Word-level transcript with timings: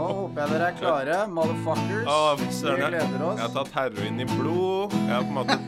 Nå 0.00 0.06
håper 0.16 0.40
jeg 0.40 0.50
dere 0.54 0.66
er 0.70 0.76
klare, 0.78 1.16
motherfuckers. 1.28 2.06
Å, 2.08 2.14
Vi 2.40 2.46
gleder 2.78 3.24
oss. 3.26 3.36
jeg 3.36 3.44
har 3.44 3.52
tatt 3.52 3.74
heroin 3.76 4.22
i 4.24 4.26
blod. 4.30 4.94
Jeg 4.96 5.12
har 5.12 5.26
på 5.26 5.28
en 5.28 5.36
måte 5.36 5.58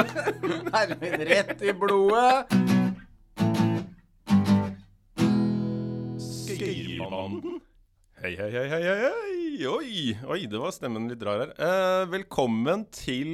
Heroin 0.76 1.24
rett 1.30 1.64
i 1.64 1.72
blodet. 1.80 3.52
Skøyerbanden. 6.22 7.56
Hei, 8.22 8.34
hei, 8.38 8.50
hei, 8.54 8.66
hei, 8.70 8.82
hei. 8.84 9.66
Oi, 9.66 9.94
oi, 10.30 10.40
det 10.50 10.60
var 10.60 10.74
stemmen 10.74 11.08
litt 11.10 11.22
rar 11.26 11.42
her. 11.46 11.54
Eh, 11.56 12.02
velkommen 12.12 12.84
til 12.94 13.32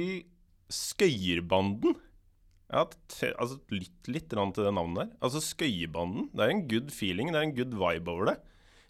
Skøyerbanden. 0.73 1.97
T- 2.69 3.33
altså, 3.35 3.59
lytt 3.73 4.09
litt 4.13 4.29
grann 4.31 4.53
til 4.55 4.67
det 4.69 4.73
navnet 4.77 5.03
der. 5.03 5.11
Altså, 5.25 5.43
Skøyerbanden. 5.43 6.31
Det 6.33 6.45
er 6.47 6.55
en 6.55 6.63
good 6.71 6.95
feeling, 6.95 7.31
det 7.33 7.41
er 7.43 7.49
en 7.49 7.55
good 7.59 7.75
vibe 7.79 8.15
over 8.15 8.31
det. 8.31 8.37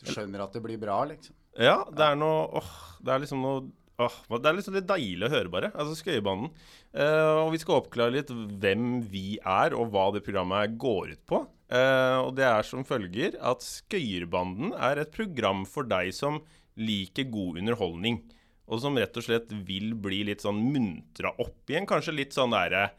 Du 0.05 0.13
skjønner 0.13 0.45
at 0.45 0.55
det 0.55 0.63
blir 0.63 0.79
bra, 0.79 1.01
liksom. 1.09 1.35
Ja, 1.57 1.81
det 1.89 2.05
er 2.05 2.17
noe 2.19 2.47
åh, 2.59 2.73
Det 3.01 3.13
er 3.13 3.23
liksom 3.23 3.41
noe 3.43 3.63
åh, 3.99 4.17
Det 4.37 4.49
er 4.49 4.57
liksom 4.57 4.77
litt 4.77 4.89
deilig 4.89 5.27
å 5.27 5.31
høre, 5.33 5.51
bare. 5.51 5.71
Altså 5.73 5.97
Skøyerbanden. 5.99 6.51
Uh, 6.93 7.45
og 7.45 7.53
vi 7.55 7.61
skal 7.61 7.81
oppklare 7.81 8.15
litt 8.15 8.29
hvem 8.31 9.01
vi 9.11 9.39
er, 9.39 9.75
og 9.75 9.91
hva 9.93 10.09
det 10.15 10.23
programmet 10.25 10.77
går 10.79 11.15
ut 11.15 11.23
på. 11.29 11.43
Uh, 11.69 12.25
og 12.25 12.33
det 12.37 12.47
er 12.47 12.65
som 12.65 12.85
følger 12.87 13.35
at 13.45 13.65
Skøyerbanden 13.65 14.73
er 14.73 15.03
et 15.03 15.13
program 15.13 15.65
for 15.69 15.89
deg 15.89 16.13
som 16.15 16.39
liker 16.79 17.27
god 17.33 17.59
underholdning. 17.61 18.21
Og 18.69 18.81
som 18.83 18.97
rett 19.01 19.17
og 19.17 19.25
slett 19.25 19.51
vil 19.65 19.95
bli 19.97 20.21
litt 20.29 20.45
sånn 20.45 20.61
muntra 20.61 21.33
opp 21.41 21.69
igjen. 21.69 21.89
kanskje 21.89 22.15
litt 22.15 22.37
sånn 22.37 22.53
derre 22.53 22.91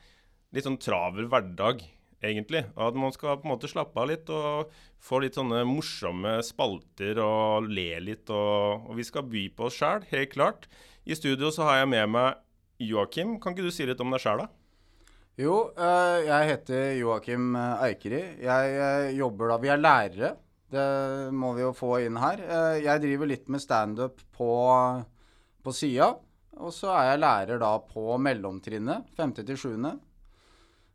Litt 0.50 0.66
sånn 0.66 0.80
traver 0.82 1.28
hverdag, 1.30 1.84
egentlig. 2.18 2.64
Og 2.74 2.88
at 2.88 2.96
man 2.98 3.12
skal 3.14 3.36
på 3.38 3.46
en 3.46 3.52
måte 3.52 3.68
slappe 3.70 3.94
av 4.02 4.08
litt 4.10 4.30
og 4.34 4.72
Får 5.00 5.24
litt 5.24 5.38
sånne 5.38 5.62
morsomme 5.64 6.36
spalter 6.44 7.18
og 7.24 7.68
ler 7.72 8.02
litt. 8.04 8.28
Og, 8.28 8.86
og 8.90 8.98
vi 8.98 9.06
skal 9.06 9.26
by 9.30 9.46
på 9.56 9.68
oss 9.70 9.80
sjæl, 9.80 10.04
helt 10.12 10.32
klart. 10.34 10.68
I 11.08 11.16
studio 11.16 11.48
så 11.54 11.68
har 11.68 11.80
jeg 11.80 11.92
med 11.94 12.12
meg 12.12 12.40
Joakim. 12.84 13.38
Kan 13.40 13.56
ikke 13.56 13.68
du 13.68 13.74
si 13.74 13.88
litt 13.88 14.00
om 14.04 14.12
deg 14.12 14.22
sjæl, 14.22 14.44
da? 14.44 14.50
Jo, 15.40 15.70
eh, 15.72 16.26
jeg 16.26 16.48
heter 16.50 16.86
Joakim 16.98 17.54
eh, 17.56 17.84
Eikeri. 17.86 18.22
Jeg 18.44 18.72
eh, 18.76 19.10
jobber 19.16 19.54
da 19.54 19.60
Vi 19.62 19.70
er 19.72 19.80
lærere. 19.80 20.32
Det 20.70 20.84
må 21.34 21.54
vi 21.56 21.64
jo 21.64 21.72
få 21.74 21.96
inn 22.04 22.18
her. 22.20 22.42
Jeg 22.78 23.02
driver 23.02 23.26
litt 23.26 23.48
med 23.50 23.62
standup 23.62 24.20
på, 24.36 24.50
på 25.64 25.72
sida. 25.74 26.12
Og 26.60 26.70
så 26.76 26.92
er 26.94 27.08
jeg 27.08 27.22
lærer 27.24 27.58
da 27.58 27.72
på 27.82 28.14
mellomtrinnet, 28.22 29.08
femte 29.16 29.42
til 29.48 29.58
7. 29.58 29.72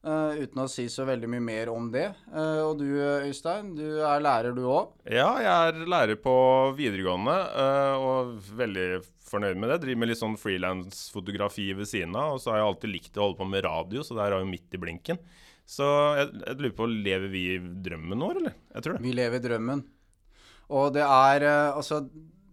Uh, 0.05 0.37
uten 0.37 0.61
å 0.61 0.67
si 0.69 0.83
så 0.91 1.01
veldig 1.07 1.27
mye 1.33 1.41
mer 1.41 1.69
om 1.73 1.87
det. 1.89 2.11
Uh, 2.29 2.61
og 2.67 2.75
du 2.77 2.85
Øystein, 3.25 3.71
du 3.73 4.03
er 4.05 4.21
lærer 4.21 4.53
du 4.53 4.61
òg? 4.69 4.91
Ja, 5.09 5.31
jeg 5.41 5.69
er 5.71 5.87
lærer 5.89 6.19
på 6.21 6.33
videregående 6.77 7.33
uh, 7.33 7.95
og 7.97 8.35
veldig 8.59 8.99
fornøyd 9.25 9.57
med 9.57 9.65
det. 9.65 9.77
Jeg 9.79 9.83
driver 9.87 10.01
med 10.03 10.11
litt 10.11 10.19
sånn 10.19 10.35
frilansfotografi 10.37 11.71
ved 11.73 11.89
siden 11.89 12.13
av. 12.21 12.35
Og 12.35 12.43
så 12.43 12.53
har 12.53 12.61
jeg 12.61 12.67
alltid 12.67 12.93
likt 12.93 13.17
å 13.17 13.23
holde 13.23 13.39
på 13.39 13.47
med 13.49 13.65
radio, 13.65 14.03
så 14.05 14.13
det 14.13 14.27
er 14.27 14.35
jo 14.37 14.49
midt 14.51 14.77
i 14.77 14.81
blinken. 14.83 15.19
Så 15.65 15.87
jeg, 16.19 16.27
jeg 16.43 16.59
lurer 16.59 16.75
på, 16.77 16.87
lever 17.07 17.31
vi 17.31 17.41
i 17.55 17.57
drømmen 17.87 18.21
nå, 18.21 18.29
eller? 18.35 18.57
Jeg 18.75 18.85
tror 18.85 18.97
det. 18.97 19.01
Vi 19.07 19.13
lever 19.17 19.41
i 19.41 19.45
drømmen. 19.47 19.81
Og 20.75 20.91
det 20.93 21.01
er 21.05 21.47
Altså, 21.47 22.03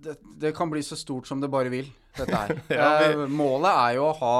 det, 0.00 0.14
det, 0.41 0.55
kan 0.56 0.73
bli 0.73 0.80
så 0.84 0.97
stort 0.97 1.28
som 1.28 1.45
det 1.45 1.53
bare 1.53 1.69
vil, 1.73 1.92
dette 2.17 2.33
her. 2.33 2.56
ja, 2.78 2.89
vi... 3.05 3.28
Målet 3.28 3.75
er 3.75 3.98
jo 3.98 4.08
å 4.08 4.17
ha, 4.23 4.39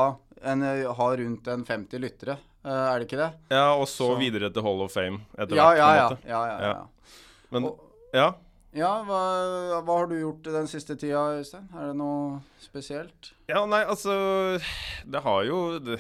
en, 0.49 0.65
ha 0.97 1.11
rundt 1.21 1.53
en 1.53 1.69
50 1.69 2.03
lyttere 2.07 2.39
er 2.65 2.99
det 3.03 3.09
ikke 3.09 3.19
det? 3.19 3.31
Ja, 3.51 3.75
og 3.75 3.87
så, 3.89 4.13
Så- 4.13 4.19
videre 4.21 4.53
til 4.53 4.63
Hall 4.63 4.81
of 4.85 4.93
Fame 4.93 5.21
etter 5.39 5.57
Ja, 5.57 5.69
hvert. 5.73 5.79
ja, 5.79 5.95
ja, 5.95 6.09
ja, 6.27 6.47
ja. 6.47 6.73
Ja. 6.73 6.87
Men 7.51 7.65
Og- 7.65 7.79
ja. 8.15 8.33
Ja, 8.75 9.03
hva, 9.05 9.83
hva 9.85 9.97
har 9.99 10.07
du 10.09 10.15
gjort 10.17 10.43
den 10.45 10.65
siste 10.67 10.95
tida, 10.97 11.21
Øystein? 11.37 11.67
Er 11.77 11.89
det 11.91 11.97
noe 11.97 12.39
spesielt? 12.59 13.33
Ja, 13.47 13.67
nei, 13.67 13.83
altså 13.85 14.59
Det 15.05 15.21
har 15.23 15.43
jo 15.45 15.79
Det 15.79 15.99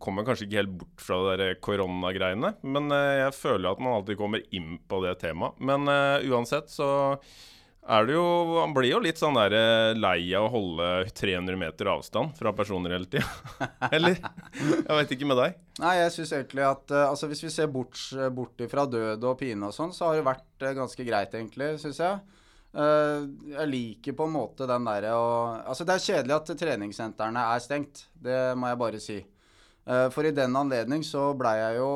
kommer 0.00 0.24
kanskje 0.26 0.48
ikke 0.48 0.58
helt 0.58 0.72
bort 0.80 0.98
fra 0.98 1.20
det 1.30 1.38
der 1.38 1.54
koronagreiene. 1.62 2.54
Men 2.64 2.90
eh, 2.90 3.20
jeg 3.30 3.32
føler 3.38 3.70
at 3.70 3.78
man 3.78 3.92
alltid 4.00 4.18
kommer 4.18 4.42
inn 4.50 4.80
på 4.88 5.00
det 5.04 5.20
temaet. 5.20 5.54
Men 5.60 5.86
uh, 5.86 6.18
uansett 6.26 6.66
så 6.66 6.90
er 7.90 8.06
det 8.08 8.14
jo 8.14 8.24
Han 8.60 8.74
blir 8.76 8.90
jo 8.92 9.00
litt 9.02 9.20
sånn 9.20 9.36
der 9.38 9.54
eh, 9.56 9.98
lei 9.98 10.30
av 10.38 10.48
å 10.48 10.52
holde 10.54 10.88
300 11.16 11.58
meter 11.60 11.90
avstand 11.92 12.34
fra 12.38 12.52
personer 12.56 12.94
hele 12.96 13.08
tida. 13.10 13.26
Eller? 13.94 14.20
Jeg 14.56 14.98
veit 15.00 15.14
ikke 15.16 15.30
med 15.30 15.40
deg. 15.42 15.56
Nei, 15.82 15.94
jeg 16.00 16.14
syns 16.16 16.34
egentlig 16.38 16.66
at 16.68 16.94
eh, 16.94 17.06
Altså, 17.08 17.30
hvis 17.30 17.44
vi 17.46 17.54
ser 17.54 17.70
bort, 17.72 17.98
bort 18.36 18.66
fra 18.70 18.86
død 18.90 19.24
og 19.24 19.40
pine 19.40 19.70
og 19.70 19.76
sånn, 19.76 19.94
så 19.96 20.10
har 20.10 20.20
det 20.20 20.28
vært 20.28 20.66
eh, 20.66 20.76
ganske 20.78 21.06
greit, 21.06 21.34
egentlig, 21.34 21.74
syns 21.82 22.00
jeg. 22.02 22.38
Eh, 22.70 23.26
jeg 23.56 23.70
liker 23.72 24.14
på 24.14 24.28
en 24.28 24.36
måte 24.36 24.68
den 24.70 24.84
derre 24.86 25.16
å 25.18 25.30
Altså, 25.64 25.82
det 25.82 25.96
er 25.96 26.04
kjedelig 26.04 26.36
at 26.36 26.54
treningssentrene 26.60 27.44
er 27.56 27.64
stengt. 27.64 28.06
Det 28.14 28.40
må 28.58 28.70
jeg 28.70 28.82
bare 28.84 29.02
si. 29.02 29.18
Eh, 29.90 30.06
for 30.14 30.26
i 30.26 30.34
den 30.36 30.54
anledning 30.56 31.02
så 31.06 31.30
blei 31.38 31.56
jeg 31.58 31.80
jo 31.80 31.90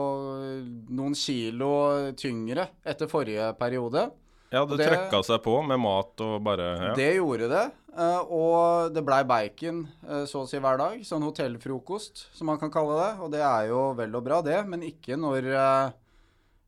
noen 0.97 1.15
kilo 1.19 1.72
tyngre 2.19 2.69
etter 2.82 3.11
forrige 3.11 3.53
periode. 3.61 4.09
Ja, 4.54 4.62
det, 4.70 4.78
Det- 4.81 4.87
trøkka 4.92 5.20
seg 5.26 5.42
på 5.44 5.56
med 5.66 5.81
mat 5.82 6.20
og 6.25 6.37
bare 6.47 6.69
ja. 6.91 6.92
Det 6.98 7.10
gjorde 7.16 7.48
det. 7.50 7.65
eh, 7.97 8.20
og 8.34 8.94
det 8.94 9.03
blei 9.06 9.20
bacon 9.26 9.84
eh, 10.06 10.25
så 10.31 10.44
å 10.44 10.48
si 10.50 10.59
hver 10.62 10.78
dag. 10.81 11.03
Sånn 11.06 11.26
hotellfrokost, 11.26 12.25
som 12.34 12.47
man 12.50 12.59
kan 12.62 12.70
kalle 12.75 12.97
det. 13.00 13.10
Og 13.25 13.31
det 13.34 13.43
er 13.43 13.69
jo 13.72 13.93
vel 13.98 14.14
og 14.19 14.25
bra, 14.26 14.41
det. 14.47 14.60
Men 14.70 14.82
ikke 14.87 15.19
når 15.19 15.50
eh, 15.54 15.93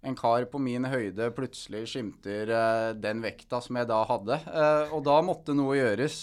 en 0.06 0.14
kar 0.18 0.44
på 0.50 0.60
min 0.62 0.84
høyde 0.86 1.30
plutselig 1.34 1.86
skimter 1.90 2.50
den 2.94 3.22
vekta 3.24 3.58
som 3.64 3.74
jeg 3.80 3.88
da 3.90 4.04
hadde. 4.06 4.36
Og 4.94 5.00
da 5.06 5.16
måtte 5.26 5.54
noe 5.56 5.74
gjøres. 5.80 6.18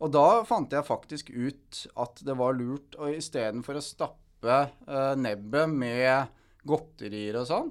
Og 0.00 0.10
da 0.14 0.42
fant 0.48 0.72
jeg 0.72 0.86
faktisk 0.88 1.28
ut 1.34 1.82
at 2.00 2.22
det 2.24 2.36
var 2.38 2.56
lurt 2.56 2.96
å 2.96 3.10
istedenfor 3.12 3.76
å 3.76 3.84
stappe 3.84 4.56
nebbet 5.20 5.68
med 5.72 6.32
godterier 6.64 7.36
og 7.42 7.46
sånn, 7.50 7.68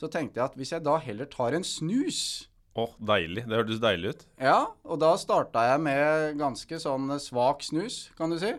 så 0.00 0.08
tenkte 0.12 0.40
jeg 0.40 0.46
at 0.48 0.56
hvis 0.56 0.72
jeg 0.72 0.84
da 0.86 0.96
heller 1.04 1.28
tar 1.30 1.52
en 1.58 1.66
snus 1.66 2.46
Å, 2.78 2.86
deilig. 3.02 3.42
Det 3.50 3.56
hørtes 3.58 3.80
deilig 3.82 4.14
ut. 4.14 4.20
ja, 4.40 4.60
og 4.86 5.00
da 5.02 5.12
starta 5.20 5.64
jeg 5.72 5.80
med 5.84 6.38
ganske 6.40 6.78
sånn 6.80 7.10
svak 7.20 7.64
snus, 7.66 8.04
kan 8.16 8.30
du 8.32 8.38
si. 8.40 8.52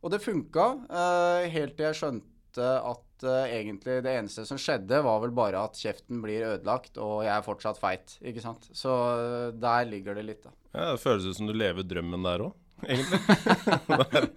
Og 0.00 0.12
det 0.14 0.22
funka, 0.24 0.66
eh, 0.88 1.48
helt 1.52 1.74
til 1.76 1.88
jeg 1.90 1.98
skjønte 1.98 2.68
at 2.92 3.26
eh, 3.26 3.50
egentlig 3.58 3.98
det 4.06 4.14
eneste 4.22 4.46
som 4.48 4.56
skjedde, 4.58 5.02
var 5.04 5.18
vel 5.26 5.34
bare 5.36 5.60
at 5.66 5.76
kjeften 5.76 6.22
blir 6.24 6.46
ødelagt, 6.54 6.96
og 7.02 7.20
jeg 7.26 7.34
er 7.34 7.44
fortsatt 7.44 7.82
feit, 7.82 8.14
ikke 8.22 8.40
sant. 8.46 8.70
Så 8.72 8.94
eh, 9.18 9.50
der 9.60 9.84
ligger 9.90 10.16
det 10.16 10.24
litt, 10.30 10.42
da. 10.46 10.54
Ja, 10.72 10.92
Det 10.94 11.02
føles 11.02 11.26
ut 11.26 11.36
som 11.42 11.50
du 11.50 11.52
lever 11.58 11.84
drømmen 11.84 12.24
der 12.24 12.46
òg, 12.46 12.54
egentlig. 12.86 14.30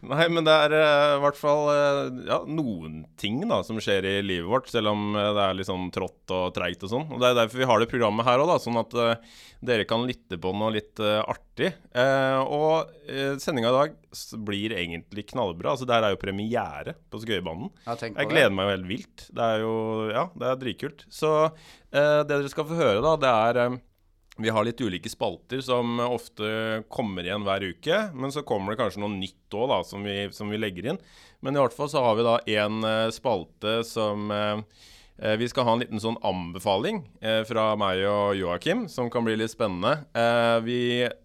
Nei, 0.10 0.26
men 0.32 0.46
det 0.46 0.54
er 0.64 0.74
i 0.74 0.84
i 1.10 1.20
hvert 1.22 1.36
fall 1.38 1.66
uh, 1.68 2.06
ja, 2.24 2.38
noen 2.48 3.02
ting 3.20 3.42
da 3.50 3.60
som 3.66 3.78
skjer 3.82 4.06
i 4.08 4.14
livet 4.24 4.48
vårt, 4.48 4.70
selv 4.72 4.92
om 4.94 5.10
uh, 5.16 5.30
det 5.36 5.44
er 5.44 5.58
litt 5.58 5.68
sånn 5.68 5.90
trått 5.94 6.32
og 6.34 6.54
treigt 6.56 6.84
og 6.86 6.92
sånn. 6.94 7.06
Og 7.12 7.20
Det 7.20 7.30
er 7.30 7.38
derfor 7.42 7.60
vi 7.60 7.68
har 7.68 7.82
det 7.82 7.90
programmet 7.90 8.26
her 8.26 8.40
òg, 8.42 8.54
sånn 8.62 8.80
at 8.80 8.96
eh, 8.96 9.36
dere 9.66 9.84
kan 9.88 10.06
lytte 10.08 10.38
på 10.40 10.52
noe 10.56 10.72
litt 10.72 11.00
eh, 11.04 11.18
artig. 11.20 11.72
Eh, 11.92 12.38
og 12.40 12.88
uh, 13.10 13.34
sendinga 13.42 13.68
i 13.72 13.76
dag 13.76 13.98
blir 14.46 14.72
egentlig 14.78 15.26
knallbra. 15.30 15.74
Altså, 15.74 15.88
Der 15.90 16.06
er 16.06 16.14
jo 16.14 16.20
premiere 16.22 16.96
på 17.12 17.20
Skøyebanen. 17.22 17.68
Ja, 17.84 17.98
Jeg 18.00 18.16
det. 18.16 18.28
gleder 18.32 18.54
meg 18.56 18.66
jo 18.70 18.74
helt 18.76 18.88
vilt. 18.90 19.26
Det 19.36 19.50
er 19.52 19.66
jo 19.66 19.74
Ja, 20.14 20.24
det 20.34 20.48
er 20.48 20.58
dritkult. 20.64 21.04
Så 21.12 21.30
eh, 21.44 22.22
det 22.24 22.30
dere 22.32 22.50
skal 22.52 22.66
få 22.70 22.78
høre, 22.80 23.04
da, 23.04 23.14
det 23.20 23.34
er 23.50 23.62
eh, 23.66 23.78
vi 24.40 24.52
har 24.52 24.64
litt 24.66 24.80
ulike 24.80 25.10
spalter 25.12 25.60
som 25.64 26.00
ofte 26.00 26.82
kommer 26.92 27.26
igjen 27.26 27.44
hver 27.46 27.64
uke. 27.70 27.98
Men 28.14 28.32
så 28.32 28.42
kommer 28.46 28.72
det 28.72 28.80
kanskje 28.80 29.02
noe 29.02 29.12
nytt 29.14 29.56
òg, 29.56 29.74
som 29.86 30.06
som 30.32 30.52
vi 30.52 30.60
legger 30.60 30.92
inn. 30.92 31.00
Men 31.40 31.56
i 31.56 31.60
hvert 31.62 31.76
fall 31.76 31.90
så 31.92 32.02
har 32.04 32.16
vi 32.18 32.26
da 32.26 32.38
en 32.60 32.84
eh, 32.84 33.10
spalte 33.14 33.80
som 33.88 34.30
eh, 34.34 34.62
eh, 35.22 35.36
Vi 35.40 35.48
skal 35.48 35.64
ha 35.64 35.74
en 35.76 35.84
liten 35.84 36.02
sånn 36.02 36.18
anbefaling 36.26 37.02
eh, 37.20 37.40
fra 37.48 37.70
meg 37.80 38.02
og 38.08 38.36
Joakim, 38.36 38.86
som 38.92 39.08
kan 39.12 39.24
bli 39.24 39.38
litt 39.40 39.54
spennende. 39.54 40.04
Eh, 40.12 40.58
vi 40.66 40.80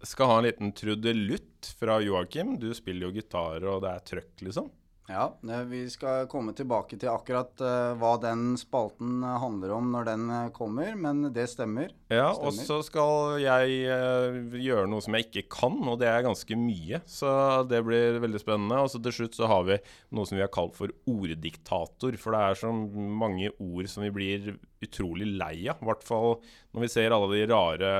skal 0.08 0.32
ha 0.32 0.40
en 0.40 0.48
liten 0.48 0.72
trudelutt 0.76 1.74
fra 1.80 2.00
Joakim. 2.04 2.56
Du 2.62 2.70
spiller 2.76 3.08
jo 3.08 3.16
gitar, 3.16 3.60
og 3.64 3.84
det 3.84 3.92
er 3.92 4.10
trøkk, 4.12 4.34
liksom. 4.48 4.72
Ja, 5.06 5.26
eh, 5.48 5.62
vi 5.70 5.84
skal 5.90 6.26
komme 6.30 6.50
tilbake 6.56 6.96
til 6.98 7.10
akkurat 7.12 7.60
eh, 7.62 7.92
hva 7.98 8.16
den 8.18 8.56
spalten 8.58 9.20
eh, 9.22 9.36
handler 9.38 9.74
om 9.76 9.92
når 9.94 10.08
den 10.08 10.24
kommer, 10.56 10.96
men 10.98 11.28
det 11.34 11.46
stemmer. 11.52 11.92
Ja, 12.10 12.32
og 12.34 12.50
så 12.56 12.80
skal 12.86 13.38
jeg 13.42 13.86
gjøre 13.86 14.88
noe 14.90 15.04
som 15.04 15.14
jeg 15.14 15.28
ikke 15.28 15.44
kan, 15.58 15.78
og 15.86 16.00
det 16.02 16.10
er 16.10 16.26
ganske 16.26 16.58
mye. 16.58 17.00
Så 17.06 17.30
det 17.70 17.84
blir 17.86 18.18
veldig 18.22 18.42
spennende. 18.42 18.80
Og 18.82 18.90
så 18.90 19.00
til 19.02 19.14
slutt 19.14 19.38
så 19.38 19.50
har 19.50 19.66
vi 19.68 19.78
noe 20.16 20.26
som 20.26 20.38
vi 20.38 20.44
har 20.44 20.52
kalt 20.54 20.74
for 20.78 20.90
orddiktator. 21.06 22.18
For 22.18 22.34
det 22.34 22.42
er 22.42 22.60
så 22.64 22.72
mange 22.72 23.52
ord 23.62 23.90
som 23.92 24.06
vi 24.06 24.14
blir 24.14 24.56
utrolig 24.82 25.30
lei 25.38 25.68
av. 25.70 25.78
I 25.82 25.90
hvert 25.92 26.06
fall 26.06 26.40
når 26.74 26.86
vi 26.86 26.92
ser 26.92 27.14
alle 27.14 27.30
de 27.30 27.46
rare 27.52 27.92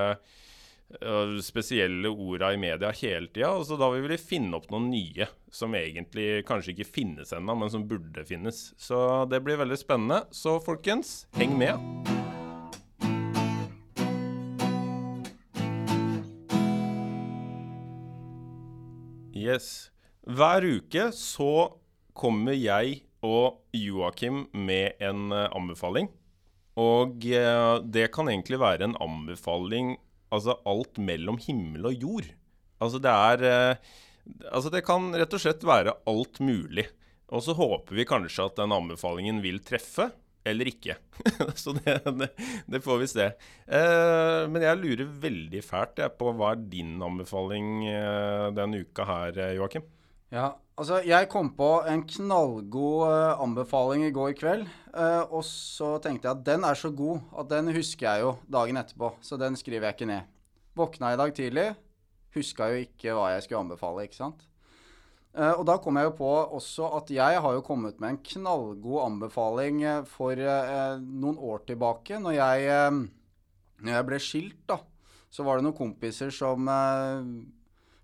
spesielle 1.43 2.09
orda 2.09 2.53
i 2.55 2.61
media 2.61 2.93
hele 2.95 3.29
tida. 3.29 3.51
Og 3.57 3.67
så 3.69 3.79
da 3.81 3.89
vil 3.95 4.07
vi 4.11 4.21
finne 4.21 4.57
opp 4.59 4.71
noen 4.71 4.91
nye 4.93 5.29
som 5.53 5.75
egentlig 5.75 6.45
kanskje 6.47 6.75
ikke 6.75 6.91
finnes 7.01 7.33
ennå, 7.35 7.57
men 7.59 7.73
som 7.73 7.87
burde 7.89 8.25
finnes. 8.29 8.71
Så 8.79 9.25
det 9.31 9.43
blir 9.45 9.61
veldig 9.61 9.79
spennende. 9.81 10.25
Så 10.31 10.59
folkens, 10.63 11.27
heng 11.37 11.57
med. 11.59 11.81
Yes. 19.37 19.91
Hver 20.27 20.65
uke 20.65 21.11
så 21.15 21.77
kommer 22.17 22.57
jeg 22.57 23.03
og 23.27 23.61
Joakim 23.77 24.47
med 24.55 24.99
en 25.03 25.31
eh, 25.35 25.51
anbefaling. 25.55 26.09
Og 26.81 27.25
eh, 27.31 27.77
det 27.85 28.11
kan 28.15 28.29
egentlig 28.29 28.59
være 28.61 28.89
en 28.89 28.97
anbefaling 29.01 29.97
altså 30.35 30.59
alt 30.67 31.01
mellom 31.03 31.39
himmel 31.43 31.91
og 31.91 32.07
jord. 32.07 32.29
Altså 32.83 33.01
det 33.03 33.13
er 33.13 33.47
eh, 33.51 33.95
Altså 34.51 34.73
det 34.75 34.81
kan 34.83 35.13
rett 35.15 35.35
og 35.37 35.39
slett 35.39 35.63
være 35.63 35.93
alt 36.11 36.41
mulig. 36.43 36.89
Og 37.31 37.45
så 37.47 37.55
håper 37.55 37.95
vi 37.95 38.07
kanskje 38.07 38.49
at 38.49 38.57
den 38.59 38.75
anbefalingen 38.75 39.39
vil 39.43 39.61
treffe, 39.63 40.09
eller 40.47 40.71
ikke. 40.71 40.97
så 41.63 41.75
det, 41.79 41.97
det, 42.19 42.29
det, 42.67 42.81
får 42.83 43.01
vi 43.03 43.09
se. 43.11 43.27
Eh, 43.67 44.43
men 44.51 44.67
jeg 44.67 44.81
lurer 44.83 45.15
veldig 45.27 45.63
fælt 45.67 46.03
jeg, 46.03 46.15
på 46.19 46.35
hva 46.39 46.53
er 46.55 46.67
din 46.75 46.97
anbefaling 47.03 47.87
eh, 47.91 48.47
denne 48.55 48.83
uka 48.87 49.07
her, 49.07 49.41
eh, 49.43 49.57
Joakim? 49.59 49.87
Ja, 50.35 50.53
altså 50.77 51.01
jeg 51.09 51.29
kom 51.33 51.49
på 51.57 51.69
en 51.89 52.03
knallgod 52.09 53.07
uh, 53.09 53.43
anbefaling 53.43 54.05
i 54.07 54.13
går 54.15 54.35
kveld. 54.39 54.67
Uh, 54.93 55.25
og 55.25 55.43
så 55.49 55.97
tenkte 56.05 56.29
jeg 56.29 56.37
at 56.37 56.45
den 56.47 56.67
er 56.69 56.79
så 56.79 56.93
god 56.93 57.25
at 57.41 57.49
den 57.53 57.73
husker 57.77 58.07
jeg 58.09 58.27
jo 58.27 58.35
dagen 58.53 58.81
etterpå. 58.81 59.15
Så 59.25 59.39
den 59.41 59.57
skriver 59.57 59.89
jeg 59.89 59.97
ikke 59.97 60.11
ned. 60.13 60.29
Våkna 60.77 61.15
i 61.15 61.21
dag 61.21 61.33
tidlig. 61.37 61.71
Huska 62.37 62.69
jo 62.73 62.85
ikke 62.85 63.17
hva 63.17 63.31
jeg 63.33 63.47
skulle 63.47 63.63
anbefale, 63.65 64.05
ikke 64.05 64.21
sant. 64.21 64.45
Uh, 65.37 65.55
og 65.57 65.67
da 65.69 65.77
kom 65.81 65.97
jeg 66.01 66.11
jo 66.11 66.15
på 66.21 66.31
også 66.61 66.93
at 67.01 67.13
jeg 67.13 67.43
har 67.45 67.57
jo 67.57 67.65
kommet 67.65 68.01
med 68.01 68.13
en 68.13 68.23
knallgod 68.33 69.03
anbefaling 69.09 69.83
for 70.09 70.37
noen 71.01 71.41
år 71.41 71.65
tilbake. 71.73 72.21
Når 72.21 72.37
jeg, 72.37 72.97
når 73.81 73.97
jeg 73.97 74.09
ble 74.13 74.23
skilt, 74.23 74.63
da, 74.69 74.81
så 75.33 75.45
var 75.45 75.57
det 75.57 75.67
noen 75.69 75.77
kompiser 75.77 76.33
som 76.33 76.69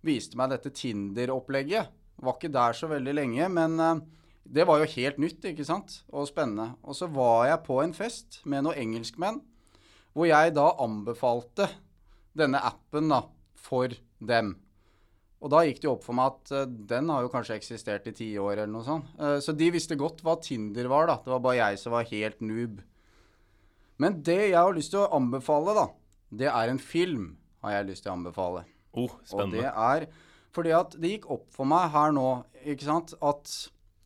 viste 0.04 0.36
meg 0.40 0.52
dette 0.52 0.72
Tinder-opplegget. 0.76 2.01
Var 2.22 2.36
ikke 2.38 2.52
der 2.54 2.76
så 2.78 2.88
veldig 2.90 3.14
lenge, 3.18 3.48
men 3.50 3.78
uh, 3.82 4.00
det 4.42 4.66
var 4.68 4.82
jo 4.82 4.90
helt 4.94 5.20
nytt 5.22 5.44
ikke 5.52 5.66
sant? 5.66 6.00
og 6.12 6.28
spennende. 6.30 6.72
Og 6.86 6.96
så 6.98 7.08
var 7.10 7.48
jeg 7.50 7.64
på 7.66 7.78
en 7.82 7.94
fest 7.96 8.40
med 8.46 8.66
noen 8.66 8.78
engelskmenn, 8.84 9.40
hvor 10.12 10.28
jeg 10.28 10.54
da 10.54 10.68
anbefalte 10.82 11.70
denne 12.36 12.60
appen 12.62 13.10
da, 13.12 13.24
for 13.58 13.94
dem. 14.22 14.54
Og 15.42 15.50
da 15.50 15.64
gikk 15.66 15.80
det 15.82 15.88
jo 15.88 15.96
opp 15.96 16.04
for 16.06 16.14
meg 16.14 16.36
at 16.36 16.54
uh, 16.54 16.70
den 16.92 17.10
har 17.10 17.24
jo 17.24 17.32
kanskje 17.32 17.58
eksistert 17.58 18.06
i 18.06 18.14
ti 18.14 18.30
år 18.38 18.60
eller 18.60 18.72
noe 18.72 18.86
sånt. 18.86 19.10
Uh, 19.18 19.38
så 19.42 19.54
de 19.56 19.72
visste 19.74 19.98
godt 19.98 20.22
hva 20.22 20.36
Tinder 20.42 20.86
var, 20.92 21.10
da. 21.10 21.18
Det 21.24 21.34
var 21.34 21.42
bare 21.42 21.58
jeg 21.58 21.82
som 21.82 21.96
var 21.96 22.10
helt 22.12 22.42
noob. 22.44 22.78
Men 24.02 24.22
det 24.24 24.38
jeg 24.52 24.58
har 24.58 24.74
lyst 24.74 24.94
til 24.94 25.02
å 25.02 25.10
anbefale, 25.18 25.74
da, 25.76 25.88
det 26.42 26.50
er 26.50 26.70
en 26.70 26.80
film 26.82 27.32
har 27.62 27.78
jeg 27.78 27.90
lyst 27.90 28.06
til 28.06 28.12
å 28.12 28.18
anbefale. 28.18 28.64
Oh, 28.92 29.12
spennende. 29.24 29.58
Og 29.58 29.58
det 29.58 29.72
er 29.72 30.06
fordi 30.52 30.72
at 30.76 30.96
det 31.00 31.14
gikk 31.16 31.30
opp 31.32 31.46
for 31.52 31.68
meg 31.68 31.90
her 31.94 32.12
nå, 32.14 32.26
ikke 32.68 32.86
sant, 32.86 33.14
at 33.24 33.52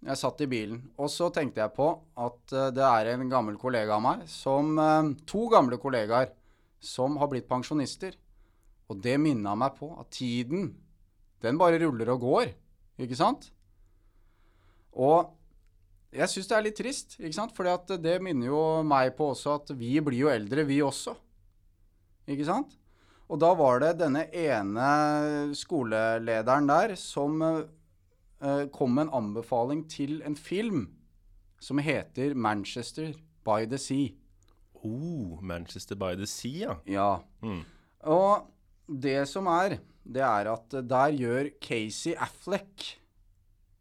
jeg 0.07 0.21
satt 0.21 0.43
i 0.45 0.49
bilen, 0.51 0.83
og 1.01 1.11
så 1.11 1.29
tenkte 1.35 1.63
jeg 1.63 1.75
på 1.75 1.89
at 2.23 2.55
uh, 2.55 2.69
det 2.75 2.85
er 2.85 3.11
en 3.15 3.27
gammel 3.31 3.57
kollega 3.59 3.97
av 3.97 4.05
meg 4.05 4.27
som 4.31 4.77
uh, 4.79 5.09
To 5.27 5.47
gamle 5.51 5.81
kollegaer 5.83 6.31
som 6.83 7.17
har 7.19 7.31
blitt 7.33 7.49
pensjonister. 7.49 8.15
Og 8.87 9.01
det 9.03 9.17
minna 9.19 9.57
meg 9.59 9.75
på 9.81 9.89
at 9.99 10.13
tiden, 10.15 10.69
den 11.43 11.59
bare 11.59 11.81
ruller 11.83 12.13
og 12.15 12.23
går, 12.23 12.53
ikke 13.03 13.19
sant? 13.19 13.49
Og 14.95 15.33
jeg 16.15 16.31
syns 16.31 16.49
det 16.49 16.57
er 16.57 16.65
litt 16.69 16.79
trist, 16.79 17.17
ikke 17.19 17.35
sant? 17.35 17.55
Fordi 17.57 17.73
at 17.73 17.95
det 18.01 18.21
minner 18.23 18.53
jo 18.53 18.61
meg 18.87 19.17
på 19.19 19.33
også 19.33 19.57
at 19.59 19.75
vi 19.77 19.97
blir 20.05 20.23
jo 20.27 20.31
eldre, 20.33 20.65
vi 20.69 20.79
også. 20.85 21.17
Ikke 22.31 22.47
sant? 22.47 22.79
Og 23.27 23.41
da 23.43 23.51
var 23.59 23.81
det 23.83 23.97
denne 23.99 24.27
ene 24.31 24.91
skolelederen 25.59 26.69
der 26.71 26.95
som 27.01 27.41
uh, 27.43 28.67
kom 28.75 28.95
med 28.95 29.09
en 29.09 29.17
anbefaling 29.21 29.87
til 29.91 30.21
en 30.23 30.37
film 30.37 30.87
som 31.61 31.79
heter 31.79 32.35
'Manchester 32.35 33.15
by 33.45 33.67
the 33.67 33.81
Sea'. 33.81 34.15
Oh, 34.85 35.43
Manchester 35.43 35.97
by 35.97 36.15
the 36.15 36.27
Sea, 36.27 36.61
ja. 36.61 36.77
Ja. 36.87 37.19
Mm. 37.43 37.65
Og 38.01 38.47
det 38.87 39.27
som 39.29 39.47
er, 39.47 39.79
det 40.05 40.23
er 40.23 40.53
at 40.53 40.71
der 40.71 41.11
gjør 41.11 41.51
Casey 41.61 42.15
Affleck 42.15 43.01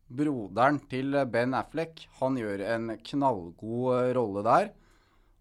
Broderen 0.06 0.80
til 0.90 1.16
Ben 1.34 1.54
Affleck, 1.58 2.08
han 2.20 2.38
gjør 2.38 2.62
en 2.76 2.92
knallgod 3.08 4.12
rolle 4.16 4.44
der. 4.46 4.68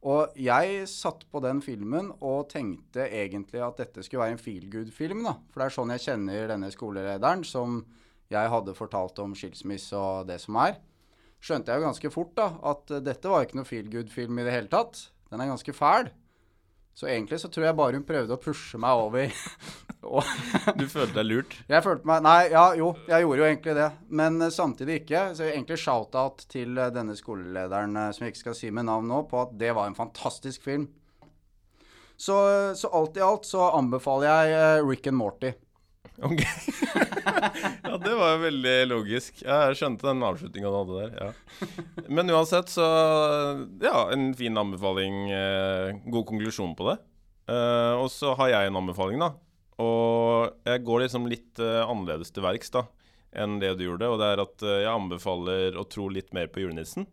Og 0.05 0.35
jeg 0.37 0.85
satt 0.91 1.23
på 1.33 1.41
den 1.41 1.62
filmen 1.65 2.11
og 2.21 2.51
tenkte 2.53 3.06
egentlig 3.09 3.62
at 3.65 3.79
dette 3.81 4.03
skulle 4.05 4.27
være 4.27 4.37
en 4.37 4.43
feel 4.43 4.67
good-film. 4.73 5.23
da. 5.25 5.39
For 5.51 5.62
det 5.62 5.69
er 5.69 5.77
sånn 5.79 5.93
jeg 5.95 6.05
kjenner 6.05 6.51
denne 6.53 6.69
skolelederen, 6.75 7.45
som 7.49 7.81
jeg 8.33 8.51
hadde 8.53 8.77
fortalt 8.77 9.19
om 9.25 9.37
skilsmisse 9.37 9.97
og 9.97 10.29
det 10.29 10.41
som 10.43 10.59
er. 10.61 10.77
Skjønte 11.45 11.73
jeg 11.73 11.81
jo 11.81 11.89
ganske 11.89 12.12
fort 12.12 12.35
da, 12.37 12.51
at 12.73 12.93
dette 13.05 13.33
var 13.33 13.45
ikke 13.45 13.59
noe 13.61 13.69
feel 13.69 13.89
good-film 13.93 14.41
i 14.41 14.47
det 14.47 14.53
hele 14.53 14.73
tatt. 14.73 15.06
Den 15.33 15.41
er 15.41 15.51
ganske 15.51 15.77
fæl. 15.77 16.12
Så 16.94 17.08
egentlig 17.11 17.41
så 17.43 17.50
tror 17.50 17.67
jeg 17.67 17.76
bare 17.79 17.99
hun 17.99 18.06
prøvde 18.06 18.37
å 18.37 18.41
pushe 18.41 18.79
meg 18.79 19.00
over. 19.06 19.35
du 20.79 20.85
følte 20.91 21.17
deg 21.17 21.26
lurt? 21.26 21.56
Jeg 21.70 21.85
følte 21.85 22.08
meg 22.08 22.25
Nei, 22.25 22.38
ja, 22.52 22.64
jo, 22.79 22.91
jeg 23.08 23.25
gjorde 23.25 23.41
jo 23.41 23.49
egentlig 23.49 23.76
det. 23.79 23.88
Men 24.20 24.38
uh, 24.43 24.50
samtidig 24.52 25.00
ikke. 25.02 25.25
Så 25.37 25.49
egentlig 25.49 25.81
shout-out 25.81 26.44
til 26.52 26.79
uh, 26.79 26.91
denne 26.94 27.17
skolelederen, 27.19 27.96
uh, 27.99 28.11
som 28.14 28.26
jeg 28.26 28.35
ikke 28.35 28.44
skal 28.44 28.58
si 28.58 28.70
med 28.75 28.88
navn 28.91 29.08
nå, 29.11 29.25
på 29.31 29.43
at 29.46 29.56
det 29.61 29.73
var 29.76 29.88
en 29.88 29.99
fantastisk 29.99 30.64
film. 30.67 30.88
Så, 32.17 32.37
så 32.79 32.88
alt 32.94 33.17
i 33.19 33.25
alt 33.26 33.46
så 33.49 33.73
anbefaler 33.75 34.29
jeg 34.46 34.85
Rick 34.87 35.08
and 35.11 35.19
Morty. 35.19 35.50
Ok. 36.23 36.41
ja, 37.83 37.97
det 37.99 38.15
var 38.15 38.35
jo 38.35 38.43
veldig 38.45 38.75
logisk. 38.87 39.41
Jeg 39.43 39.79
skjønte 39.79 40.07
den 40.07 40.23
avslutninga 40.27 40.71
du 40.71 40.77
hadde 40.77 41.01
der. 41.01 41.17
Ja. 41.19 41.71
Men 42.07 42.31
uansett, 42.31 42.71
så 42.71 42.87
Ja, 43.83 44.11
en 44.15 44.31
fin 44.39 44.59
anbefaling. 44.59 45.27
Eh, 45.35 45.99
god 46.07 46.29
konklusjon 46.31 46.77
på 46.79 46.87
det. 46.93 46.99
Eh, 47.51 47.95
og 47.99 48.07
så 48.15 48.37
har 48.39 48.53
jeg 48.53 48.71
en 48.71 48.81
anbefaling, 48.85 49.25
da. 49.25 49.33
Og 49.83 50.55
jeg 50.69 50.85
går 50.87 51.05
liksom 51.05 51.27
litt 51.31 51.59
eh, 51.59 51.83
annerledes 51.83 52.31
til 52.31 52.47
verks 52.47 52.71
da 52.75 52.87
enn 53.35 53.59
det 53.59 53.73
du 53.75 53.89
gjorde. 53.89 54.13
Og 54.13 54.21
det 54.23 54.31
er 54.31 54.45
at 54.45 54.63
jeg 54.63 54.91
anbefaler 54.93 55.79
å 55.81 55.89
tro 55.91 56.07
litt 56.07 56.31
mer 56.37 56.47
på 56.55 56.63
julenissen. 56.63 57.09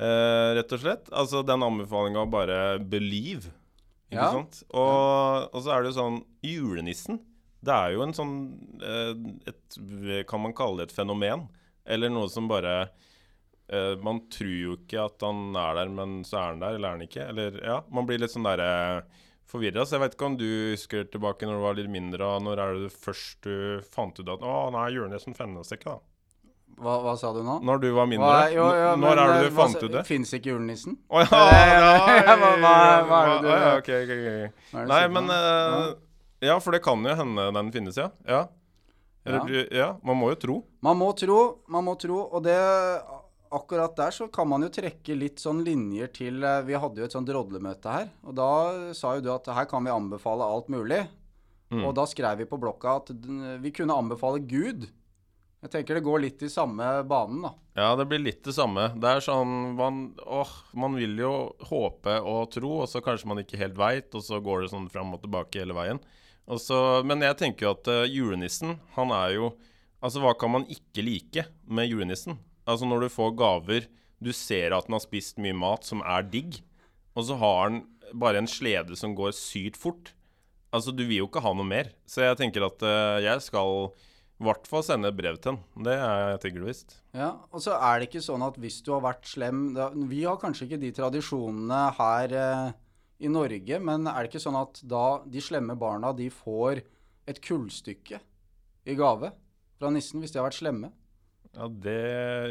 rett 0.00 0.72
og 0.72 0.80
slett. 0.80 1.10
Altså 1.12 1.42
den 1.44 1.60
anbefalinga 1.60 2.22
å 2.24 2.30
bare 2.32 2.78
believe. 2.80 3.52
Ikke 4.08 4.24
ja. 4.24 4.30
sant? 4.32 4.62
Og, 4.72 5.50
og 5.52 5.60
så 5.60 5.74
er 5.74 5.82
det 5.82 5.92
jo 5.92 5.98
sånn 5.98 6.16
Julenissen 6.40 7.20
det 7.60 7.76
er 7.76 7.94
jo 7.94 8.04
en 8.04 8.16
sånn 8.16 8.34
eh, 8.80 9.14
et, 9.50 9.78
Kan 10.28 10.44
man 10.46 10.56
kalle 10.56 10.80
det 10.80 10.90
et 10.90 10.96
fenomen? 10.96 11.46
Eller 11.84 12.12
noe 12.12 12.28
som 12.32 12.48
bare 12.48 12.74
eh, 13.68 13.96
Man 14.00 14.22
tror 14.32 14.54
jo 14.54 14.76
ikke 14.78 15.04
at 15.04 15.26
han 15.26 15.56
er 15.58 15.80
der, 15.82 15.92
men 15.92 16.20
så 16.26 16.40
er 16.40 16.54
han 16.54 16.62
der, 16.62 16.78
eller 16.78 16.88
er 16.88 16.98
han 16.98 17.08
ikke? 17.08 17.26
Eller 17.32 17.58
ja, 17.60 17.80
man 17.92 18.08
blir 18.08 18.22
litt 18.22 18.32
sånn 18.32 18.48
derre 18.48 18.70
eh, 19.00 19.26
forvirra. 19.50 19.84
Så 19.84 19.98
jeg 19.98 20.04
vet 20.04 20.16
ikke 20.16 20.30
om 20.30 20.38
du 20.40 20.48
husker 20.72 21.08
tilbake 21.10 21.48
når 21.48 21.58
du 21.58 21.64
var 21.66 21.76
litt 21.78 21.90
mindre, 21.92 22.36
og 22.36 22.46
når 22.46 22.64
er 22.64 22.78
det 22.84 22.94
først 22.94 23.44
du 23.44 23.56
fant 23.92 24.16
ut 24.22 24.36
at 24.36 24.46
Å, 24.46 24.56
nei, 24.76 24.86
julenissen 24.96 25.36
finnes 25.36 25.74
ikke, 25.76 25.96
da. 25.96 26.00
Hva, 26.80 26.94
hva, 27.04 27.12
sa 27.18 27.32
du 27.34 27.42
nå? 27.44 27.58
Når 27.66 27.80
du 27.82 27.90
var 27.92 28.06
mindre. 28.08 28.28
Hva, 28.30 28.44
jo, 28.54 28.66
jo, 28.72 28.92
Når 29.02 29.10
men, 29.10 29.18
er 29.20 29.32
det 29.34 29.48
du 29.50 29.56
fant 29.58 29.82
ut 29.82 29.90
det? 29.92 30.04
Fins 30.08 30.30
ikke 30.38 30.54
julenissen? 30.54 30.94
Å 31.10 31.18
oh, 31.18 31.26
ja, 31.26 31.40
ja, 31.68 32.36
hva, 32.40 32.52
hva, 32.62 33.18
er 33.18 33.32
det 33.34 33.40
du 33.42 33.50
oh, 33.50 33.58
ja, 33.58 33.72
okay, 33.82 34.06
okay, 34.06 34.22
okay. 34.30 34.86
Nei, 34.88 35.02
men 35.12 35.28
uh, 35.28 35.90
ja, 36.40 36.56
for 36.60 36.76
det 36.76 36.82
kan 36.84 37.04
jo 37.04 37.14
hende 37.16 37.50
den 37.56 37.70
finnes, 37.74 37.98
ja. 38.00 38.10
Ja. 38.28 38.46
Eller, 39.28 39.66
ja. 39.76 39.90
Man 40.06 40.16
må 40.16 40.30
jo 40.32 40.38
tro. 40.40 40.56
Man 40.80 40.96
må 40.96 41.10
tro, 41.18 41.40
man 41.68 41.84
må 41.84 41.94
tro. 42.00 42.22
Og 42.24 42.44
det 42.44 42.56
akkurat 43.50 43.96
der 43.98 44.14
så 44.14 44.28
kan 44.32 44.48
man 44.48 44.64
jo 44.64 44.70
trekke 44.72 45.16
litt 45.18 45.42
sånn 45.42 45.64
linjer 45.66 46.12
til 46.14 46.44
eh, 46.46 46.62
Vi 46.68 46.78
hadde 46.78 47.02
jo 47.02 47.08
et 47.08 47.16
sånt 47.16 47.30
rodlemøte 47.34 47.90
her, 47.92 48.12
og 48.22 48.36
da 48.38 48.50
sa 48.96 49.16
jo 49.16 49.24
du 49.26 49.32
at 49.34 49.50
her 49.56 49.66
kan 49.70 49.84
vi 49.84 49.92
anbefale 49.92 50.46
alt 50.46 50.70
mulig. 50.72 51.02
Mm. 51.70 51.84
Og 51.84 51.92
da 51.94 52.06
skrev 52.10 52.40
vi 52.40 52.48
på 52.50 52.58
blokka 52.58 52.96
at 52.98 53.12
vi 53.62 53.70
kunne 53.74 53.94
anbefale 53.94 54.40
Gud. 54.42 54.88
Jeg 55.60 55.70
tenker 55.74 55.98
det 55.98 56.06
går 56.06 56.22
litt 56.24 56.40
i 56.42 56.48
samme 56.50 56.86
banen, 57.06 57.44
da. 57.44 57.50
Ja, 57.76 57.90
det 57.98 58.06
blir 58.10 58.22
litt 58.22 58.40
det 58.46 58.54
samme. 58.56 58.88
Det 58.98 59.10
er 59.10 59.22
sånn 59.22 59.76
man, 59.78 60.00
åh, 60.24 60.50
man 60.74 60.96
vil 60.98 61.14
jo 61.20 61.32
håpe 61.68 62.16
og 62.26 62.48
tro, 62.54 62.72
og 62.82 62.88
så 62.90 63.02
kanskje 63.04 63.28
man 63.30 63.42
ikke 63.42 63.60
helt 63.60 63.78
veit, 63.78 64.08
og 64.16 64.24
så 64.24 64.40
går 64.42 64.64
det 64.64 64.72
sånn 64.72 64.88
fram 64.90 65.12
og 65.14 65.22
tilbake 65.22 65.62
hele 65.62 65.76
veien. 65.76 66.00
Også, 66.50 67.02
men 67.06 67.22
jeg 67.24 67.36
tenker 67.40 67.66
jo 67.66 67.74
at 67.76 67.90
uh, 67.90 68.04
julenissen, 68.08 68.78
han 68.96 69.12
er 69.14 69.36
jo 69.38 69.52
Altså, 70.00 70.22
hva 70.22 70.30
kan 70.32 70.48
man 70.48 70.62
ikke 70.72 71.02
like 71.04 71.42
med 71.68 71.90
julenissen? 71.90 72.38
Altså, 72.64 72.86
når 72.88 73.02
du 73.04 73.12
får 73.12 73.34
gaver 73.36 73.88
Du 74.16 74.30
ser 74.32 74.72
at 74.72 74.86
den 74.88 74.96
har 74.96 75.02
spist 75.04 75.36
mye 75.36 75.52
mat 75.52 75.84
som 75.84 76.00
er 76.00 76.24
digg, 76.24 76.62
og 77.12 77.26
så 77.28 77.36
har 77.40 77.58
han 77.66 77.82
bare 78.16 78.40
en 78.40 78.48
slede 78.48 78.96
som 78.96 79.12
går 79.16 79.32
sykt 79.36 79.76
fort. 79.80 80.14
Altså, 80.72 80.92
du 80.92 81.04
vil 81.04 81.22
jo 81.22 81.28
ikke 81.28 81.42
ha 81.44 81.52
noe 81.56 81.68
mer. 81.68 81.92
Så 82.08 82.24
jeg 82.24 82.38
tenker 82.40 82.64
at 82.66 82.84
uh, 82.84 83.20
jeg 83.20 83.44
skal 83.44 83.90
i 84.40 84.44
hvert 84.46 84.68
fall 84.68 84.84
sende 84.86 85.10
brev 85.12 85.36
til 85.36 85.52
den. 85.52 85.84
Det 85.84 85.94
er, 86.00 86.36
tenker 86.40 86.62
du 86.62 86.68
visst. 86.70 86.96
Ja, 87.16 87.34
og 87.52 87.60
så 87.60 87.74
er 87.76 88.00
det 88.00 88.08
ikke 88.08 88.22
sånn 88.24 88.44
at 88.46 88.56
hvis 88.60 88.78
du 88.86 88.94
har 88.94 89.02
vært 89.04 89.28
slem 89.28 89.74
da, 89.76 89.90
Vi 90.08 90.22
har 90.24 90.38
kanskje 90.40 90.68
ikke 90.68 90.80
de 90.80 90.92
tradisjonene 90.96 91.80
her 91.98 92.36
eh, 92.40 92.70
i 93.20 93.28
Norge, 93.28 93.78
men 93.84 94.06
er 94.08 94.22
det 94.24 94.30
ikke 94.32 94.42
sånn 94.42 94.56
at 94.60 94.80
da 94.88 95.20
de 95.28 95.42
slemme 95.44 95.76
barna 95.78 96.12
de 96.16 96.30
får 96.32 96.80
et 97.28 97.40
kullstykke 97.44 98.20
i 98.88 98.94
gave 98.98 99.32
fra 99.78 99.90
nissen 99.92 100.20
hvis 100.22 100.32
de 100.32 100.40
har 100.40 100.48
vært 100.48 100.58
slemme? 100.60 100.90
Ja, 101.50 101.66
det 101.66 101.94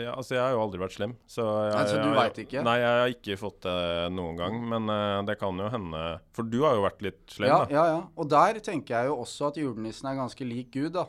ja, 0.04 0.12
Altså, 0.12 0.34
jeg 0.36 0.42
har 0.44 0.52
jo 0.52 0.62
aldri 0.66 0.80
vært 0.82 0.96
slem, 0.98 1.14
så 1.26 1.44
jeg, 1.70 1.76
Altså, 1.80 2.00
du 2.04 2.10
jeg- 2.10 2.18
vet 2.20 2.40
ikke? 2.44 2.64
Nei, 2.68 2.78
jeg 2.82 3.00
har 3.00 3.14
ikke 3.14 3.38
fått 3.40 3.62
det 3.64 4.12
noen 4.12 4.36
gang, 4.36 4.58
men 4.74 4.90
uh, 4.92 5.22
det 5.24 5.38
kan 5.40 5.56
jo 5.58 5.70
hende 5.72 6.02
For 6.36 6.44
du 6.44 6.58
har 6.66 6.76
jo 6.76 6.84
vært 6.84 7.02
litt 7.08 7.22
slem, 7.32 7.48
Ja, 7.48 7.60
da. 7.64 7.72
ja, 7.74 7.86
ja. 7.96 8.02
Og 8.18 8.28
der 8.30 8.60
tenker 8.60 8.98
jeg 9.00 9.08
jo 9.08 9.16
også 9.24 9.48
at 9.48 9.56
julenissen 9.62 10.10
er 10.12 10.20
ganske 10.20 10.44
lik 10.46 10.72
Gud, 10.76 10.92
da. 10.94 11.06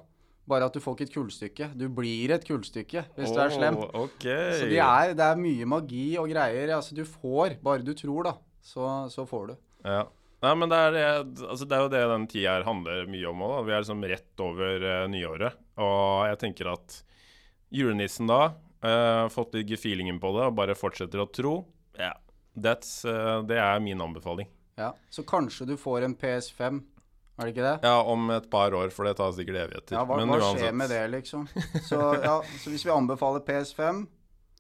Bare 0.47 0.67
at 0.67 0.73
du 0.73 0.81
får 0.81 0.97
ikke 0.97 1.09
et 1.09 1.15
kullstykke. 1.15 1.67
Du 1.79 1.89
blir 1.89 2.31
et 2.35 2.45
kullstykke 2.47 3.05
hvis 3.17 3.31
du 3.35 3.39
er 3.43 3.51
slem. 3.55 3.77
Okay. 3.77 4.55
Så 4.59 4.69
de 4.71 4.79
er, 4.83 5.13
det 5.15 5.23
er 5.27 5.37
mye 5.39 5.67
magi 5.67 6.17
og 6.19 6.31
greier. 6.31 6.73
Altså, 6.75 6.95
du 6.95 7.05
får, 7.05 7.59
bare 7.63 7.83
du 7.87 7.93
tror, 7.95 8.25
da. 8.25 8.33
Så, 8.63 8.87
så 9.13 9.27
får 9.27 9.53
du. 9.53 9.55
Ja. 9.87 10.05
Nei, 10.41 10.55
men 10.57 10.71
det 10.73 10.77
er, 10.79 10.97
altså, 11.21 11.67
det 11.69 11.77
er 11.77 11.83
jo 11.85 11.93
det 11.93 12.01
den 12.15 12.27
tida 12.31 12.55
her 12.55 12.65
handler 12.65 13.09
mye 13.13 13.29
om 13.29 13.43
òg. 13.45 13.59
Vi 13.69 13.75
er 13.75 13.83
liksom 13.83 14.05
rett 14.09 14.43
over 14.45 14.87
uh, 14.87 15.05
nyåret. 15.13 15.59
Og 15.81 16.29
jeg 16.31 16.41
tenker 16.41 16.71
at 16.73 16.97
julenissen 17.71 18.31
da 18.31 18.41
uh, 18.55 19.27
fått 19.33 19.59
litt 19.59 19.75
feelingen 19.81 20.21
på 20.23 20.33
det 20.39 20.47
og 20.49 20.57
bare 20.57 20.79
fortsetter 20.79 21.21
å 21.21 21.29
tro. 21.29 21.59
Yeah. 22.01 22.17
that's, 22.57 23.05
eh, 23.05 23.43
det 23.45 23.59
er 23.61 23.81
min 23.81 24.01
anbefaling. 24.01 24.49
Ja. 24.81 24.95
Så 25.11 25.23
kanskje 25.23 25.67
du 25.67 25.77
får 25.77 26.07
en 26.07 26.17
PS5. 26.17 26.81
Er 27.41 27.47
det 27.47 27.53
ikke 27.55 27.65
det? 27.65 27.89
Ja, 27.89 28.03
om 28.03 28.31
et 28.33 28.51
par 28.53 28.75
år, 28.77 28.91
for 28.93 29.09
det 29.09 29.15
tar 29.17 29.33
sikkert 29.37 29.63
evigheter. 29.63 29.97
Ja, 29.97 30.05
hva, 30.09 30.17
Men 30.21 30.33
hva 30.33 30.41
uansett, 30.41 30.65
skjer 30.65 30.75
med 30.77 30.91
det, 30.93 31.03
liksom? 31.15 31.47
Så, 31.89 32.01
ja, 32.21 32.35
så 32.61 32.73
hvis 32.73 32.85
vi 32.85 32.93
anbefaler 32.93 33.45
PS5, 33.47 34.03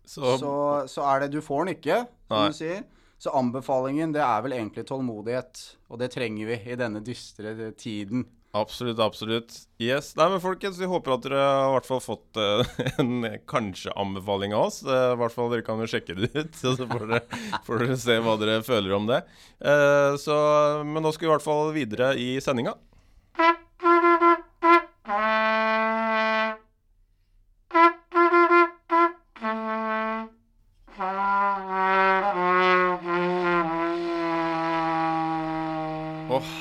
Så, 0.04 0.36
så, 0.40 0.52
så 0.88 1.04
er 1.06 1.20
det 1.24 1.32
Du 1.34 1.40
får 1.44 1.64
den 1.64 1.74
ikke, 1.76 1.98
som 2.28 2.36
Nei. 2.36 2.46
du 2.48 2.56
sier. 2.56 2.80
Så 3.20 3.32
anbefalingen, 3.36 4.14
det 4.16 4.22
er 4.24 4.44
vel 4.44 4.54
egentlig 4.56 4.86
tålmodighet. 4.88 5.60
Og 5.92 6.00
det 6.00 6.08
trenger 6.14 6.48
vi 6.48 6.60
i 6.72 6.76
denne 6.80 7.02
dystre 7.04 7.52
tiden. 7.76 8.24
Absolutt, 8.56 8.98
absolutt. 8.98 9.52
Yes. 9.78 10.14
Nei, 10.18 10.26
men 10.32 10.40
folkens, 10.42 10.78
vi 10.80 10.88
håper 10.90 11.12
at 11.14 11.26
dere 11.26 11.42
har 11.44 11.74
hvert 11.76 11.86
fall 11.86 12.00
fått 12.02 12.40
eh, 12.40 12.72
en 13.02 13.28
kanskje-anbefaling 13.50 14.56
av 14.56 14.70
oss. 14.70 14.80
Eh, 14.82 15.04
I 15.12 15.18
hvert 15.20 15.36
fall 15.36 15.52
dere 15.52 15.66
kan 15.66 15.78
jo 15.78 15.86
sjekke 15.90 16.16
det 16.18 16.32
ut, 16.32 16.56
så 16.62 16.74
får 16.80 17.04
dere, 17.04 17.20
får 17.68 17.84
dere 17.84 17.98
se 18.02 18.16
hva 18.24 18.34
dere 18.40 18.58
føler 18.66 18.96
om 18.96 19.06
det. 19.10 19.20
Eh, 19.62 20.16
så, 20.18 20.36
men 20.82 21.04
nå 21.04 21.12
skal 21.14 21.28
vi 21.28 21.30
i 21.30 21.34
hvert 21.36 21.46
fall 21.46 21.70
videre 21.76 22.14
i 22.18 22.30
sendinga. 22.42 22.74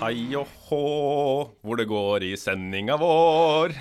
Hei 0.09 0.33
og 0.39 0.49
hå, 0.69 0.85
hvor 1.61 1.77
det 1.77 1.85
går 1.89 2.23
i 2.25 2.31
sendinga 2.39 2.95
vår. 2.97 3.75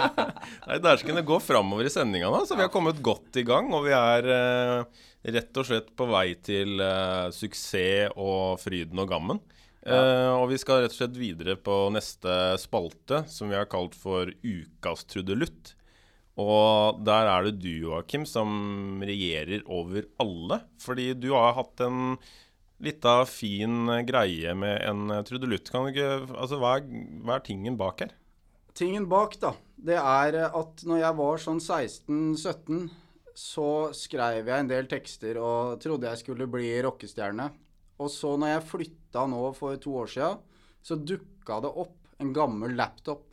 Nei, 0.68 0.76
Dæsken, 0.84 1.16
det 1.16 1.24
går 1.28 1.40
framover 1.40 1.88
i 1.88 1.92
sendinga 1.92 2.28
nå, 2.32 2.42
så 2.44 2.58
vi 2.58 2.64
har 2.66 2.72
kommet 2.72 3.00
godt 3.04 3.38
i 3.40 3.44
gang. 3.48 3.70
Og 3.72 3.86
vi 3.86 3.94
er 3.96 4.28
eh, 4.34 5.00
rett 5.32 5.60
og 5.60 5.68
slett 5.68 5.88
på 5.96 6.08
vei 6.10 6.26
til 6.44 6.82
eh, 6.84 7.30
suksess 7.32 8.12
og 8.20 8.60
fryden 8.60 9.00
og 9.00 9.08
gammen. 9.14 9.40
Eh, 9.82 10.30
og 10.34 10.50
vi 10.52 10.60
skal 10.60 10.84
rett 10.84 10.92
og 10.92 10.98
slett 10.98 11.16
videre 11.16 11.56
på 11.56 11.78
neste 11.94 12.58
spalte, 12.60 13.24
som 13.32 13.48
vi 13.48 13.56
har 13.56 13.70
kalt 13.72 13.96
for 13.96 14.28
Ukas 14.44 15.06
trudelutt. 15.08 15.72
Og 16.42 17.00
der 17.04 17.32
er 17.32 17.48
det 17.48 17.58
du, 17.64 17.72
Joakim, 17.86 18.28
som 18.28 19.00
regjerer 19.04 19.64
over 19.72 20.04
alle. 20.20 20.62
Fordi 20.84 21.14
du 21.16 21.30
har 21.32 21.56
hatt 21.56 21.80
en 21.84 22.18
lita 22.82 23.22
fin 23.28 23.88
eh, 23.88 24.02
greie 24.06 24.54
med 24.58 24.82
en 24.88 25.10
eh, 25.10 25.22
trudelutt. 25.26 25.70
Kan 25.70 25.86
du 25.86 25.92
ikke 25.92 26.10
Altså, 26.34 26.58
hva 26.60 26.76
er, 26.80 26.86
hva 27.22 27.38
er 27.38 27.46
tingen 27.46 27.78
bak 27.80 28.04
her? 28.04 28.14
Tingen 28.76 29.06
bak, 29.08 29.36
da, 29.40 29.52
det 29.76 29.98
er 30.00 30.38
at 30.48 30.84
når 30.88 31.02
jeg 31.02 31.16
var 31.18 31.42
sånn 31.42 31.60
16-17, 31.60 32.86
så 33.36 33.68
skrev 33.96 34.48
jeg 34.48 34.64
en 34.64 34.70
del 34.70 34.88
tekster 34.88 35.36
og 35.40 35.76
trodde 35.82 36.08
jeg 36.08 36.22
skulle 36.22 36.48
bli 36.48 36.70
rockestjerne. 36.84 37.50
Og 38.00 38.08
så 38.12 38.32
når 38.40 38.54
jeg 38.54 38.68
flytta 38.70 39.26
nå 39.28 39.42
for 39.56 39.76
to 39.80 39.92
år 40.00 40.08
sia, 40.10 40.30
så 40.82 40.96
dukka 40.96 41.60
det 41.64 41.72
opp 41.84 41.98
en 42.22 42.32
gammel 42.34 42.74
laptop 42.78 43.28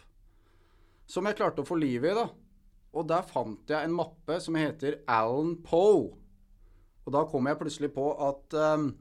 som 1.09 1.25
jeg 1.25 1.39
klarte 1.39 1.63
å 1.63 1.67
få 1.67 1.79
liv 1.79 2.05
i, 2.05 2.13
da. 2.13 2.27
Og 2.93 3.05
der 3.09 3.25
fant 3.25 3.69
jeg 3.69 3.85
en 3.85 3.95
mappe 3.97 4.37
som 4.41 4.57
heter 4.57 4.99
Alan 5.09 5.55
Poe. 5.65 6.09
Og 7.05 7.13
da 7.15 7.23
kom 7.29 7.49
jeg 7.49 7.57
plutselig 7.57 7.89
på 7.95 8.11
at 8.27 8.57
ehm, 8.57 8.91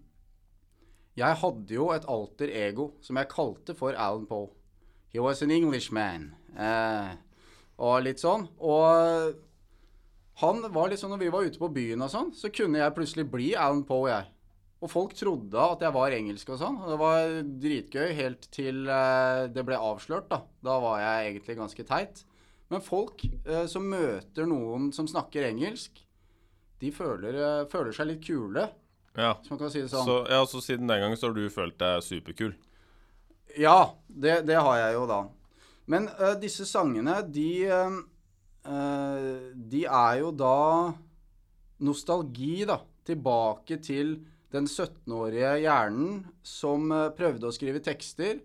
jeg 1.18 1.40
hadde 1.42 1.74
jo 1.74 1.90
et 1.94 2.06
alter 2.08 2.52
ego 2.54 2.92
som 3.04 3.18
jeg 3.18 3.30
kalte 3.32 3.74
for 3.78 3.96
Alan 3.98 4.26
Poe. 4.28 4.52
He 5.12 5.20
was 5.22 5.42
an 5.42 5.52
Englishman. 5.54 6.30
Eh, 6.54 7.12
og 7.78 8.02
litt 8.04 8.22
sånn. 8.22 8.46
Og 8.60 9.36
han 10.42 10.62
var 10.70 10.90
litt 10.90 11.00
sånn 11.02 11.10
når 11.14 11.22
vi 11.24 11.30
var 11.34 11.46
ute 11.48 11.58
på 11.58 11.70
byen 11.74 12.04
og 12.04 12.12
sånn, 12.12 12.34
så 12.36 12.50
kunne 12.54 12.78
jeg 12.78 12.94
plutselig 12.94 13.26
bli 13.30 13.52
Alan 13.58 13.82
Poe, 13.88 14.10
jeg. 14.12 14.28
Og 14.78 14.90
folk 14.92 15.14
trodde 15.18 15.58
at 15.58 15.80
jeg 15.82 15.94
var 15.96 16.14
engelsk 16.14 16.52
og 16.54 16.60
sånn. 16.60 16.76
Og 16.84 16.92
det 16.92 16.98
var 17.00 17.38
dritgøy 17.64 18.12
helt 18.14 18.46
til 18.54 18.84
eh, 18.86 19.46
det 19.50 19.64
ble 19.66 19.78
avslørt, 19.82 20.28
da. 20.30 20.44
Da 20.62 20.76
var 20.84 21.00
jeg 21.02 21.32
egentlig 21.32 21.58
ganske 21.58 21.86
teit. 21.88 22.22
Men 22.70 22.84
folk 22.84 23.24
eh, 23.26 23.64
som 23.70 23.88
møter 23.90 24.46
noen 24.46 24.92
som 24.94 25.08
snakker 25.10 25.48
engelsk, 25.48 25.98
de 26.78 26.92
føler, 26.94 27.40
eh, 27.42 27.64
føler 27.72 27.96
seg 27.96 28.12
litt 28.12 28.22
kule, 28.28 28.68
Ja. 29.16 29.32
hvis 29.40 29.50
man 29.50 29.58
kan 29.58 29.70
si 29.72 29.80
det 29.82 29.90
sånn. 29.92 30.06
Så, 30.06 30.16
ja, 30.30 30.42
så 30.46 30.60
siden 30.62 30.86
den 30.90 31.00
gangen 31.02 31.16
så 31.18 31.30
har 31.30 31.34
du 31.34 31.48
følt 31.50 31.78
deg 31.80 32.02
superkul. 32.06 32.52
Ja, 33.58 33.94
det, 34.06 34.42
det 34.46 34.58
har 34.60 34.76
jeg 34.78 34.94
jo 34.98 35.06
da. 35.10 35.22
Men 35.88 36.10
ø, 36.20 36.34
disse 36.38 36.66
sangene, 36.68 37.22
de 37.32 37.48
ø, 37.72 37.80
De 39.72 39.84
er 39.88 40.18
jo 40.20 40.30
da 40.36 40.92
nostalgi, 41.80 42.66
da. 42.68 42.80
Tilbake 43.08 43.78
til 43.80 44.18
den 44.52 44.66
17-årige 44.68 45.54
hjernen 45.64 46.26
som 46.44 46.90
ø, 46.92 47.08
prøvde 47.16 47.48
å 47.48 47.54
skrive 47.56 47.80
tekster. 47.84 48.42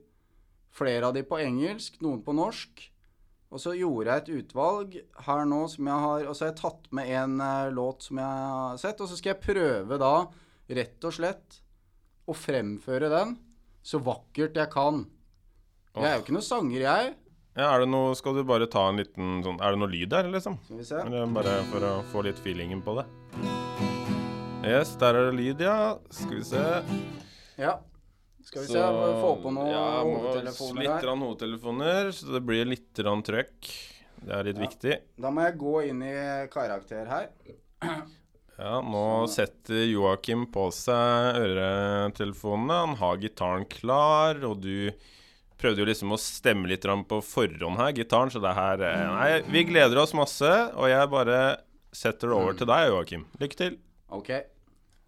Flere 0.74 1.10
av 1.10 1.18
de 1.18 1.26
på 1.28 1.38
engelsk, 1.44 2.00
noen 2.02 2.24
på 2.26 2.34
norsk. 2.38 2.88
Og 3.54 3.62
så 3.62 3.76
gjorde 3.78 4.10
jeg 4.10 4.24
et 4.24 4.32
utvalg 4.40 4.96
her 5.28 5.44
nå 5.46 5.60
som 5.70 5.86
jeg 5.86 6.02
har 6.02 6.24
Og 6.26 6.34
så 6.34 6.48
har 6.48 6.50
jeg 6.50 6.62
tatt 6.64 6.88
med 6.98 7.12
en 7.14 7.36
låt 7.76 8.08
som 8.08 8.18
jeg 8.18 8.48
har 8.56 8.80
sett. 8.82 9.04
Og 9.04 9.12
så 9.12 9.20
skal 9.20 9.36
jeg 9.36 9.44
prøve 9.44 10.00
da, 10.02 10.14
rett 10.78 11.04
og 11.10 11.14
slett, 11.16 11.60
å 12.28 12.34
fremføre 12.38 13.10
den 13.12 13.36
så 13.84 14.00
vakkert 14.00 14.56
jeg 14.56 14.70
kan. 14.72 15.04
Jeg 15.96 16.06
er 16.08 16.16
jo 16.18 16.24
ikke 16.24 16.36
noen 16.38 16.46
sanger, 16.48 16.80
jeg. 16.86 17.14
Ja, 17.54 17.68
er 17.76 17.84
det 17.84 17.90
noe 17.92 18.16
Skal 18.18 18.34
du 18.34 18.44
bare 18.50 18.66
ta 18.66 18.88
en 18.90 18.98
liten 18.98 19.44
sånn 19.46 19.60
Er 19.62 19.76
det 19.76 19.78
noe 19.84 19.92
lyd 19.92 20.10
der, 20.10 20.26
liksom? 20.34 20.56
Skal 20.66 20.80
vi 20.80 20.86
se. 20.88 20.96
Eller 21.06 21.28
bare 21.36 21.52
for 21.70 21.86
å 21.86 21.92
få 22.10 22.24
litt 22.26 22.40
feelingen 22.42 22.80
på 22.82 22.96
det? 22.98 23.04
Yes, 24.66 24.96
der 24.98 25.20
er 25.20 25.28
det 25.30 25.36
lyd, 25.38 25.62
ja. 25.62 25.76
Skal 26.10 26.40
vi 26.40 26.46
se. 26.48 26.64
Ja. 27.60 27.76
Skal 28.48 28.64
vi 28.66 28.72
se. 28.74 28.82
Få 29.22 29.36
på 29.44 29.52
noen 29.54 29.70
ja, 29.70 29.84
hodetelefoner 30.02 30.82
Litt 30.82 30.90
her. 30.96 31.12
hovedtelefoner, 31.14 31.28
hodetelefoner, 31.28 32.12
så 32.16 32.34
det 32.34 32.42
blir 32.48 32.66
litt 32.72 32.90
trøkk. 32.98 33.70
Det 34.24 34.32
er 34.40 34.44
litt 34.50 34.58
Ja. 34.58 34.64
viktig. 34.66 34.98
Da 35.20 35.30
må 35.36 35.44
jeg 35.46 35.58
gå 35.60 35.76
inn 35.92 36.02
i 36.08 36.16
karakter 36.50 37.06
her. 37.12 37.30
Ja, 38.58 38.78
nå 38.86 39.26
setter 39.34 39.82
Joakim 39.90 40.46
på 40.54 40.68
seg 40.76 41.40
øretelefonene. 41.42 42.76
Han 42.84 42.96
har 43.00 43.22
gitaren 43.22 43.66
klar, 43.70 44.38
og 44.46 44.62
du 44.62 44.94
prøvde 45.58 45.82
jo 45.82 45.88
liksom 45.90 46.14
å 46.14 46.20
stemme 46.22 46.70
litt 46.70 46.86
på 46.86 47.20
forhånd 47.26 47.80
her, 47.82 47.94
gitaren, 47.98 48.30
så 48.30 48.42
det 48.44 48.54
her 48.54 48.84
eh, 48.84 49.06
Nei, 49.10 49.30
vi 49.50 49.66
gleder 49.70 50.02
oss 50.04 50.14
masse, 50.14 50.52
og 50.76 50.90
jeg 50.92 51.10
bare 51.10 51.40
setter 51.94 52.30
det 52.30 52.38
over 52.38 52.58
til 52.58 52.70
deg, 52.70 52.90
Joakim. 52.92 53.26
Lykke 53.42 53.60
til. 53.64 53.80
Ok. 54.14 54.32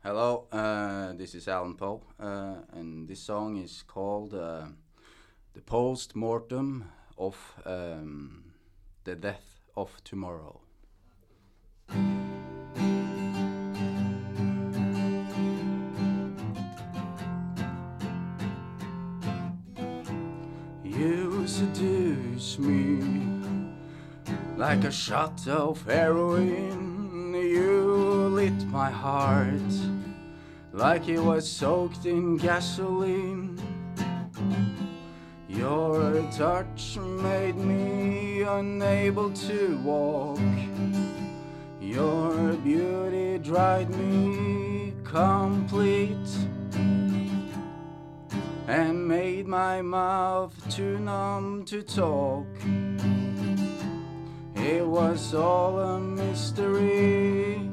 Hello, 0.06 0.46
uh, 0.54 1.14
this 1.18 1.34
is 1.34 1.48
Alan 1.48 1.74
Poe, 1.76 2.02
uh, 2.20 2.62
and 2.74 3.08
this 3.08 3.22
song 3.26 3.58
is 3.58 3.84
called 3.88 4.34
uh, 4.34 4.68
The 5.54 5.62
Post 5.62 6.16
Mortem 6.16 6.86
of 7.18 7.36
um, 7.66 8.54
the 9.04 9.16
Death 9.16 9.62
of 9.76 10.04
Tomorrow. 10.04 10.62
Seduce 21.56 22.60
me 22.60 23.00
like 24.58 24.84
a 24.84 24.92
shot 24.92 25.48
of 25.48 25.82
heroin. 25.84 27.34
You 27.34 28.28
lit 28.28 28.68
my 28.68 28.92
heart 28.92 29.72
like 30.74 31.08
it 31.08 31.22
was 31.22 31.50
soaked 31.50 32.06
in 32.06 32.36
gasoline. 32.36 33.58
Your 35.48 36.30
touch 36.30 36.98
made 36.98 37.56
me 37.56 38.42
unable 38.42 39.32
to 39.48 39.78
walk. 39.78 40.40
Your 41.80 42.52
beauty 42.56 43.38
dried 43.38 43.90
me 43.92 44.94
complete 45.06 46.28
and 48.68 49.08
made 49.08 49.48
my 49.48 49.82
mouth 49.82 50.54
too 50.70 50.98
numb 51.00 51.64
to 51.66 51.84
talk. 51.84 52.48
It 54.56 54.86
was 54.86 55.36
all 55.36 55.80
a 55.80 56.00
mystery. 56.00 57.70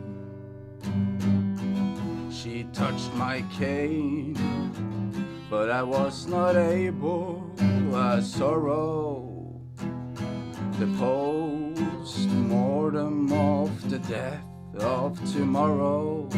She 2.31 2.65
touched 2.73 3.13
my 3.15 3.43
cane, 3.59 4.37
but 5.49 5.71
I 5.71 5.83
was 5.83 6.27
not 6.27 6.57
able. 6.57 7.51
I 7.95 8.21
sorrow 8.21 9.61
the 10.79 10.87
post 10.99 12.29
mortem 12.29 13.33
of 13.33 13.91
the 13.91 13.99
death 13.99 14.45
of 14.79 15.19
tomorrow. 15.33 16.29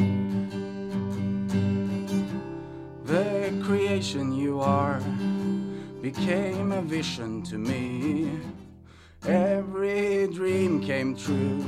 The 3.05 3.53
creation 3.63 4.33
you 4.33 4.61
are 4.61 4.99
became 6.01 6.73
a 6.73 6.81
vision 6.81 7.43
to 7.43 7.59
me. 7.59 8.31
Every 9.27 10.27
dream 10.29 10.83
came 10.83 11.15
true, 11.15 11.63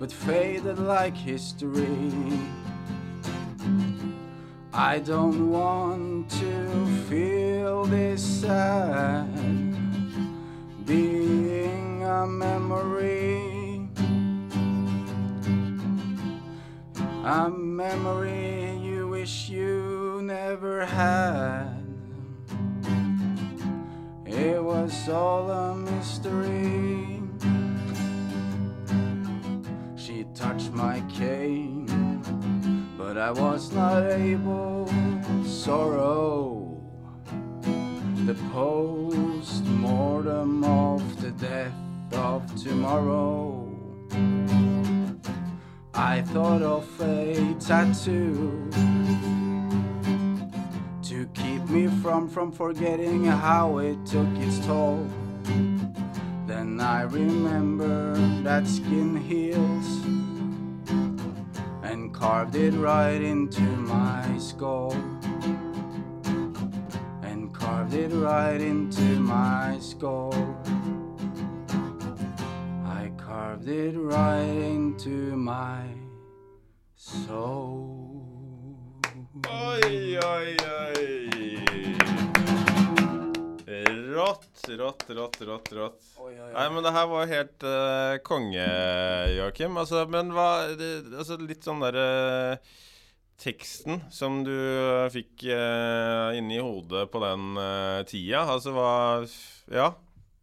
but 0.00 0.10
faded 0.10 0.80
like 0.80 1.16
history. 1.16 2.12
I 4.72 4.98
don't 4.98 5.50
want 5.50 6.28
to 6.30 6.86
feel 7.08 7.84
this 7.84 8.20
sad, 8.20 9.32
being 10.84 12.02
a 12.02 12.26
memory. 12.26 13.88
A 17.24 17.48
memory 17.48 18.76
you 18.78 19.06
wish 19.06 19.48
you 19.48 19.89
never 20.30 20.86
had. 20.86 21.82
It 24.24 24.62
was 24.62 25.08
all 25.08 25.50
a 25.50 25.74
mystery. 25.74 27.20
She 29.96 30.24
touched 30.32 30.70
my 30.72 31.02
cane, 31.18 31.86
but 32.96 33.18
I 33.18 33.32
was 33.32 33.72
not 33.72 34.04
able. 34.04 34.88
Sorrow, 35.44 36.80
the 38.28 38.36
post 38.52 39.64
mortem 39.64 40.62
of 40.62 41.02
the 41.20 41.32
death 41.32 41.74
of 42.12 42.40
tomorrow. 42.54 43.66
I 45.92 46.22
thought 46.22 46.62
of 46.62 46.86
a 47.00 47.56
tattoo 47.58 48.70
to 51.20 51.26
keep 51.42 51.62
me 51.68 51.86
from 52.00 52.26
from 52.26 52.50
forgetting 52.50 53.26
how 53.26 53.76
it 53.76 53.98
took 54.06 54.28
its 54.36 54.58
toll. 54.64 55.06
Then 56.46 56.80
I 56.80 57.02
remember 57.02 58.14
that 58.42 58.66
skin 58.66 59.16
heals 59.16 59.88
and 61.82 62.14
carved 62.14 62.56
it 62.56 62.72
right 62.72 63.20
into 63.20 63.60
my 63.60 64.38
skull. 64.38 64.92
And 67.22 67.52
carved 67.52 67.92
it 67.92 68.12
right 68.12 68.60
into 68.60 69.02
my 69.20 69.76
skull. 69.78 70.32
I 72.86 73.12
carved 73.18 73.68
it 73.68 73.94
right 73.94 74.56
into 74.74 75.36
my 75.36 75.82
soul. 76.96 77.99
Oi, 79.50 80.18
oi, 80.22 80.54
oi. 80.54 81.06
Rått, 84.10 84.68
rått, 84.68 85.04
rått, 85.10 85.40
rått. 85.42 85.72
rått. 85.74 86.02
Nei, 86.54 86.66
men 86.70 86.84
det 86.84 86.92
her 86.94 87.08
var 87.10 87.30
helt 87.30 87.64
uh, 87.66 88.14
konge, 88.26 88.66
Joakim. 89.34 89.78
Altså, 89.80 90.04
men 90.10 90.30
hva 90.34 90.50
det, 90.78 90.90
altså, 91.14 91.38
Litt 91.42 91.66
sånn 91.66 91.82
derre 91.82 92.60
Teksten 93.40 94.02
som 94.12 94.42
du 94.44 94.52
uh, 94.52 95.08
fikk 95.10 95.46
uh, 95.48 96.36
inni 96.36 96.60
hodet 96.60 97.08
på 97.10 97.22
den 97.24 97.56
uh, 97.56 98.06
tida, 98.06 98.44
altså 98.44 98.76
hva 98.76 98.92
Ja. 99.72 99.90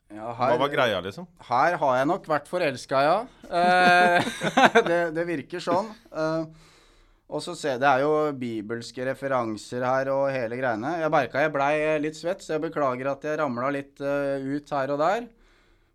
Ja, 0.08 0.32
Hva 0.32 0.56
var 0.56 0.70
greia, 0.72 1.00
liksom? 1.04 1.26
Her 1.50 1.76
har 1.82 1.98
jeg 2.00 2.08
nok 2.08 2.28
vært 2.32 2.48
forelska, 2.48 3.00
ja. 3.04 3.18
Eh, 3.52 4.30
det, 4.88 5.00
det 5.18 5.26
virker 5.28 5.60
sånn. 5.64 5.90
Eh, 6.16 6.67
og 7.28 7.44
så 7.44 7.54
se, 7.60 7.74
Det 7.76 7.88
er 7.88 8.06
jo 8.06 8.32
bibelske 8.40 9.04
referanser 9.10 9.84
her 9.84 10.12
og 10.14 10.30
hele 10.32 10.60
greiene. 10.60 10.94
Jeg 11.02 11.12
merka 11.12 11.44
jeg 11.44 11.52
blei 11.52 11.74
litt 12.00 12.16
svett, 12.16 12.44
så 12.44 12.56
jeg 12.56 12.64
beklager 12.70 13.10
at 13.12 13.26
jeg 13.28 13.40
ramla 13.42 13.72
litt 13.76 14.00
eh, 14.00 14.40
ut 14.48 14.72
her 14.72 14.94
og 14.96 15.02
der. 15.02 15.28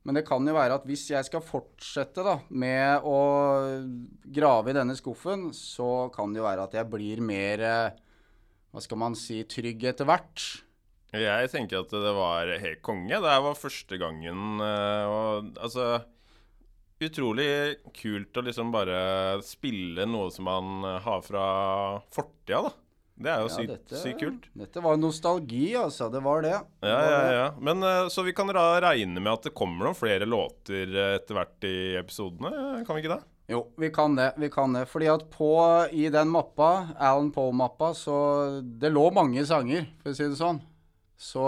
Men 0.02 0.18
det 0.18 0.24
kan 0.26 0.44
jo 0.44 0.52
være 0.56 0.76
at 0.76 0.84
hvis 0.88 1.06
jeg 1.12 1.24
skal 1.28 1.44
fortsette 1.46 2.24
da, 2.26 2.36
med 2.50 3.06
å 3.06 3.18
grave 4.34 4.72
i 4.72 4.76
denne 4.76 4.96
skuffen, 4.98 5.48
så 5.56 6.10
kan 6.12 6.34
det 6.34 6.42
jo 6.42 6.48
være 6.48 6.66
at 6.66 6.76
jeg 6.76 6.90
blir 6.92 7.22
mer 7.24 7.64
eh, 7.64 8.00
Hva 8.72 8.80
skal 8.84 9.00
man 9.00 9.16
si 9.16 9.42
trygg 9.44 9.82
etter 9.88 10.08
hvert. 10.08 10.44
Jeg 11.12 11.48
tenker 11.52 11.82
at 11.82 11.90
det 11.92 12.12
var 12.16 12.48
helt 12.60 12.80
konge. 12.84 13.12
Det 13.12 13.38
var 13.46 13.56
første 13.56 13.98
gangen 14.00 14.60
eh, 14.64 15.08
og 15.08 15.56
altså 15.60 15.94
Utrolig 17.02 17.48
kult 17.98 18.38
å 18.38 18.44
liksom 18.46 18.70
bare 18.74 19.40
spille 19.42 20.04
noe 20.06 20.30
som 20.30 20.44
man 20.46 20.84
eh, 20.84 21.00
har 21.04 21.20
fra 21.26 21.46
fortida, 22.14 22.62
da. 22.68 22.72
Det 23.22 23.28
er 23.30 23.42
jo 23.42 23.48
Ja, 23.50 23.54
sykt, 23.54 23.68
dette- 23.74 23.98
sykt 24.00 24.20
kult. 24.22 24.46
Dette 24.56 24.80
var 24.82 24.96
nostalgi, 24.96 25.74
altså. 25.78 26.08
Det 26.10 26.22
var 26.24 26.42
det. 26.42 26.54
Det 26.80 26.88
Ja, 26.88 26.96
var 26.96 27.10
ja, 27.12 27.18
det. 27.28 27.34
ja. 27.36 27.48
Men 27.60 27.82
eh, 27.82 28.08
Så 28.08 28.24
vi 28.26 28.32
kan 28.32 28.46
da 28.48 28.80
regne 28.80 29.20
med 29.20 29.32
at 29.32 29.42
det 29.42 29.54
kommer 29.54 29.84
noen 29.86 29.94
flere 29.98 30.26
låter 30.26 30.88
eh, 30.96 31.14
etter 31.20 31.34
hvert 31.36 31.64
i 31.68 31.74
episodene? 32.00 32.84
Kan 32.86 32.96
vi 32.96 33.02
ikke 33.04 33.14
det? 33.18 33.22
Jo, 33.52 33.66
vi 33.76 33.90
kan 33.92 34.14
det. 34.16 34.30
vi 34.38 34.48
kan 34.48 34.72
det. 34.72 34.86
Fordi 34.88 35.08
at 35.12 35.26
på 35.30 35.50
i 35.92 36.08
den 36.08 36.28
mappa, 36.32 36.94
Alan 36.98 37.30
Poe-mappa, 37.34 37.92
så 37.94 38.62
Det 38.62 38.90
lå 38.90 39.10
mange 39.12 39.44
sanger, 39.46 39.86
for 40.02 40.10
å 40.10 40.16
si 40.16 40.24
det 40.24 40.38
sånn. 40.40 40.62
Så 41.18 41.42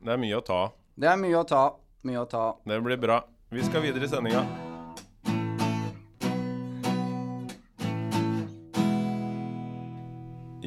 Det 0.00 0.12
er 0.14 0.16
mye 0.22 0.38
å 0.38 0.44
ta. 0.44 0.70
det 0.96 1.08
er 1.10 1.16
mye 1.20 1.36
å 1.42 1.46
ta. 1.48 1.74
Mye 2.04 2.22
å 2.22 2.28
ta. 2.30 2.54
Det 2.64 2.78
blir 2.84 2.96
bra. 2.96 3.22
Vi 3.50 3.62
skal 3.64 3.80
videre 3.80 4.04
i 4.04 4.08
sendinga. 4.08 4.42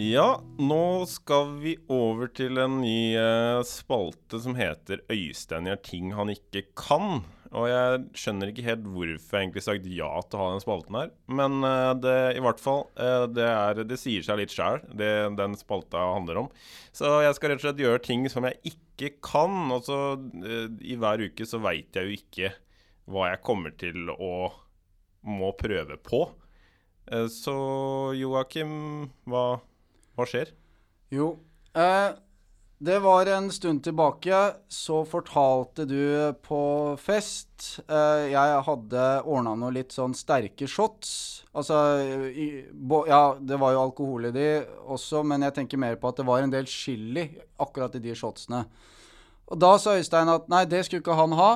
Ja, 0.01 0.39
nå 0.57 0.85
skal 1.05 1.51
vi 1.61 1.75
over 1.93 2.31
til 2.33 2.57
en 2.57 2.79
ny 2.81 3.13
eh, 3.21 3.59
spalte 3.69 4.39
som 4.41 4.57
heter 4.57 5.03
'Øystein 5.05 5.69
gjør 5.69 5.77
ting 5.85 6.07
han 6.17 6.33
ikke 6.33 6.63
kan'. 6.73 7.21
Og 7.53 7.67
jeg 7.69 8.01
skjønner 8.17 8.49
ikke 8.49 8.65
helt 8.65 8.89
hvorfor 8.89 9.37
jeg 9.37 9.45
egentlig 9.45 9.63
sagt 9.67 9.85
ja 9.85 10.09
til 10.25 10.39
å 10.39 10.41
ha 10.41 10.49
den 10.55 10.65
spalten 10.65 10.97
her. 10.97 11.13
Men 11.29 11.61
eh, 11.61 11.91
det, 12.01 12.17
i 12.39 12.41
hvert 12.41 12.63
fall, 12.65 12.87
eh, 12.97 13.27
det, 13.29 13.45
er, 13.45 13.83
det 13.85 13.99
sier 14.01 14.25
seg 14.25 14.41
litt 14.41 14.57
sjæl, 14.57 14.81
det 14.89 15.11
den 15.37 15.53
spalta 15.59 16.01
handler 16.15 16.47
om. 16.47 16.49
Så 16.89 17.13
jeg 17.27 17.37
skal 17.37 17.53
rett 17.53 17.61
og 17.61 17.67
slett 17.67 17.85
gjøre 17.85 18.03
ting 18.09 18.25
som 18.25 18.49
jeg 18.49 18.73
ikke 18.73 19.13
kan. 19.21 19.69
Og 19.69 19.85
så 19.85 20.01
i 20.81 20.97
hver 20.97 21.27
uke 21.29 21.45
så 21.45 21.61
veit 21.61 21.93
jeg 21.93 22.09
jo 22.09 22.17
ikke 22.17 22.53
hva 23.09 23.31
jeg 23.31 23.43
kommer 23.45 23.73
til 23.79 24.11
å 24.13 24.33
må 25.27 25.51
prøve 25.57 25.97
på. 26.01 26.25
Eh, 27.11 27.27
så 27.31 27.55
Joakim, 28.17 28.73
hva, 29.29 29.45
hva 30.17 30.27
skjer? 30.29 30.53
Jo. 31.13 31.35
Eh, 31.77 32.11
det 32.81 32.97
var 33.03 33.29
en 33.29 33.51
stund 33.53 33.83
tilbake, 33.85 34.37
så 34.67 35.03
fortalte 35.05 35.85
du 35.85 36.33
på 36.41 36.61
fest 36.97 37.75
eh, 37.85 38.31
Jeg 38.31 38.63
hadde 38.65 39.03
ordna 39.21 39.53
noe 39.53 39.75
litt 39.75 39.93
sånn 39.93 40.15
sterke 40.17 40.65
shots. 40.65 41.11
Altså 41.53 41.77
i, 42.33 42.47
bo, 42.73 43.03
Ja, 43.09 43.35
det 43.37 43.59
var 43.61 43.75
jo 43.75 43.83
alkohol 43.83 44.31
i 44.31 44.33
de 44.33 44.47
også, 44.81 45.21
men 45.21 45.45
jeg 45.45 45.59
tenker 45.59 45.83
mer 45.83 45.99
på 46.01 46.09
at 46.09 46.23
det 46.23 46.25
var 46.25 46.41
en 46.41 46.53
del 46.53 46.65
chili 46.65 47.27
akkurat 47.61 47.99
i 47.99 48.01
de 48.01 48.17
shotsene. 48.17 48.63
Og 49.51 49.59
da 49.61 49.75
sa 49.77 49.93
Øystein 49.99 50.31
at 50.31 50.49
nei, 50.49 50.63
det 50.65 50.85
skulle 50.87 51.03
ikke 51.03 51.19
han 51.19 51.37
ha. 51.37 51.51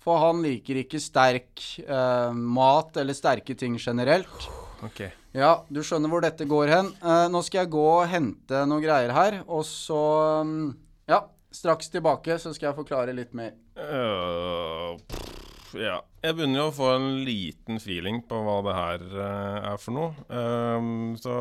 For 0.00 0.20
han 0.22 0.40
liker 0.44 0.80
ikke 0.80 1.00
sterk 1.02 1.64
eh, 1.84 2.32
mat 2.32 2.96
eller 3.00 3.16
sterke 3.16 3.56
ting 3.58 3.76
generelt. 3.80 4.46
Ok. 4.86 5.02
Ja, 5.36 5.60
du 5.68 5.82
skjønner 5.84 6.10
hvor 6.10 6.24
dette 6.24 6.46
går 6.48 6.72
hen. 6.72 6.88
Eh, 7.04 7.26
nå 7.30 7.42
skal 7.46 7.64
jeg 7.64 7.74
gå 7.74 7.84
og 7.84 8.08
hente 8.10 8.64
noen 8.66 8.82
greier 8.82 9.12
her, 9.14 9.42
og 9.46 9.66
så 9.68 10.02
mm, 10.46 10.70
Ja, 11.10 11.24
straks 11.52 11.92
tilbake, 11.92 12.38
så 12.40 12.54
skal 12.54 12.70
jeg 12.70 12.78
forklare 12.80 13.14
litt 13.16 13.34
mer. 13.36 13.52
Uh, 13.76 14.96
pff, 15.10 15.74
ja. 15.78 16.00
Jeg 16.20 16.36
begynner 16.36 16.60
jo 16.60 16.66
å 16.68 16.74
få 16.76 16.88
en 16.98 17.08
liten 17.24 17.78
feeling 17.80 18.18
på 18.28 18.40
hva 18.44 18.58
det 18.66 18.74
her 18.76 19.04
uh, 19.14 19.70
er 19.70 19.78
for 19.80 19.96
noe. 19.96 20.10
Um, 20.28 21.14
så 21.20 21.34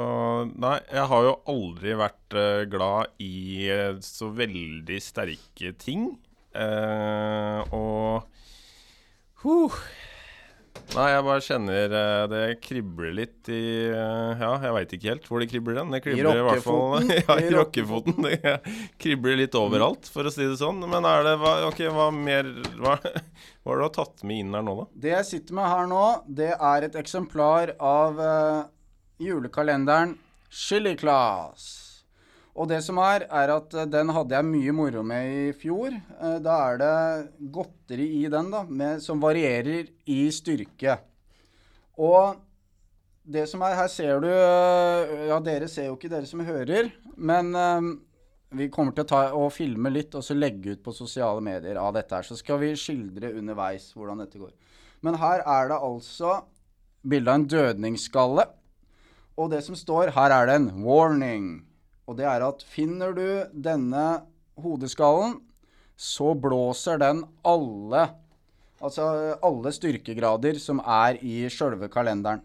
Nei, 0.54 0.78
jeg 0.88 1.06
har 1.12 1.26
jo 1.26 1.34
aldri 1.52 1.96
vært 2.00 2.38
uh, 2.38 2.64
glad 2.72 3.16
i 3.24 3.68
eh, 3.72 4.00
så 4.06 4.30
veldig 4.36 5.00
sterke 5.04 5.74
ting. 5.80 6.12
Og 6.60 8.39
huh, 9.44 9.80
Nei, 10.90 11.06
jeg 11.12 11.24
bare 11.26 11.44
kjenner 11.46 11.94
eh, 12.00 12.24
det 12.32 12.44
kribler 12.66 13.12
litt 13.14 13.50
i 13.54 13.62
eh, 13.92 14.42
Ja, 14.42 14.52
jeg 14.64 14.74
veit 14.74 14.94
ikke 14.96 15.12
helt 15.12 15.28
hvor 15.30 15.42
det 15.42 15.50
kribler 15.52 15.78
den. 15.78 15.92
Det 15.94 16.00
kribler 16.02 16.40
i, 16.40 16.46
hvert 16.48 16.66
fall. 16.66 17.06
Ja, 17.28 17.36
I 17.38 17.46
i 17.46 17.52
rockefoten. 17.54 18.18
Det 18.26 18.56
kribler 19.02 19.38
litt 19.38 19.58
overalt, 19.58 20.10
for 20.10 20.26
å 20.26 20.34
si 20.34 20.48
det 20.48 20.58
sånn. 20.62 20.82
Men 20.90 21.06
er 21.06 21.26
det 21.28 21.36
hva, 21.42 21.54
Ok, 21.68 21.84
hva 21.94 22.10
mer 22.14 22.50
Hva, 22.80 22.98
hva 23.62 23.76
har 23.76 23.84
du 23.84 23.94
tatt 24.00 24.26
med 24.26 24.46
inn 24.46 24.58
her 24.58 24.66
nå, 24.66 24.80
da? 24.82 24.88
Det 25.06 25.14
jeg 25.14 25.30
sitter 25.30 25.60
med 25.60 25.70
her 25.70 25.92
nå, 25.92 26.06
det 26.42 26.52
er 26.56 26.90
et 26.90 26.98
eksemplar 27.04 27.76
av 27.78 28.18
uh, 28.18 28.66
julekalenderen 29.22 30.18
Chili 30.50 30.96
Class. 30.98 31.89
Og 32.60 32.68
det 32.68 32.82
som 32.84 32.98
er, 33.00 33.24
er 33.32 33.54
at 33.54 33.76
eh, 33.78 33.88
den 33.88 34.12
hadde 34.12 34.36
jeg 34.36 34.48
mye 34.50 34.74
moro 34.76 35.04
med 35.08 35.30
i 35.32 35.54
fjor. 35.56 35.94
Eh, 35.96 36.38
da 36.44 36.58
er 36.68 36.82
det 36.82 36.98
godteri 37.56 38.10
i 38.20 38.26
den, 38.32 38.52
da, 38.52 38.66
med, 38.68 39.00
som 39.04 39.22
varierer 39.24 39.88
i 40.12 40.20
styrke. 40.36 40.98
Og 42.00 42.36
det 43.24 43.46
som 43.48 43.64
er, 43.64 43.78
her 43.80 43.88
ser 43.92 44.20
du 44.24 44.28
eh, 44.34 45.30
Ja, 45.30 45.40
dere 45.44 45.70
ser 45.72 45.88
jo 45.88 45.96
ikke, 45.96 46.12
dere 46.12 46.28
som 46.28 46.44
hører. 46.44 46.92
Men 47.16 47.54
vi 48.56 48.70
kommer 48.74 48.96
til 48.96 49.06
å 49.06 49.10
ta 49.10 49.22
og 49.38 49.52
filme 49.54 49.92
litt 49.94 50.16
og 50.18 50.24
så 50.26 50.36
legge 50.36 50.74
ut 50.74 50.84
på 50.84 50.96
sosiale 50.96 51.44
medier 51.46 51.80
av 51.80 51.94
dette 51.96 52.16
her. 52.16 52.28
Så 52.28 52.40
skal 52.40 52.60
vi 52.64 52.74
skildre 52.80 53.32
underveis 53.40 53.92
hvordan 53.96 54.24
dette 54.24 54.42
går. 54.42 54.52
Men 55.06 55.20
her 55.22 55.46
er 55.48 55.72
det 55.72 55.80
altså 55.80 56.42
bilde 57.08 57.32
av 57.32 57.40
en 57.40 57.50
dødningsskalle. 57.56 58.48
Og 59.40 59.52
det 59.54 59.62
som 59.64 59.78
står, 59.80 60.12
her 60.18 60.36
er 60.36 60.50
det 60.50 60.56
en 60.60 60.72
'warning'. 60.84 61.69
Og 62.10 62.18
det 62.18 62.26
er 62.26 62.42
at 62.42 62.66
finner 62.66 63.14
du 63.14 63.28
denne 63.54 64.24
hodeskallen, 64.58 65.38
så 66.00 66.34
blåser 66.34 66.98
den 67.02 67.24
alle 67.46 68.10
Altså 68.80 69.04
alle 69.44 69.74
styrkegrader 69.76 70.56
som 70.64 70.78
er 70.80 71.18
i 71.20 71.42
sjølve 71.52 71.90
kalenderen. 71.92 72.40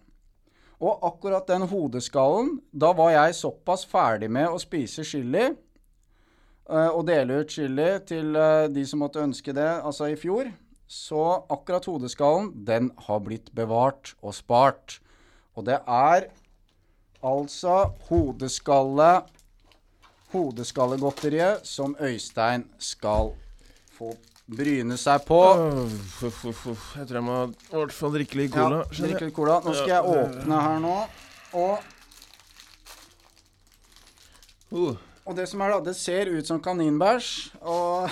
Og 0.83 1.05
akkurat 1.07 1.47
den 1.47 1.69
hodeskallen, 1.71 2.57
da 2.75 2.91
var 2.91 3.13
jeg 3.15 3.37
såpass 3.39 3.85
ferdig 3.87 4.33
med 4.35 4.51
å 4.51 4.59
spise 4.59 5.05
chili 5.07 5.45
eh, 5.45 6.91
og 6.91 7.05
dele 7.07 7.39
ut 7.39 7.55
chili 7.55 7.87
til 8.09 8.35
eh, 8.35 8.67
de 8.67 8.83
som 8.83 9.05
måtte 9.05 9.23
ønske 9.23 9.55
det, 9.55 9.69
altså 9.87 10.11
i 10.11 10.19
fjor. 10.19 10.51
Så 10.91 11.23
akkurat 11.47 11.87
hodeskallen, 11.87 12.51
den 12.67 12.91
har 13.07 13.23
blitt 13.23 13.55
bevart 13.55 14.17
og 14.19 14.35
spart. 14.35 14.99
Og 15.55 15.71
det 15.71 15.79
er 15.87 16.27
altså 17.23 17.95
hodeskalle 18.11 19.13
Hodeskallegodteriet 20.33 21.67
som 21.69 21.97
Øystein 22.01 22.65
skal 22.79 23.35
få 23.95 24.15
bryne 24.51 24.97
seg 25.01 25.25
på. 25.29 25.39
Uh, 25.57 25.95
uff, 26.27 26.45
uff, 26.45 26.67
uff. 26.73 26.89
Jeg 26.99 27.09
tror 27.09 27.21
jeg 27.21 27.27
må 27.27 27.37
i 27.49 27.77
hvert 27.79 27.95
fall 27.97 28.15
drikke 28.17 28.41
litt 28.43 28.53
cola. 28.53 28.83
Ja, 28.85 29.07
drikke 29.07 29.29
litt 29.29 29.37
cola. 29.37 29.61
Nå 29.65 29.75
skal 29.77 29.93
jeg 29.95 30.15
åpne 30.19 30.63
her 30.69 30.81
nå. 30.85 30.97
Og, 31.55 31.91
Uh. 34.75 34.97
og 35.23 35.37
det 35.39 35.45
som 35.47 35.61
er 35.63 35.71
da, 35.71 35.77
det 35.87 35.93
ser 35.95 36.27
ut 36.35 36.49
som 36.49 36.59
kaninbæsj. 36.59 37.29
Og, 37.63 38.11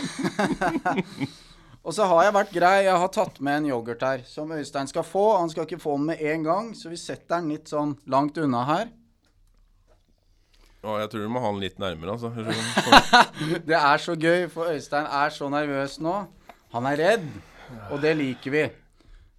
og 1.84 1.96
så 1.96 2.06
har 2.06 2.28
jeg 2.28 2.34
vært 2.36 2.52
grei. 2.54 2.76
Jeg 2.86 3.00
har 3.02 3.10
tatt 3.16 3.40
med 3.42 3.58
en 3.58 3.70
yoghurt 3.72 4.04
her 4.06 4.22
som 4.30 4.52
Øystein 4.54 4.86
skal 4.86 5.02
få. 5.02 5.24
Han 5.40 5.50
skal 5.50 5.66
ikke 5.66 5.82
få 5.82 5.96
den 5.98 6.06
med 6.12 6.22
en 6.22 6.46
gang, 6.46 6.70
så 6.78 6.92
vi 6.92 7.00
setter 7.00 7.40
den 7.40 7.50
litt 7.56 7.72
sånn 7.72 7.96
langt 8.06 8.38
unna 8.38 8.62
her. 8.68 8.92
Å, 10.82 10.96
jeg 10.98 11.10
tror 11.12 11.22
du 11.22 11.30
må 11.30 11.40
ha 11.44 11.50
den 11.52 11.62
litt 11.62 11.78
nærmere, 11.78 12.16
altså. 12.16 12.32
Det 13.68 13.76
er 13.78 14.00
så 14.02 14.16
gøy, 14.18 14.48
for 14.50 14.72
Øystein 14.72 15.06
er 15.06 15.30
så 15.30 15.46
nervøs 15.52 16.00
nå. 16.02 16.14
Han 16.74 16.88
er 16.90 16.98
redd, 16.98 17.28
og 17.92 18.00
det 18.02 18.16
liker 18.18 18.54
vi. 18.54 18.64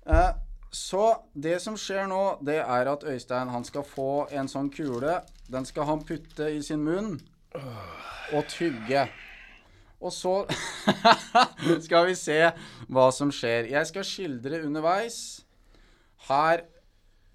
Uh, 0.07 0.31
så 0.71 1.09
det 1.35 1.57
som 1.61 1.75
skjer 1.77 2.07
nå, 2.07 2.21
det 2.47 2.61
er 2.63 2.89
at 2.93 3.03
Øystein 3.03 3.51
han 3.51 3.67
skal 3.67 3.83
få 3.83 4.25
en 4.31 4.47
sånn 4.47 4.71
kule. 4.71 5.19
Den 5.51 5.67
skal 5.67 5.89
han 5.91 6.05
putte 6.07 6.47
i 6.47 6.63
sin 6.63 6.81
munn 6.85 7.17
og 8.33 8.47
tygge. 8.49 9.03
Og 10.03 10.15
så 10.15 10.37
skal 11.85 12.07
vi 12.07 12.15
se 12.19 12.39
hva 12.87 13.09
som 13.15 13.31
skjer. 13.35 13.67
Jeg 13.71 13.91
skal 13.91 14.07
skildre 14.07 14.63
underveis. 14.63 15.17
Her 16.29 16.63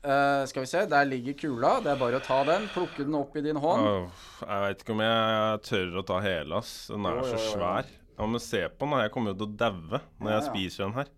eh, 0.03 0.45
skal 0.51 0.63
vi 0.65 0.71
se, 0.71 0.85
der 0.91 1.05
ligger 1.09 1.35
kula. 1.39 1.73
Det 1.85 1.93
er 1.95 2.01
bare 2.01 2.21
å 2.21 2.25
ta 2.25 2.43
den. 2.49 2.69
Plukke 2.75 3.05
den 3.07 3.15
opp 3.19 3.37
i 3.37 3.43
din 3.45 3.57
hånd. 3.57 3.87
Oh, 3.89 4.25
jeg 4.45 4.65
veit 4.67 4.83
ikke 4.85 4.95
om 4.97 5.03
jeg 5.05 5.63
tør 5.69 5.99
å 6.01 6.05
ta 6.07 6.21
hele, 6.25 6.59
ass. 6.63 6.73
Den 6.93 7.07
er 7.09 7.19
Jo, 7.19 7.25
jo, 7.25 7.33
så 7.35 7.53
svær. 7.57 7.91
Ja, 8.19 8.27
men 8.27 8.43
se 8.43 8.65
på 8.69 8.87
den. 8.89 8.99
Jeg 9.05 9.13
kommer 9.15 9.35
jo 9.35 9.39
til 9.43 9.49
å 9.49 9.57
daue 9.65 10.01
når 10.19 10.31
Ja, 10.31 10.37
jeg 10.39 10.43
ja. 10.45 10.51
spiser 10.53 10.85
den 10.89 10.95
her. 10.99 11.11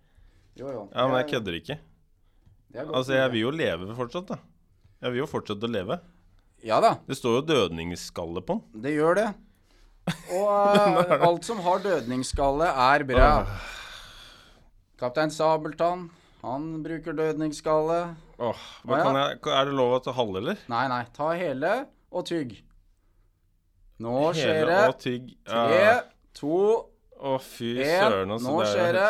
Jo, 0.60 0.66
jo. 0.74 0.82
Ja, 0.94 1.06
men 1.08 1.16
jeg 1.20 1.24
er- 1.26 1.32
kødder 1.34 1.60
ikke. 1.60 1.78
Altså, 2.86 3.12
jeg 3.16 3.30
vil 3.32 3.40
jo 3.40 3.50
leve 3.50 3.94
fortsatt, 3.98 4.28
da. 4.30 4.36
Jeg 5.02 5.10
vil 5.14 5.22
jo 5.24 5.26
fortsette 5.26 5.66
å 5.66 5.70
leve. 5.70 5.96
Ja 6.62 6.76
da. 6.84 6.90
Det 7.08 7.16
står 7.16 7.38
jo 7.40 7.46
dødningsskalle 7.48 8.42
på 8.44 8.58
den. 8.60 8.82
Det 8.84 8.92
gjør 8.92 9.14
det. 9.16 9.28
Og 10.36 10.48
uh, 10.50 11.24
alt 11.24 11.44
som 11.48 11.58
har 11.64 11.80
dødningsskalle, 11.80 12.68
er 12.68 13.04
bra. 13.08 13.30
Kaptein 15.00 15.32
Sabeltann, 15.32 16.10
han 16.44 16.82
bruker 16.84 17.16
dødningsskalle. 17.16 18.00
Åh, 18.40 18.60
men 18.88 18.94
ah, 18.94 18.98
ja. 18.98 19.04
kan 19.04 19.16
jeg, 19.20 19.40
er 19.60 19.64
det 19.68 19.74
lov 19.76 19.94
å 19.98 20.02
ta 20.04 20.12
halve, 20.16 20.40
eller? 20.40 20.60
Nei, 20.72 20.84
nei. 20.88 21.02
Ta 21.16 21.30
hele 21.36 21.72
og 22.10 22.24
tygg. 22.30 22.54
Nå 24.00 24.14
skjer 24.32 24.54
Hele 24.62 24.70
det. 24.70 24.84
og 24.88 25.00
tygg. 25.02 25.26
Tre, 25.44 25.80
Ja. 25.82 25.98
to, 26.34 26.86
Å, 27.20 27.34
fy 27.44 27.74
søren, 27.84 28.30
altså. 28.32 28.48
Nå 28.48 28.60
er 28.62 28.70
skjer 28.70 28.92
det. 28.96 29.08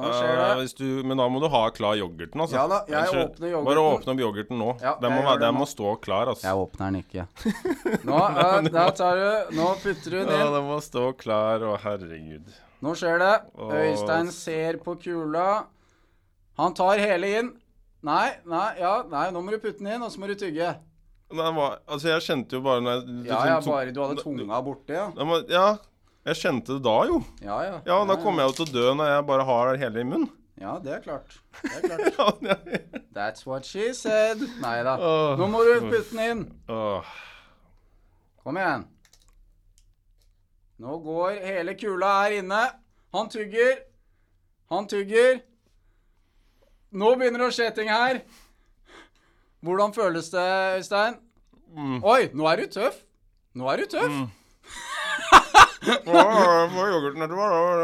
Nå 0.00 0.08
skjer 0.16 0.30
Ja, 0.38 0.54
det. 0.56 0.70
du, 0.78 1.02
men 1.04 1.18
da 1.20 1.26
må 1.28 1.40
du 1.42 1.48
ha 1.52 1.68
klar 1.76 1.94
yoghurten, 1.98 2.40
altså. 2.40 2.54
Ja 2.56 2.66
da, 2.70 2.78
jeg 2.88 2.96
Ellers- 2.96 3.26
åpner 3.34 3.50
yoghurten. 3.50 3.64
Bare 3.68 3.82
åpne 3.84 4.14
opp 4.14 4.22
yoghurten 4.24 4.58
nå. 4.62 4.68
Ja, 4.80 4.94
den, 5.02 5.12
må, 5.12 5.22
være- 5.26 5.40
den 5.40 5.54
må 5.58 5.66
stå 5.68 6.00
klar, 6.00 6.26
altså. 6.32 6.46
Jeg 6.48 6.56
åpner 6.56 6.90
den 6.90 7.02
ikke. 7.02 7.26
Nå, 8.08 8.16
eh, 8.16 8.62
der 8.72 8.90
tar 8.96 9.14
du 9.20 9.56
Nå 9.60 9.74
putter 9.82 10.10
du 10.10 10.18
den 10.24 10.28
Ja, 10.32 10.46
inn. 10.46 10.52
den 10.56 10.64
må 10.70 10.80
stå 10.80 11.12
klar, 11.20 11.60
å 11.60 11.76
herregud. 11.84 12.48
Nå 12.80 12.94
skjer 12.96 13.18
det. 13.20 13.34
Åh. 13.58 13.76
Øystein 13.76 14.32
ser 14.32 14.78
på 14.80 14.96
kula. 14.96 15.66
Han 16.56 16.72
tar 16.72 16.96
hele 16.96 17.26
inn. 17.42 17.52
Nei, 18.06 18.30
nei, 18.48 18.68
ja, 18.80 18.94
nei, 19.10 19.26
nå 19.34 19.42
må 19.44 19.52
du 19.52 19.58
putte 19.60 19.82
den 19.82 19.90
inn, 19.96 20.02
og 20.06 20.12
så 20.12 20.20
må 20.22 20.28
du 20.30 20.34
tygge. 20.40 20.70
Nei, 21.36 21.50
altså, 21.86 22.08
jeg 22.14 22.24
kjente 22.26 22.56
jo 22.56 22.62
bare 22.64 22.82
når 22.82 22.96
jeg 22.96 23.28
Ja, 23.28 23.40
ja, 23.52 23.60
bare 23.62 23.92
du 23.94 24.00
hadde 24.02 24.22
tunga 24.24 24.60
borte, 24.66 24.96
ja. 24.96 25.06
Nei, 25.14 25.40
ja, 25.52 25.66
jeg 26.26 26.38
kjente 26.40 26.76
det 26.78 26.82
da, 26.86 26.94
jo. 27.10 27.20
Ja, 27.44 27.58
ja. 27.66 27.76
Ja, 27.86 27.98
da 28.08 28.16
kommer 28.22 28.42
jeg 28.44 28.50
jo 28.52 28.56
til 28.60 28.66
å 28.68 28.74
dø 28.78 28.94
når 28.98 29.12
jeg 29.14 29.26
bare 29.30 29.46
har 29.50 29.70
det 29.72 29.82
hele 29.84 30.02
i 30.02 30.08
munnen. 30.08 30.30
Ja, 30.60 30.74
det 30.82 30.92
er 30.92 31.04
klart. 31.04 31.36
Det 31.62 31.88
er 31.88 32.10
klart. 32.16 32.42
That's 33.16 33.46
what 33.48 33.64
she 33.64 33.92
said. 33.96 34.42
Nei 34.60 34.80
da. 34.84 34.96
Nå 35.40 35.46
må 35.48 35.62
du 35.64 35.70
putte 35.86 36.10
den 36.16 36.24
inn. 36.26 36.42
Kom 38.44 38.58
igjen. 38.60 38.84
Nå 40.80 40.98
går 41.04 41.38
hele 41.44 41.76
kula 41.80 42.10
her 42.22 42.36
inne. 42.40 42.60
Han 43.16 43.28
tygger. 43.32 43.80
Han 44.72 44.86
tygger. 44.88 45.40
Nå 46.90 47.14
begynner 47.18 47.44
det 47.44 47.48
å 47.50 47.54
skje 47.54 47.70
ting 47.76 47.90
her. 47.92 48.22
Hvordan 49.62 49.94
føles 49.94 50.30
det, 50.32 50.48
Øystein? 50.80 51.18
Mm. 51.70 51.98
Oi, 52.02 52.20
nå 52.34 52.46
er 52.50 52.62
du 52.62 52.70
tøff. 52.80 52.96
Nå 53.54 53.68
er 53.70 53.82
du 53.82 53.90
tøff. 53.92 54.10
Mm. 54.10 54.28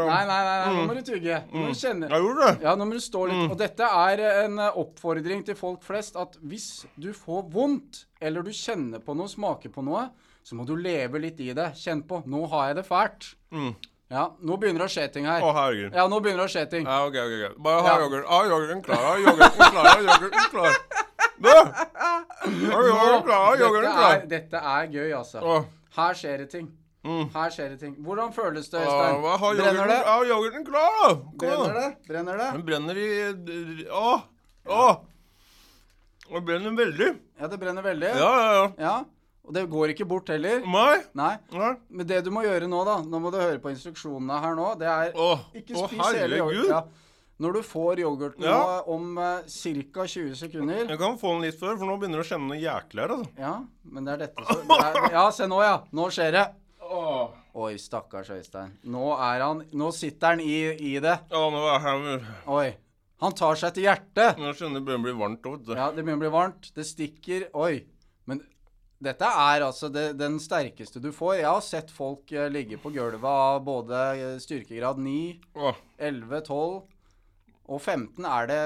Nei, 0.05 0.19
nei, 0.29 0.41
nei, 0.45 0.73
nå 0.75 0.83
må 0.85 0.93
du 0.97 1.01
tygge. 1.05 1.39
Nå 1.49 1.63
må 1.63 1.71
du. 1.71 1.79
Jeg 1.79 2.21
gjorde 2.21 2.43
det. 2.45 2.65
Ja, 2.67 2.75
nå 2.77 2.85
må 2.85 2.97
du 2.97 3.01
stå 3.01 3.23
litt. 3.29 3.43
Og 3.47 3.57
dette 3.57 3.87
er 4.03 4.21
en 4.45 4.59
eh, 4.61 4.77
oppfordring 4.83 5.41
til 5.47 5.57
folk 5.57 5.81
flest 5.85 6.19
at 6.19 6.37
hvis 6.45 6.67
du 6.99 7.09
får 7.17 7.47
vondt, 7.53 8.03
eller 8.21 8.45
du 8.45 8.51
kjenner 8.53 9.01
på 9.03 9.15
noe, 9.17 9.31
smaker 9.31 9.73
på 9.73 9.85
noe, 9.87 10.07
så 10.45 10.55
må 10.55 10.67
du 10.67 10.75
leve 10.79 11.19
litt 11.23 11.41
i 11.43 11.49
det. 11.57 11.71
Kjenn 11.79 12.05
på 12.07 12.21
'nå 12.25 12.45
har 12.53 12.69
jeg 12.69 12.79
det 12.81 12.85
fælt'. 12.87 13.31
Mm. 13.51 13.73
Ja, 14.09 14.23
nå 14.39 14.55
begynner 14.59 14.79
det 14.85 14.87
å 14.87 14.93
skje 14.93 15.05
ting 15.11 15.25
her. 15.27 15.41
Å, 15.43 15.49
herregud. 15.57 15.93
Ja, 15.97 16.05
nå 16.07 16.19
begynner 16.23 16.45
det 16.45 16.47
å 16.47 16.53
skje 16.53 16.65
ting. 16.71 16.85
Ja, 16.87 16.99
ok, 17.07 17.15
ok, 17.19 17.33
ok. 17.51 17.57
Bare 17.65 17.81
ha 17.83 17.87
Ja. 17.87 17.97
yoghurt. 18.05 18.25
Ha 18.31 18.39
yoghurten 18.47 18.81
klar. 18.85 19.01
Ha 19.03 19.15
yoghurten 19.19 19.71
klar. 19.71 19.85
Ha 19.87 19.99
yoghurten 20.07 20.49
klar. 20.53 20.77
Du! 21.37 21.49
Ha 21.51 22.79
yoghurten 22.87 23.23
klar. 23.27 23.41
Ha 23.45 23.55
yoghurten 23.59 23.91
klar. 23.97 24.21
dette 24.31 24.61
er 24.75 24.87
gøy, 24.95 25.11
altså. 25.17 25.41
Åh. 25.43 25.65
Her 25.97 26.13
skjer 26.13 26.37
det 26.37 26.49
ting. 26.51 26.69
Mm. 27.03 27.27
Her 27.33 27.49
skjer 27.51 27.69
det 27.73 27.79
ting. 27.81 27.95
Hvordan 28.03 28.31
føles 28.35 28.69
det, 28.71 28.79
Øystein? 28.79 29.19
Ah, 29.25 29.37
ha 29.43 29.51
Brenner 29.53 29.87
det? 29.91 29.99
ha 30.07 30.15
yoghurten 30.23 30.65
klar, 30.65 30.89
da. 31.01 31.13
Kom 31.15 31.37
Brenner 31.43 31.73
det? 31.81 31.89
Brenner 32.07 32.37
det? 32.37 32.49
Den 32.53 32.65
brenner 32.65 32.95
i 33.03 33.85
Å! 33.91 34.21
Å! 34.67 34.87
Det 36.31 36.41
brenner 36.47 36.71
veldig. 36.75 37.11
Ja, 37.39 37.47
det 37.47 37.59
brenner 37.59 37.81
veldig. 37.85 38.09
Ja, 38.17 38.31
ja, 38.39 38.51
ja. 38.55 38.71
Ja. 38.79 38.95
Og 39.47 39.53
det 39.55 39.63
går 39.71 39.93
ikke 39.93 40.05
bort 40.07 40.27
heller. 40.33 40.59
Nei. 40.67 40.97
Nei. 41.15 41.33
Nei. 41.55 41.73
Men 41.89 42.07
det 42.09 42.19
du 42.25 42.31
må 42.35 42.43
gjøre 42.43 42.67
nå, 42.67 42.81
da 42.87 42.97
Nå 43.07 43.21
må 43.23 43.31
du 43.31 43.37
høre 43.39 43.61
på 43.63 43.71
instruksjonene 43.71 44.39
her 44.43 44.57
nå. 44.59 44.73
Det 44.81 44.89
er 44.91 45.13
Åh, 45.15 45.45
Ikke 45.55 45.85
spis 45.85 46.01
hele 46.17 46.41
yoghurten. 46.41 46.73
Ja. 46.73 46.81
Når 47.37 47.53
du 47.53 47.61
får 47.69 48.01
yoghurten 48.01 48.43
Ja. 48.43 48.57
nå 48.57 48.95
om 48.95 49.17
uh, 49.21 49.45
ca. 49.47 50.05
20 50.09 50.35
sekunder 50.35 50.83
Jeg 50.89 50.99
kan 50.99 51.19
få 51.21 51.35
den 51.35 51.45
litt 51.45 51.59
før, 51.59 51.77
for 51.77 51.85
nå 51.87 51.95
begynner 52.01 52.19
det 52.19 52.25
å 52.25 52.29
skjemme 52.31 52.49
noe 52.51 52.59
jæklig 52.59 53.03
her, 53.05 53.13
altså. 53.13 53.29
Ja, 53.37 53.53
men 53.93 54.07
det 54.09 54.15
er 54.15 54.23
dette 54.25 54.47
som 54.49 54.63
det 54.67 54.79
er, 54.87 54.97
Ja, 55.19 55.27
se 55.31 55.47
nå, 55.47 55.61
ja. 55.63 55.75
Nå 55.95 56.09
skjer 56.17 56.33
det. 56.35 56.45
Åh. 56.87 57.37
Oi, 57.57 57.71
stakkars 57.81 58.33
Øystein. 58.35 58.75
Nå 58.89 59.13
er 59.15 59.45
han 59.45 59.63
Nå 59.73 59.91
sitter 59.95 60.35
han 60.35 60.43
i, 60.43 60.57
i 60.91 60.97
det. 61.03 61.15
Ja, 61.31 61.45
nå 61.53 61.63
er 61.71 61.87
jeg 61.87 62.19
Oi. 62.57 62.67
Han 63.23 63.33
tar 63.33 63.57
seg 63.57 63.73
til 63.73 63.87
hjertet. 63.87 64.37
Nå 64.37 64.51
skjønner 64.53 64.77
det 64.77 64.85
begynner 64.85 65.01
å 65.01 65.07
bli 65.07 65.15
varmt 65.23 65.47
òg. 65.49 65.71
Ja, 65.73 65.87
det 65.89 66.03
begynner 66.03 66.19
å 66.19 66.25
bli 66.27 66.33
varmt. 66.35 66.67
Det 66.75 66.85
stikker. 66.85 67.47
Oi. 67.57 67.79
Men 68.29 68.43
dette 69.03 69.27
er 69.29 69.61
altså 69.61 69.89
det, 69.93 70.07
den 70.17 70.39
sterkeste 70.41 70.99
du 71.03 71.11
får. 71.13 71.35
Jeg 71.37 71.45
har 71.49 71.61
sett 71.61 71.91
folk 71.93 72.31
eh, 72.33 72.47
ligge 72.49 72.79
på 72.81 72.89
gulvet 72.95 73.23
av 73.29 73.59
både 73.67 73.99
eh, 74.17 74.37
styrkegrad 74.41 74.97
9, 74.97 75.17
Åh, 75.55 75.75
11, 75.99 76.41
12 76.47 76.81
og 77.67 77.81
15 77.83 78.23
er 78.23 78.45
det 78.47 78.59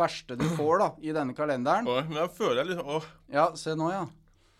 verste 0.00 0.34
du 0.40 0.46
får 0.56 0.78
da, 0.80 0.86
i 1.04 1.12
denne 1.12 1.34
kalenderen. 1.36 1.86
åh, 1.86 2.02
men 2.08 2.22
jeg 2.22 2.30
føler 2.38 2.62
jeg 2.62 2.70
liksom 2.72 2.92
Åh. 2.96 3.08
Ja, 3.36 3.50
se 3.60 3.74
nå, 3.76 3.90
ja. 3.92 4.06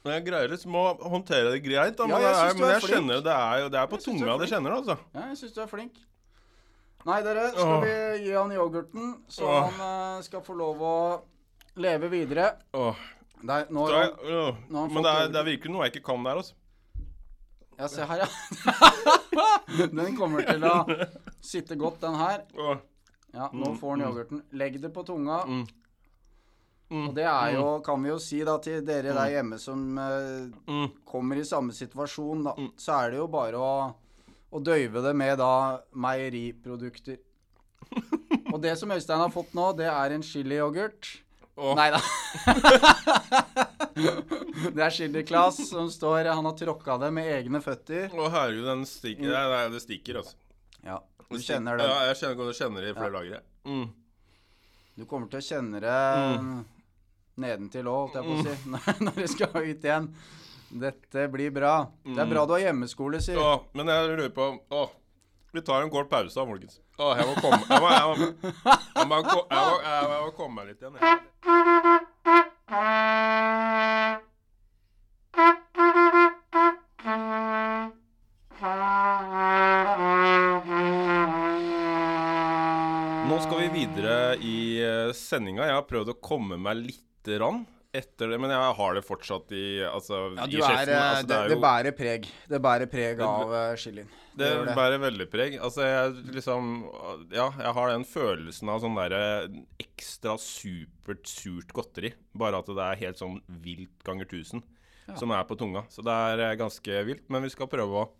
Men 0.04 0.18
jeg 0.18 0.26
greier 0.26 0.50
liksom 0.52 0.74
å 0.76 0.82
håndtere 1.08 1.54
det 1.54 1.62
greit, 1.64 1.94
da. 1.96 2.04
Ja, 2.04 2.18
Men, 2.18 2.26
jeg 2.26 2.34
synes 2.34 2.44
er, 2.44 2.54
du 2.54 2.60
men 2.60 2.68
er 2.68 2.74
jeg 2.74 2.82
flink. 2.84 2.92
skjønner 2.94 3.22
det 3.24 3.36
er 3.40 3.70
Det 3.72 3.78
er 3.80 3.86
på 3.88 3.96
Jeg 3.96 4.04
synes 4.04 4.20
du 4.20 4.24
er 4.24 4.26
tunga 4.28 4.34
det 4.36 4.44
flink. 4.44 4.52
kjenner, 4.52 4.74
altså. 4.76 4.96
Ja, 5.16 5.22
jeg 5.30 5.38
syns 5.40 5.54
du 5.56 5.60
er 5.64 5.70
flink. 5.72 6.02
Nei, 7.04 7.16
dere, 7.24 7.46
skal 7.52 7.72
Åh. 7.72 7.82
vi 7.84 7.94
gi 8.28 8.34
han 8.36 8.52
yoghurten, 8.52 9.08
så 9.32 9.48
Åh. 9.48 9.56
han 9.78 10.18
eh, 10.18 10.22
skal 10.28 10.44
få 10.44 10.54
lov 10.60 10.84
å 10.84 10.94
leve 11.80 12.08
videre. 12.12 12.50
Åh, 12.76 13.00
Nei, 13.44 13.60
nå 13.68 13.82
har 13.86 13.94
han 13.98 14.12
nå 14.24 14.34
har 14.34 14.52
han 14.52 14.68
Men 14.72 14.94
fått 14.94 15.04
det 15.04 15.10
er, 15.10 15.20
yoghurt. 15.20 15.32
det 15.34 15.44
virker 15.44 15.50
virkelig 15.50 15.72
noe 15.74 15.84
jeg 15.86 15.92
ikke 15.94 16.06
kan 16.08 16.24
der, 16.24 16.40
altså. 16.40 16.54
Ja, 17.78 17.88
se 17.90 18.04
her, 18.06 18.22
ja. 18.22 18.28
den 19.98 20.16
kommer 20.16 20.44
til 20.46 20.64
å 20.68 20.74
sitte 21.44 21.76
godt, 21.80 21.98
den 22.04 22.14
her. 22.20 22.44
Åh. 22.54 22.76
Ja, 23.34 23.48
nå 23.50 23.72
Mm, 23.72 23.78
får 23.80 23.90
han 23.96 24.04
yoghurten. 24.06 24.42
Legg 24.54 24.76
det 24.80 24.92
på 24.94 25.02
tunga. 25.08 25.40
Mm. 25.48 25.64
Mm. 26.94 27.08
Og 27.08 27.14
det 27.16 27.24
er 27.26 27.54
jo, 27.56 27.64
kan 27.82 28.02
vi 28.04 28.12
jo 28.12 28.18
si 28.22 28.38
da 28.46 28.54
til 28.62 28.84
dere 28.86 29.14
der 29.16 29.32
hjemme 29.32 29.58
som 29.58 29.98
eh, 29.98 30.46
Mm. 30.70 30.88
kommer 31.04 31.36
i 31.40 31.44
samme 31.44 31.72
situasjon, 31.74 32.44
da, 32.46 32.54
Mm. 32.56 32.70
så 32.78 32.92
er 33.02 33.10
det 33.10 33.18
jo 33.18 33.26
bare 33.26 33.58
å, 33.58 33.94
å 34.54 34.60
døyve 34.62 35.02
det 35.02 35.16
med 35.16 35.38
da 35.38 35.80
meieriprodukter. 35.92 37.18
Og 38.54 38.60
det 38.62 38.76
som 38.78 38.90
Øystein 38.94 39.18
har 39.18 39.30
fått 39.34 39.52
nå, 39.54 39.72
det 39.76 39.90
er 39.90 40.14
en 40.14 40.22
chiliyoghurt. 40.22 41.23
Åh. 41.56 41.74
Nei 41.78 41.90
da. 41.94 42.00
det 44.74 44.82
er 44.82 44.90
chili-Class 44.90 45.60
som 45.68 45.90
står 45.90 46.32
Han 46.32 46.48
har 46.48 46.56
tråkka 46.58 46.96
det 46.98 47.10
med 47.14 47.30
egne 47.30 47.60
føtter. 47.62 48.08
Å 48.10 48.30
herregud, 48.32 48.66
den 48.66 48.86
stikker 48.90 49.30
Nei, 49.30 49.44
nei, 49.52 49.64
det 49.74 49.82
stikker, 49.84 50.22
altså. 50.22 50.38
Ja, 50.84 50.98
du 51.30 51.38
kjenner 51.40 51.78
det. 51.80 51.86
Ja, 51.88 52.00
jeg 52.10 52.18
kjenner, 52.20 52.50
jeg 52.50 52.58
kjenner 52.58 52.84
det 52.84 52.90
i 52.90 52.96
flere 52.96 53.10
ja. 53.10 53.18
lagre. 53.18 53.42
Mm. 53.64 53.86
Du 54.94 55.04
kommer 55.10 55.30
til 55.30 55.40
å 55.40 55.46
kjenne 55.46 55.82
det 55.82 56.00
nedentil 57.40 57.88
òg, 57.90 58.00
holdt 58.02 58.18
jeg 58.18 58.26
på 58.26 58.34
å 58.34 58.42
si, 58.44 58.56
når, 58.74 59.04
når 59.08 59.22
du 59.22 59.30
skal 59.30 59.54
ut 59.60 59.88
igjen. 59.88 60.10
Dette 60.74 61.28
blir 61.30 61.54
bra. 61.54 61.74
Det 62.02 62.18
er 62.18 62.28
bra 62.30 62.44
du 62.48 62.56
har 62.56 62.64
hjemmeskole, 62.66 63.20
sier 63.22 63.38
Ja, 63.38 63.56
men 63.78 63.90
jeg 63.92 64.10
lurer 64.10 64.30
på 64.34 64.48
Åh, 64.74 64.94
vi 65.54 65.62
tar 65.62 65.82
en 65.82 65.90
kort 65.90 66.10
pause 66.10 66.34
da, 66.34 66.46
folkens. 66.46 66.80
Åh, 66.98 67.16
jeg 67.18 67.26
må 67.28 67.34
komme 67.38 67.62
Jeg 67.68 67.80
må, 67.80 67.88
jeg 67.94 68.04
må, 68.08 68.14
jeg 68.18 69.06
må, 69.06 69.14
jeg 69.20 69.30
må, 69.30 69.42
jeg 69.50 69.62
må, 69.62 70.12
jeg 70.14 70.22
må 70.24 70.30
komme 70.34 70.54
meg 70.58 70.66
litt 70.72 70.80
igjen. 70.82 70.94
Jeg. 70.98 71.04
Nå 83.24 83.38
skal 83.40 83.62
vi 83.62 83.68
videre 83.78 84.16
i 84.42 84.56
eh, 84.82 85.14
sendinga. 85.16 85.70
Jeg 85.70 85.78
har 85.78 85.86
prøvd 85.88 86.12
å 86.12 86.18
komme 86.18 86.58
meg 86.60 86.82
lite 86.82 87.38
rann 87.40 87.62
etter 87.94 88.30
det, 88.32 88.38
men 88.42 88.50
jeg 88.50 88.74
har 88.78 88.94
det 88.98 89.02
fortsatt 89.06 89.52
i, 89.54 89.64
altså, 89.86 90.20
Ja, 90.36 90.44
i 90.48 90.58
kjeften. 90.58 90.92
Er, 90.92 91.02
Altså, 91.04 91.26
det, 91.30 91.38
det 91.48 91.56
jo- 91.56 91.62
bærer 91.62 91.94
preg. 91.96 92.28
Det 92.50 92.60
bærer 92.64 92.90
preg 92.90 93.20
av 93.24 93.54
chilien. 93.80 94.08
Det 94.34 94.48
gjør 94.50 94.64
det. 94.66 94.74
bærer 94.74 94.98
veldig 95.04 95.26
preg. 95.30 95.58
Altså, 95.62 95.84
jeg 95.86 96.34
liksom 96.34 96.70
Ja, 97.30 97.50
jeg 97.58 97.74
har 97.78 97.92
den 97.92 98.04
følelsen 98.04 98.68
av 98.74 98.80
sånn 98.82 98.96
derre 98.98 99.22
ekstra 99.78 100.34
supert 100.42 101.26
surt 101.30 101.72
godteri. 101.72 102.12
Bare 102.34 102.58
at 102.58 102.66
det 102.66 102.78
er 102.88 103.02
helt 103.06 103.20
sånn 103.22 103.40
vilt 103.48 104.02
ganger 104.04 104.26
tusen 104.26 104.62
som 105.18 105.30
er 105.36 105.44
på 105.44 105.56
tunga. 105.60 105.84
Så 105.92 106.02
det 106.02 106.10
er 106.12 106.40
eh, 106.50 106.56
ganske 106.56 107.04
vilt. 107.04 107.26
Men 107.28 107.42
vi 107.44 107.50
skal 107.52 107.68
prøve 107.68 108.04
å, 108.04 108.10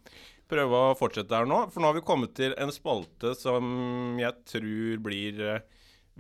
prøve 0.46 0.80
å 0.92 0.96
fortsette 0.98 1.32
her 1.34 1.46
nå. 1.48 1.62
For 1.72 1.80
nå 1.80 1.88
har 1.90 1.94
vi 1.96 2.02
kommet 2.04 2.34
til 2.36 2.52
en 2.60 2.70
spalte 2.70 3.34
som 3.40 4.18
jeg 4.20 4.34
tror 4.52 5.00
blir 5.06 5.40
eh, 5.40 5.60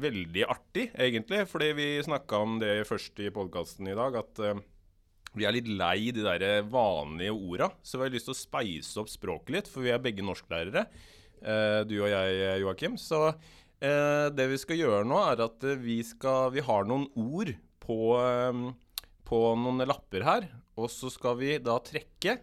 veldig 0.00 0.46
artig, 0.50 0.88
egentlig. 0.98 1.44
Fordi 1.50 1.72
vi 1.78 1.88
snakka 2.04 2.40
om 2.44 2.60
det 2.62 2.84
først 2.88 3.20
i 3.22 3.32
podkasten 3.34 3.90
i 3.90 3.96
dag, 3.98 4.16
at 4.20 4.42
uh, 4.42 4.62
vi 5.34 5.46
er 5.46 5.56
litt 5.56 5.68
lei 5.70 6.12
de 6.14 6.22
der 6.22 6.62
vanlige 6.70 7.34
orda, 7.34 7.72
så 7.82 7.98
vi 7.98 8.06
har 8.06 8.14
lyst 8.14 8.28
til 8.30 8.36
å 8.36 8.38
speise 8.38 9.02
opp 9.02 9.10
språket 9.10 9.54
litt, 9.56 9.70
for 9.70 9.86
vi 9.86 9.92
er 9.94 10.02
begge 10.02 10.24
norsklærere. 10.26 10.86
Uh, 11.44 11.82
du 11.88 11.98
og 12.00 12.08
jeg, 12.12 12.60
Joakim. 12.62 12.98
Så 13.00 13.20
uh, 13.30 14.26
det 14.34 14.48
vi 14.52 14.60
skal 14.60 14.80
gjøre 14.80 15.04
nå, 15.08 15.20
er 15.32 15.44
at 15.44 15.66
eh, 15.66 15.80
vi, 15.80 15.98
skal, 16.06 16.52
vi 16.54 16.64
har 16.64 16.86
noen 16.88 17.08
ord 17.18 17.50
på, 17.84 17.98
eh, 18.16 18.60
på 19.28 19.40
noen 19.60 19.84
lapper 19.88 20.24
her. 20.24 20.48
Og 20.80 20.88
så 20.90 21.10
skal 21.12 21.36
vi 21.38 21.56
da 21.62 21.76
trekke. 21.84 22.38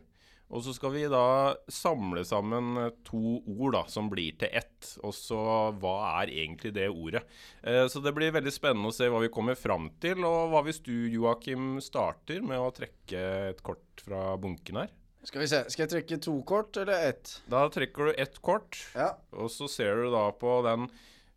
Og 0.52 0.64
så 0.66 0.74
skal 0.76 0.92
vi 0.92 1.06
da 1.08 1.54
samle 1.72 2.26
sammen 2.28 2.74
eh, 2.82 2.90
to 3.08 3.38
ord 3.48 3.76
da, 3.78 3.84
som 3.88 4.10
blir 4.12 4.36
til 4.42 4.52
ett. 4.52 4.90
Og 5.08 5.14
så 5.16 5.40
hva 5.80 5.94
er 6.22 6.32
egentlig 6.34 6.74
det 6.76 6.90
ordet? 6.92 7.22
Eh, 7.64 7.86
så 7.88 8.02
det 8.04 8.12
blir 8.18 8.34
veldig 8.36 8.52
spennende 8.52 8.92
å 8.92 8.96
se 8.96 9.08
hva 9.08 9.22
vi 9.24 9.30
kommer 9.32 9.56
fram 9.56 9.88
til. 10.04 10.26
Og 10.28 10.52
hva 10.52 10.64
hvis 10.68 10.82
du, 10.84 10.92
Joakim, 11.14 11.78
starter 11.84 12.44
med 12.44 12.60
å 12.60 12.74
trekke 12.76 13.22
et 13.54 13.62
kort 13.64 14.04
fra 14.04 14.34
bunken 14.42 14.82
her? 14.84 14.92
Skal 15.24 15.44
vi 15.44 15.48
se. 15.52 15.62
Skal 15.70 15.86
jeg 15.86 15.92
trekke 15.94 16.18
to 16.26 16.34
kort 16.50 16.78
eller 16.82 17.08
ett? 17.12 17.36
Da 17.52 17.68
trekker 17.72 18.10
du 18.10 18.20
ett 18.20 18.40
kort, 18.42 18.76
Ja. 18.98 19.12
og 19.38 19.52
så 19.54 19.68
ser 19.70 20.02
du 20.02 20.08
da 20.12 20.24
på 20.34 20.56
den 20.66 20.88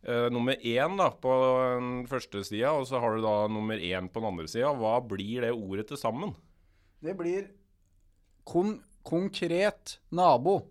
eh, 0.08 0.30
nummer 0.32 0.56
én 0.56 0.96
da, 0.98 1.10
på 1.12 1.34
den 1.76 1.90
første 2.08 2.40
sida, 2.48 2.72
og 2.72 2.88
så 2.88 2.98
har 2.98 3.14
du 3.14 3.22
da 3.22 3.34
nummer 3.52 3.76
én 3.76 4.08
på 4.08 4.24
den 4.24 4.30
andre 4.32 4.48
sida. 4.48 4.72
Hva 4.74 4.96
blir 5.04 5.44
det 5.44 5.52
ordet 5.52 5.86
til 5.92 6.00
sammen? 6.00 6.32
Det 7.04 7.12
blir 7.20 7.50
kon 8.48 8.78
konkret 9.06 9.98
nabo. 10.14 10.62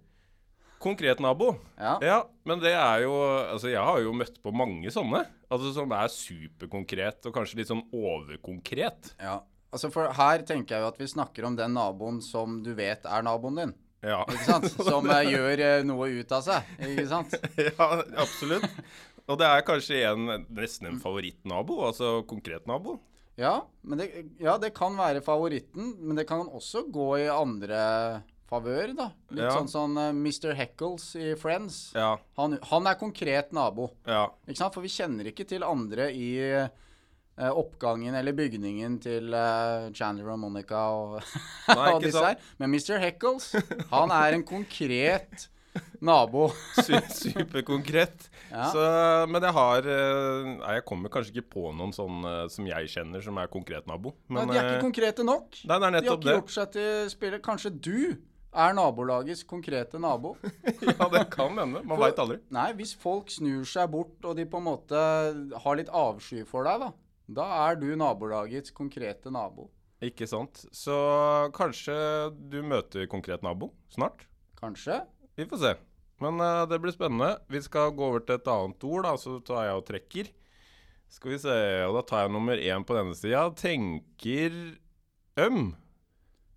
Konkret 0.83 1.21
nabo. 1.23 1.53
Ja. 1.79 1.93
Ja, 2.03 2.17
men 2.43 2.59
det 2.59 2.73
er 2.75 3.05
jo 3.05 3.13
Altså, 3.15 3.69
jeg 3.71 3.79
har 3.79 4.01
jo 4.03 4.11
møtt 4.17 4.41
på 4.43 4.51
mange 4.51 4.91
sånne. 4.91 5.23
Altså 5.53 5.71
Som 5.75 5.93
er 5.95 6.11
superkonkret, 6.11 7.23
og 7.29 7.35
kanskje 7.35 7.61
litt 7.61 7.71
sånn 7.71 7.85
overkonkret. 7.93 9.13
ja. 9.21 9.39
Altså 9.73 9.89
for 9.89 10.05
her 10.13 10.43
tenker 10.45 10.75
jeg 10.75 10.83
jo 10.83 10.89
at 10.91 10.99
vi 11.01 11.07
snakker 11.09 11.47
om 11.47 11.55
den 11.57 11.71
naboen 11.73 12.19
som 12.21 12.59
du 12.61 12.75
vet 12.77 13.07
er 13.09 13.23
naboen 13.25 13.55
din. 13.57 13.71
Ja. 14.05 14.19
Ikke 14.27 14.43
sant? 14.45 14.67
Som 14.89 15.07
eh, 15.09 15.31
gjør 15.31 15.63
eh, 15.65 15.79
noe 15.87 16.09
ut 16.13 16.35
av 16.35 16.43
seg. 16.45 16.67
Ikke 16.91 17.07
sant? 17.09 17.33
ja, 17.57 17.87
absolutt. 18.21 18.67
Og 19.25 19.39
det 19.39 19.47
er 19.47 19.65
kanskje 19.65 20.03
en, 20.11 20.29
nesten 20.53 20.91
en 20.91 20.99
favorittnabo, 21.01 21.79
altså 21.87 22.19
konkret 22.29 22.67
nabo. 22.69 22.99
Ja, 23.39 23.55
men 23.81 23.97
det, 23.97 24.07
ja, 24.39 24.57
det 24.61 24.73
kan 24.77 24.93
være 24.99 25.23
favoritten, 25.25 25.95
men 26.05 26.15
det 26.19 26.27
kan 26.29 26.45
også 26.53 26.83
gå 26.93 27.07
i 27.23 27.27
andre 27.33 27.79
favør, 28.51 28.91
da. 28.93 29.07
Litt 29.33 29.47
Ja. 29.47 29.55
sånn 29.55 29.71
sånn 29.71 29.97
eh, 29.97 30.11
Mr. 30.13 30.53
Heckles 30.53 31.15
i 31.17 31.31
Friends. 31.41 31.79
Ja, 31.97 32.11
Han, 32.37 32.59
han 32.69 32.85
er 32.91 32.99
konkret 32.99 33.51
nabo. 33.51 33.89
ja. 34.05 34.27
Ikke 34.45 34.59
sant? 34.61 34.75
For 34.75 34.85
vi 34.85 34.91
kjenner 34.93 35.25
ikke 35.31 35.47
til 35.49 35.63
andre 35.65 36.11
i 36.13 36.29
uh, 36.61 37.49
oppgangen 37.57 38.13
eller 38.13 38.35
bygningen 38.37 38.99
til 39.01 39.33
uh, 39.33 39.89
Chandler 39.97 40.29
og 40.35 40.39
Monica 40.43 40.83
og, 40.93 41.15
Nei, 41.73 41.89
og 41.95 42.03
disse 42.05 42.21
her. 42.21 42.37
Men 42.61 42.69
Mr. 42.75 42.99
Heckles, 43.01 43.49
han 43.89 44.13
er 44.13 44.37
en 44.37 44.45
konkret 44.45 45.47
nabo. 46.05 46.51
Su 46.85 46.93
superkonkret. 47.09 48.29
Ja. 48.53 48.67
Så, 48.69 48.81
men 49.33 49.41
jeg 49.41 49.55
har 49.55 49.87
eh, 49.89 50.49
Nei, 50.59 50.73
jeg 50.77 50.85
kommer 50.85 51.09
kanskje 51.13 51.33
ikke 51.33 51.55
på 51.55 51.71
noen 51.73 51.93
sånn 51.95 52.21
eh, 52.29 52.43
som 52.53 52.67
jeg 52.69 52.91
kjenner, 52.93 53.23
som 53.25 53.39
er 53.41 53.49
konkret 53.51 53.87
nabo. 53.89 54.13
Men 54.29 54.45
nei, 54.45 54.53
de 54.53 54.59
er 54.59 54.67
eh, 54.67 54.75
ikke 54.75 54.85
konkrete 54.91 55.25
nok. 55.25 55.57
Nei, 55.65 55.79
det 55.81 55.87
er 55.89 55.95
De 55.95 56.11
har 56.11 56.19
ikke 56.19 56.35
gjort 56.37 56.53
seg 56.57 56.75
til 56.75 57.09
spillet. 57.13 57.43
Kanskje 57.45 57.73
du 57.73 57.97
er 58.53 58.75
nabolagets 58.77 59.41
konkrete 59.49 59.97
nabo? 60.01 60.35
ja, 60.85 61.07
det 61.15 61.23
kan 61.33 61.57
hende. 61.57 61.81
Man 61.81 62.01
veit 62.01 62.19
aldri. 62.21 62.37
Nei, 62.53 62.67
hvis 62.77 62.93
folk 62.93 63.33
snur 63.33 63.65
seg 63.69 63.89
bort, 63.95 64.19
og 64.21 64.37
de 64.37 64.45
på 64.45 64.61
en 64.61 64.67
måte 64.67 64.99
har 65.65 65.79
litt 65.79 65.89
avsky 65.89 66.43
for 66.45 66.69
deg, 66.69 66.85
da. 66.85 66.91
Da 67.33 67.47
er 67.69 67.79
du 67.81 67.87
nabolagets 67.97 68.73
konkrete 68.75 69.31
nabo. 69.33 69.71
Ikke 70.03 70.27
sant. 70.29 70.65
Så 70.75 70.93
kanskje 71.55 71.95
du 72.51 72.59
møter 72.67 73.07
konkret 73.09 73.41
nabo 73.45 73.71
snart. 73.95 74.27
Kanskje? 74.59 74.99
Vi 75.39 75.47
får 75.49 75.61
se. 75.63 75.73
Men 76.23 76.39
uh, 76.39 76.63
det 76.71 76.79
blir 76.83 76.95
spennende. 76.95 77.33
Vi 77.51 77.61
skal 77.65 77.91
gå 77.97 78.07
over 78.11 78.23
til 78.23 78.37
et 78.39 78.49
annet 78.53 78.87
ord, 78.87 79.03
da, 79.09 79.13
så 79.19 79.37
tar 79.45 79.67
jeg 79.67 79.81
og 79.81 79.85
trekker. 79.89 80.31
Skal 81.13 81.35
vi 81.35 81.41
se, 81.43 81.57
og 81.85 81.99
da 81.99 82.01
tar 82.09 82.25
jeg 82.25 82.33
nummer 82.33 82.57
én 82.57 82.87
på 82.87 82.95
denne 82.97 83.13
sida. 83.17 83.43
Tenker 83.59 84.55
øm. 85.43 85.73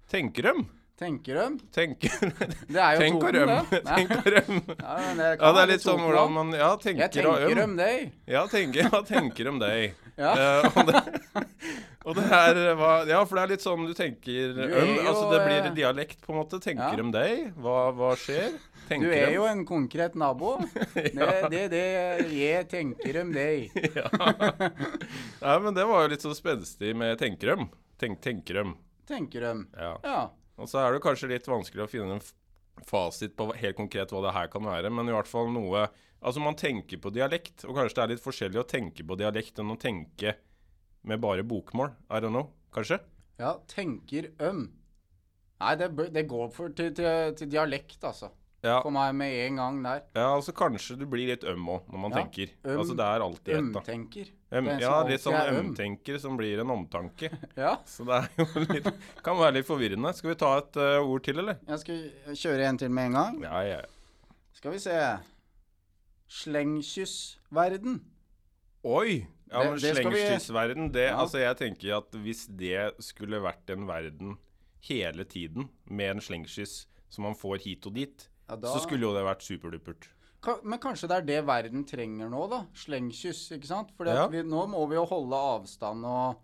Tenker 0.08 0.52
øm. 0.54 0.64
Tenker 0.96 1.36
de? 1.36 1.58
Tenker 1.76 2.12
Det 2.72 2.80
er 2.80 2.94
jo 2.96 3.00
Tenk 3.02 3.24
og 3.26 3.34
røm. 3.36 3.50
det. 3.68 3.80
Tenk 3.90 4.12
og 4.16 4.28
røm. 4.32 4.60
Ja, 4.80 4.94
det, 5.18 5.26
Ja, 5.42 5.50
det 5.52 5.60
er 5.60 5.68
litt 5.68 5.84
sånn 5.84 6.00
hvordan 6.00 6.32
man 6.32 6.54
Ja, 6.56 6.70
Jeg 6.80 6.96
tenker 6.96 7.28
og 7.28 7.42
øm. 7.44 7.58
om 7.66 7.74
deg. 7.76 8.06
Ja, 8.32 8.46
tenker, 8.48 8.88
ja, 8.88 9.02
tenker 9.04 9.50
om 9.50 9.58
deg. 9.60 10.05
Ja. 10.16 10.32
Uh, 10.32 10.76
og, 10.80 10.88
det, 10.88 11.00
og 12.08 12.14
det 12.16 12.22
her 12.30 12.58
var 12.78 13.10
Ja, 13.10 13.18
for 13.28 13.36
det 13.36 13.42
er 13.42 13.50
litt 13.50 13.64
sånn 13.64 13.82
du 13.84 13.92
tenker 13.92 14.54
Du 14.56 14.62
er 14.64 14.70
jo, 14.72 14.94
Altså 15.10 15.26
det 15.28 15.40
blir 15.44 15.58
eh, 15.58 15.74
dialekt, 15.76 16.22
på 16.24 16.32
en 16.32 16.40
måte. 16.40 16.60
Tenker 16.64 16.96
ja. 16.96 17.04
om 17.04 17.12
deg. 17.12 17.50
Hva, 17.60 17.76
hva 17.96 18.14
skjer? 18.20 18.56
Du 18.86 19.08
er 19.10 19.34
jo 19.34 19.44
en 19.50 19.64
konkret 19.66 20.14
nabo. 20.16 20.56
Det 20.94 21.26
er 21.26 21.48
det, 21.50 21.62
det 21.74 21.84
jeg 22.32 22.68
tenker 22.70 23.20
om 23.24 23.32
deg. 23.34 23.74
ja. 23.98 24.06
Nei, 25.42 25.56
men 25.64 25.76
det 25.76 25.86
var 25.90 26.06
jo 26.06 26.12
litt 26.14 26.24
så 26.24 26.32
spenstig 26.38 26.94
med 26.96 27.18
tenkerøm. 27.20 27.66
Tenk, 28.00 28.20
tenkerøm. 28.24 28.76
Tenker 29.06 29.50
om, 29.50 29.66
Ja. 29.76 29.94
Ja. 30.04 30.20
Og 30.56 30.70
så 30.70 30.80
er 30.80 30.94
det 30.94 31.02
kanskje 31.04 31.28
litt 31.30 31.48
vanskelig 31.48 31.84
å 31.84 31.90
finne 31.90 32.16
en 32.16 32.22
fasit 32.88 33.34
på 33.36 33.50
helt 33.56 33.76
konkret 33.76 34.12
hva 34.12 34.22
det 34.24 34.32
her 34.36 34.48
kan 34.52 34.64
være, 34.64 34.90
men 34.92 35.08
i 35.08 35.14
hvert 35.14 35.28
fall 35.28 35.50
noe 35.52 35.86
Altså, 36.22 36.40
man 36.42 36.56
tenker 36.58 36.98
på 37.02 37.10
dialekt, 37.14 37.64
og 37.68 37.76
kanskje 37.76 37.94
det 37.98 38.02
er 38.04 38.12
litt 38.14 38.24
forskjellig 38.24 38.62
å 38.62 38.66
tenke 38.68 39.04
på 39.06 39.18
dialekt 39.20 39.58
enn 39.62 39.70
å 39.74 39.78
tenke 39.78 40.34
med 41.06 41.20
bare 41.22 41.44
bokmål. 41.46 41.92
I 42.10 42.20
don't 42.24 42.34
know. 42.34 42.50
Kanskje? 42.74 43.00
ja 43.38 43.50
tenker 43.68 44.30
øm. 44.40 44.62
Nei, 45.60 45.74
det, 45.76 45.90
det 46.12 46.22
går 46.28 46.48
for, 46.52 46.72
til, 46.76 46.90
til, 46.96 47.34
til 47.36 47.48
dialekt, 47.52 48.00
altså. 48.04 48.30
Ja, 48.64 48.78
For 48.82 48.90
meg 48.90 49.12
med 49.14 49.30
en 49.44 49.58
gang 49.60 49.76
der. 49.84 50.00
ja 50.16 50.30
altså 50.34 50.50
kanskje 50.56 50.96
du 50.98 51.04
blir 51.06 51.28
litt 51.28 51.44
øm 51.46 51.68
òg, 51.70 51.84
når 51.92 52.00
man 52.02 52.10
Ja, 52.14 52.22
tenker. 52.22 52.54
øm- 52.64 52.80
altså 52.80 52.96
det 52.96 53.04
er 53.06 53.24
alltid 53.26 53.52
et, 53.54 53.68
da. 53.76 53.82
Ømtenker. 53.84 54.30
Øm, 54.56 54.70
ja, 54.80 54.94
litt 55.06 55.22
sånn 55.22 55.36
alltid 55.36 55.52
er 55.52 55.52
øm. 55.60 55.60
ømtenker 55.68 56.18
som 56.24 56.36
blir 56.40 56.62
en 56.64 56.72
omtanke. 56.74 57.30
Ja. 57.60 57.76
Så 57.86 58.08
det 58.08 58.18
er 58.22 58.40
jo 58.40 58.64
litt 58.72 58.88
Kan 59.22 59.38
være 59.38 59.58
litt 59.60 59.68
forvirrende. 59.68 60.14
Skal 60.16 60.32
vi 60.32 60.38
ta 60.40 60.50
et 60.64 60.80
uh, 60.80 60.98
ord 61.04 61.22
til, 61.28 61.38
eller? 61.44 61.60
Jeg 61.68 61.84
skal 61.84 62.34
kjøre 62.42 62.66
en 62.72 62.78
til 62.82 62.90
med 62.90 63.10
en 63.12 63.18
gang. 63.20 63.38
Ja, 63.44 63.60
ja. 63.68 63.80
Skal 64.56 64.72
vi 64.74 64.80
se. 64.82 64.96
Slengkyssverden. 66.28 68.00
Oi! 68.86 69.26
Ja, 69.50 69.62
men 69.62 69.78
slengkyssverden, 69.78 70.88
det 70.92 71.04
Ja. 71.08 71.20
Altså, 71.22 71.38
jeg 71.38 71.56
tenker 71.56 71.96
at 71.96 72.10
hvis 72.18 72.46
det 72.50 72.94
skulle 73.02 73.38
vært 73.42 73.70
en 73.70 73.86
verden 73.86 74.36
hele 74.80 75.24
tiden 75.24 75.68
med 75.88 76.10
en 76.16 76.20
slengkyss 76.20 76.86
som 77.08 77.22
man 77.24 77.34
får 77.34 77.58
hit 77.62 77.86
og 77.86 77.94
dit, 77.94 78.28
Ja, 78.48 78.56
da- 78.56 78.68
så 78.74 78.82
skulle 78.82 79.00
jo 79.02 79.14
det 79.14 79.24
vært 79.24 79.42
superdupert. 79.42 80.08
Ka- 80.42 80.60
Men 80.64 80.78
kanskje 80.78 81.08
det 81.08 81.10
er 81.16 81.22
det 81.22 81.46
verden 81.46 81.84
trenger 81.84 82.28
nå, 82.30 82.48
da. 82.50 82.66
Slengkyss, 82.74 83.50
ikke 83.52 83.66
sant? 83.66 83.90
For 83.96 84.04
Ja. 84.06 84.28
nå 84.28 84.68
må 84.68 84.88
vi 84.88 84.94
jo 84.96 85.04
holde 85.04 85.32
avstand, 85.34 86.04
og 86.04 86.40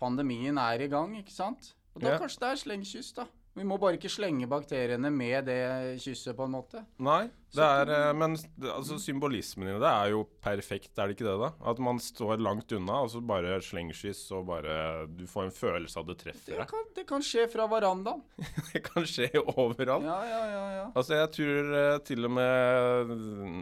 pandemien 0.00 0.58
er 0.58 0.82
i 0.82 0.88
gang, 0.88 1.14
ikke 1.16 1.30
sant? 1.32 1.74
Og 1.94 2.02
da 2.02 2.18
kanskje 2.18 2.38
det 2.40 2.48
er 2.48 2.56
slengkyss, 2.56 3.12
da. 3.14 3.26
Vi 3.56 3.64
må 3.66 3.74
bare 3.80 3.96
ikke 3.96 4.10
slenge 4.12 4.46
bakteriene 4.46 5.10
med 5.10 5.48
det 5.48 5.62
kysset, 6.02 6.36
på 6.38 6.44
en 6.46 6.52
måte. 6.54 6.82
Nei, 7.02 7.24
det 7.56 7.64
er 7.64 7.90
eh, 7.90 8.10
Men 8.14 8.36
altså, 8.70 8.98
symbolismen 9.02 9.70
i 9.72 9.76
det 9.80 9.88
er 9.90 10.12
jo 10.12 10.20
perfekt, 10.44 10.92
er 10.94 11.08
det 11.10 11.16
ikke 11.16 11.26
det, 11.26 11.34
da? 11.40 11.48
At 11.72 11.80
man 11.82 11.98
står 12.02 12.38
langt 12.44 12.70
unna, 12.76 13.00
og 13.02 13.10
så 13.10 13.22
bare 13.24 13.56
slengskyss, 13.64 14.20
og 14.36 14.46
bare 14.50 14.76
Du 15.10 15.24
får 15.26 15.48
en 15.48 15.54
følelse 15.56 15.98
av 15.98 16.06
det 16.10 16.18
treffer 16.20 16.52
Det 16.52 16.60
deg. 16.60 16.68
kan, 16.70 16.86
det 17.00 17.06
kan 17.08 17.24
skje 17.26 17.48
fra 17.50 17.66
verandaen. 17.72 18.22
Det 18.72 18.84
kan 18.86 19.08
skje 19.08 19.30
overalt. 19.40 20.06
Ja, 20.06 20.20
ja, 20.28 20.42
ja. 20.52 20.62
ja. 20.76 20.86
Altså, 20.92 21.18
jeg 21.18 21.32
tror 21.38 21.74
eh, 21.80 21.98
til 22.06 22.28
og 22.28 22.34
med 22.36 23.12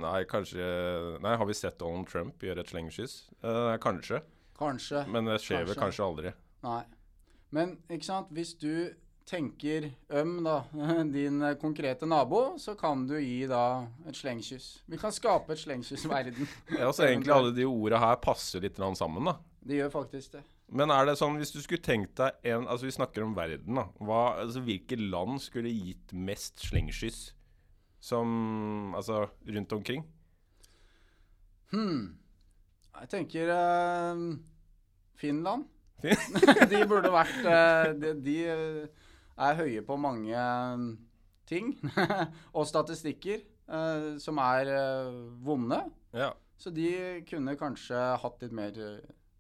Nei, 0.03 0.19
kanskje 0.29 0.69
Nei, 1.25 1.37
har 1.41 1.49
vi 1.49 1.57
sett 1.57 1.79
Donald 1.81 2.11
Trump 2.11 2.43
gjøre 2.45 2.61
et 2.67 2.75
slengskyss? 2.75 3.17
Eh, 3.41 3.73
kanskje. 3.81 4.21
Kanskje. 4.61 5.07
Men 5.13 5.29
det 5.29 5.41
skjer 5.45 5.65
vel 5.69 5.77
kanskje 5.79 6.05
aldri. 6.05 6.37
Nei. 6.67 6.83
Men 7.55 7.77
ikke 7.93 8.09
sant, 8.09 8.31
hvis 8.35 8.55
du 8.61 8.73
tenker 9.27 9.89
øm, 10.15 10.39
da, 10.47 10.61
din 11.17 11.43
konkrete 11.61 12.07
nabo, 12.07 12.57
så 12.63 12.77
kan 12.79 13.07
du 13.09 13.17
gi 13.19 13.47
da 13.51 13.87
et 14.07 14.17
slengkyss. 14.17 14.69
Vi 14.87 14.99
kan 15.01 15.15
skape 15.15 15.55
et 15.55 15.63
slengkyssverden. 15.63 16.47
Ja, 16.79 16.93
så 16.93 17.09
egentlig 17.09 17.35
alle 17.35 17.55
de 17.57 17.67
orda 17.67 18.01
her 18.03 18.21
passer 18.23 18.63
litt 18.63 18.79
sammen, 18.79 19.27
da. 19.27 19.39
De 19.67 19.81
gjør 19.81 19.91
faktisk 19.91 20.39
det. 20.39 20.45
Men 20.67 20.91
er 20.91 21.07
det 21.07 21.19
sånn, 21.19 21.39
hvis 21.39 21.55
du 21.55 21.61
skulle 21.63 21.83
tenkt 21.83 22.17
deg 22.19 22.51
en 22.51 22.67
Altså, 22.67 22.89
vi 22.89 22.97
snakker 22.97 23.23
om 23.23 23.37
verden, 23.37 23.79
da. 23.79 23.87
Hva, 24.03 24.39
altså, 24.43 24.63
hvilke 24.67 24.99
land 24.99 25.39
skulle 25.43 25.71
gitt 25.71 26.15
mest 26.15 26.63
slengskyss? 26.67 27.31
Som 28.03 28.95
Altså, 28.99 29.27
rundt 29.47 29.75
omkring? 29.75 30.05
Hmm. 31.71 32.19
Jeg 32.97 33.11
tenker 33.13 33.51
uh, 33.53 34.21
Finland. 35.19 35.67
De 36.71 36.83
burde 36.87 37.11
vært 37.11 37.39
uh, 37.43 37.91
de, 37.97 38.13
de 38.23 38.35
eh, 38.53 39.06
er 39.37 39.59
høye 39.61 39.85
på 39.87 39.99
mange 40.01 40.33
eh, 40.33 40.87
ting. 41.47 41.75
og 42.57 42.67
statistikker 42.67 43.45
uh, 43.69 44.17
som 44.23 44.41
er 44.43 44.73
uh, 44.73 45.21
vonde. 45.47 45.83
Ja. 46.17 46.33
Så 46.57 46.73
de 46.73 46.89
kunne 47.29 47.55
kanskje 47.61 48.01
hatt 48.23 48.43
litt 48.43 48.55
mer 48.57 48.77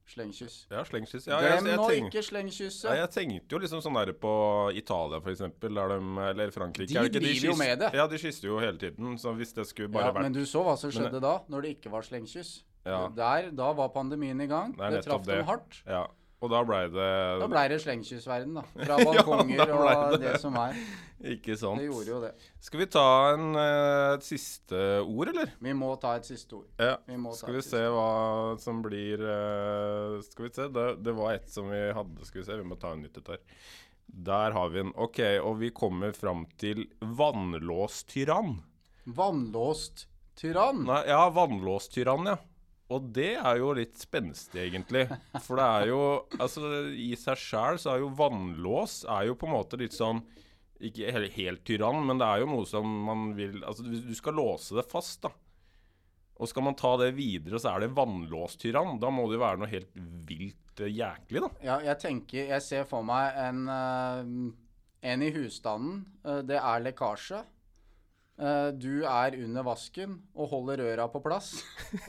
slengkyss. 0.06 0.66
Ja, 0.70 0.84
slengkyss. 0.86 1.26
Ja, 1.26 1.38
Glem 1.42 1.68
nå 1.80 1.86
ikke 1.96 2.22
slengkysset. 2.22 2.86
ja, 2.90 2.98
jeg 3.02 3.10
tenkte 3.14 3.56
jo 3.56 3.60
liksom 3.62 3.82
sånn 3.82 3.96
der 3.98 4.12
på 4.20 4.34
Italia, 4.78 5.18
eksempel, 5.32 5.80
eller 5.82 6.52
Frankrike. 6.54 6.92
De 6.94 7.00
er 7.00 7.10
driver 7.16 7.50
jo 7.50 7.56
med 7.58 7.80
det. 7.82 7.90
Ja, 7.98 8.06
de 8.10 8.20
kysser 8.20 8.50
jo 8.50 8.60
hele 8.62 8.78
tiden. 8.80 9.16
Så 9.18 9.34
hvis 9.38 9.54
det 9.56 9.66
skulle 9.70 9.90
bare 9.92 10.10
Ja, 10.10 10.14
vært 10.14 10.28
men 10.28 10.36
du 10.36 10.44
så 10.46 10.62
hva 10.66 10.76
som 10.78 10.92
Men- 10.92 10.98
skjedde 11.00 11.22
da, 11.24 11.34
når 11.48 11.66
det 11.66 11.76
ikke 11.78 11.90
var 11.90 12.06
slengkyss. 12.06 12.62
Ja. 12.86 13.08
Der, 13.10 13.50
da 13.50 13.72
var 13.74 13.90
pandemien 13.90 14.40
i 14.40 14.46
gang. 14.46 14.76
Det 14.76 14.84
er 14.84 14.90
Det, 14.90 15.04
traff 15.08 15.26
dem 15.26 15.44
hardt. 15.44 15.82
Ja. 15.86 16.06
Og 16.44 16.50
da 16.52 16.60
blei 16.68 16.82
det 16.92 17.10
Da 17.40 17.46
blei 17.48 17.64
det 17.72 17.78
slengkyssverden, 17.80 18.58
da. 18.58 18.64
Fra 18.76 18.98
balkonger 19.06 19.62
ja, 19.62 19.76
og 19.76 20.16
det. 20.16 20.20
det 20.26 20.40
som 20.42 20.56
er. 20.60 20.76
Ikke 21.32 21.56
sant. 21.56 21.80
Det 21.80 21.88
gjorde 21.88 22.10
jo 22.12 22.18
det. 22.26 22.32
Skal 22.66 22.82
vi 22.82 22.88
ta 22.92 23.06
en, 23.32 23.46
eh, 23.56 24.10
et 24.18 24.26
siste 24.26 24.82
ord, 25.00 25.32
eller? 25.32 25.54
Vi 25.64 25.72
må 25.78 25.88
ta 26.02 26.12
et 26.18 26.28
siste 26.28 26.58
ord. 26.58 26.68
Ja. 26.76 26.98
Vi 27.08 27.16
Skal 27.38 27.56
vi 27.56 27.64
se 27.64 27.80
hva 27.94 28.10
som 28.60 28.82
blir 28.84 29.24
uh, 29.24 30.20
Skal 30.26 30.48
vi 30.48 30.52
se. 30.58 30.68
Det, 30.76 30.86
det 31.06 31.16
var 31.16 31.38
et 31.38 31.48
som 31.52 31.72
vi 31.72 31.82
hadde. 31.96 32.28
Skal 32.28 32.42
vi 32.42 32.46
se, 32.50 32.60
vi 32.60 32.68
må 32.68 32.78
ta 32.80 32.92
en 32.92 33.04
nytt 33.06 33.16
et 33.22 33.32
her. 33.36 33.44
Der 34.06 34.54
har 34.54 34.68
vi 34.74 34.82
den. 34.82 34.92
OK, 34.94 35.22
og 35.40 35.56
vi 35.62 35.72
kommer 35.74 36.12
fram 36.16 36.44
til 36.60 36.84
vannlåst 37.00 38.12
tyrann. 38.12 38.60
Vannlåst 39.06 40.06
tyrann. 40.36 40.84
Nei, 40.86 41.00
ja, 41.08 41.24
vannlåstyrann, 41.32 42.28
ja. 42.28 42.36
Og 42.92 43.08
det 43.16 43.32
er 43.34 43.58
jo 43.58 43.72
litt 43.74 43.96
spenstig, 43.98 44.68
egentlig. 44.68 45.06
For 45.42 45.58
det 45.58 45.66
er 45.66 45.88
jo 45.90 46.02
Altså, 46.38 46.68
i 46.94 47.12
seg 47.18 47.40
sjæl 47.40 47.80
så 47.82 47.94
er 47.94 48.04
jo 48.04 48.12
vannlås 48.18 49.00
er 49.10 49.26
jo 49.30 49.38
på 49.38 49.48
en 49.48 49.56
måte 49.56 49.80
litt 49.80 49.96
sånn 49.96 50.22
Ikke 50.86 51.10
helt, 51.14 51.34
helt 51.34 51.64
tyrann, 51.66 52.04
men 52.06 52.20
det 52.22 52.28
er 52.28 52.44
jo 52.44 52.52
noe 52.52 52.68
som 52.68 52.86
man 53.08 53.32
vil 53.38 53.58
Altså, 53.66 53.86
du, 53.86 54.14
skal 54.14 54.38
låse 54.38 54.78
det 54.78 54.86
fast, 54.90 55.24
da. 55.26 55.32
Og 56.36 56.50
skal 56.50 56.66
man 56.66 56.76
ta 56.76 56.92
det 57.00 57.14
videre, 57.16 57.58
så 57.58 57.72
er 57.72 57.86
det 57.86 57.94
vannlåstyrann. 57.96 58.98
Da 59.00 59.08
må 59.08 59.24
det 59.26 59.38
jo 59.38 59.42
være 59.42 59.60
noe 59.62 59.70
helt 59.70 59.92
vilt 60.28 60.82
eh, 60.84 60.92
jæklig, 60.92 61.42
da. 61.46 61.50
Ja, 61.64 61.76
jeg 61.88 62.00
tenker 62.02 62.50
Jeg 62.52 62.64
ser 62.64 62.84
for 62.88 63.06
meg 63.08 63.38
en, 63.40 63.62
eh, 63.72 65.12
en 65.12 65.24
i 65.24 65.30
husstanden. 65.32 66.02
Eh, 66.26 66.42
det 66.46 66.60
er 66.60 66.84
lekkasje. 66.84 67.40
Eh, 68.36 68.68
du 68.76 69.00
er 69.08 69.36
under 69.40 69.64
vasken 69.64 70.18
og 70.36 70.50
holder 70.50 70.82
røra 70.84 71.06
på 71.08 71.22
plass, 71.24 71.54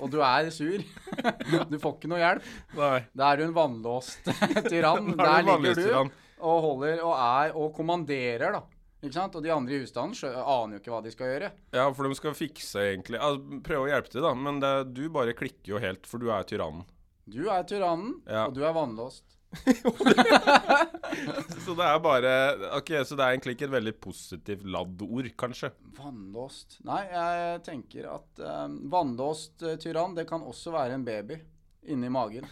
og 0.01 0.09
du 0.11 0.17
er 0.25 0.49
sur. 0.51 0.81
du 1.71 1.77
får 1.79 1.93
ikke 1.95 2.09
noe 2.11 2.19
hjelp. 2.19 2.49
Nei. 2.75 2.97
Da 3.15 3.29
er 3.31 3.39
du 3.39 3.45
en 3.47 3.55
vannlåst 3.55 4.27
tyrann. 4.71 5.13
Er 5.15 5.21
Der 5.21 5.45
ligger 5.47 5.79
du 5.79 5.93
og 6.37 6.59
holder 6.65 6.99
og 7.01 7.13
er 7.15 7.55
og 7.57 7.71
kommanderer, 7.77 8.57
da. 8.59 8.63
Ikke 9.01 9.13
sant? 9.13 9.35
Og 9.37 9.45
de 9.45 9.51
andre 9.53 9.77
i 9.77 9.79
husstanden 9.83 10.35
aner 10.41 10.75
jo 10.75 10.81
ikke 10.81 10.91
hva 10.91 10.99
de 11.05 11.11
skal 11.13 11.31
gjøre. 11.31 11.51
Ja, 11.77 11.85
for 11.93 12.09
de 12.09 12.17
skal 12.17 12.35
fikse, 12.35 12.81
egentlig. 12.91 13.19
Altså, 13.21 13.61
prøve 13.63 13.85
å 13.87 13.91
hjelpe 13.93 14.11
til, 14.11 14.25
da. 14.25 14.33
Men 14.35 14.59
det, 14.61 14.73
du 14.97 15.03
bare 15.13 15.35
klikker 15.37 15.75
jo 15.75 15.81
helt, 15.81 16.09
for 16.09 16.19
du 16.21 16.27
er 16.33 16.43
tyrannen. 16.49 16.83
Du 17.29 17.43
er 17.53 17.63
tyrannen, 17.69 18.17
Ja. 18.27 18.47
og 18.49 18.55
du 18.57 18.63
er 18.65 18.73
vannlåst. 18.75 19.36
Så 21.65 21.73
det 21.77 21.85
er 21.85 21.99
bare 22.03 22.31
Ok, 22.75 22.89
så 23.07 23.15
det 23.15 23.23
er 23.23 23.31
egentlig 23.31 23.53
ikke 23.55 23.67
et 23.69 23.73
veldig 23.73 23.93
positivt 24.03 24.65
ladd 24.67 25.01
ord, 25.05 25.29
kanskje? 25.39 25.69
Vannlåst 25.97 26.79
Nei, 26.87 27.03
jeg 27.11 27.61
tenker 27.65 28.09
at 28.11 28.41
um, 28.43 28.75
vannlåst 28.91 29.63
eh, 29.63 29.77
tyrann, 29.81 30.15
det 30.17 30.27
kan 30.29 30.43
også 30.43 30.73
være 30.75 30.97
en 30.97 31.05
baby 31.07 31.39
inni 31.87 32.09
magen. 32.11 32.45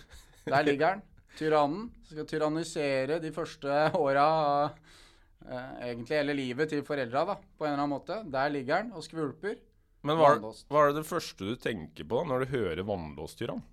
Der 0.47 0.63
ligger 0.67 0.95
den. 0.95 1.03
Tyrannen 1.35 1.89
skal 2.07 2.27
tyrannisere 2.29 3.19
de 3.19 3.31
første 3.35 3.71
åra, 3.99 4.27
uh, 5.43 5.71
egentlig 5.83 6.15
hele 6.15 6.35
livet 6.37 6.71
til 6.71 6.85
foreldra, 6.87 7.25
da, 7.27 7.35
på 7.35 7.67
en 7.67 7.73
eller 7.73 7.83
annen 7.83 7.95
måte. 7.97 8.21
Der 8.31 8.53
ligger 8.53 8.85
den 8.85 8.95
og 8.95 9.03
skvulper. 9.03 9.59
Men 10.05 10.21
hva, 10.21 10.29
hva 10.71 10.85
er 10.85 10.95
det 10.95 11.09
første 11.09 11.49
du 11.49 11.55
tenker 11.59 12.07
på 12.07 12.21
da, 12.21 12.29
når 12.29 12.45
du 12.45 12.55
hører 12.55 12.87
vannlåstyrann? 12.87 13.63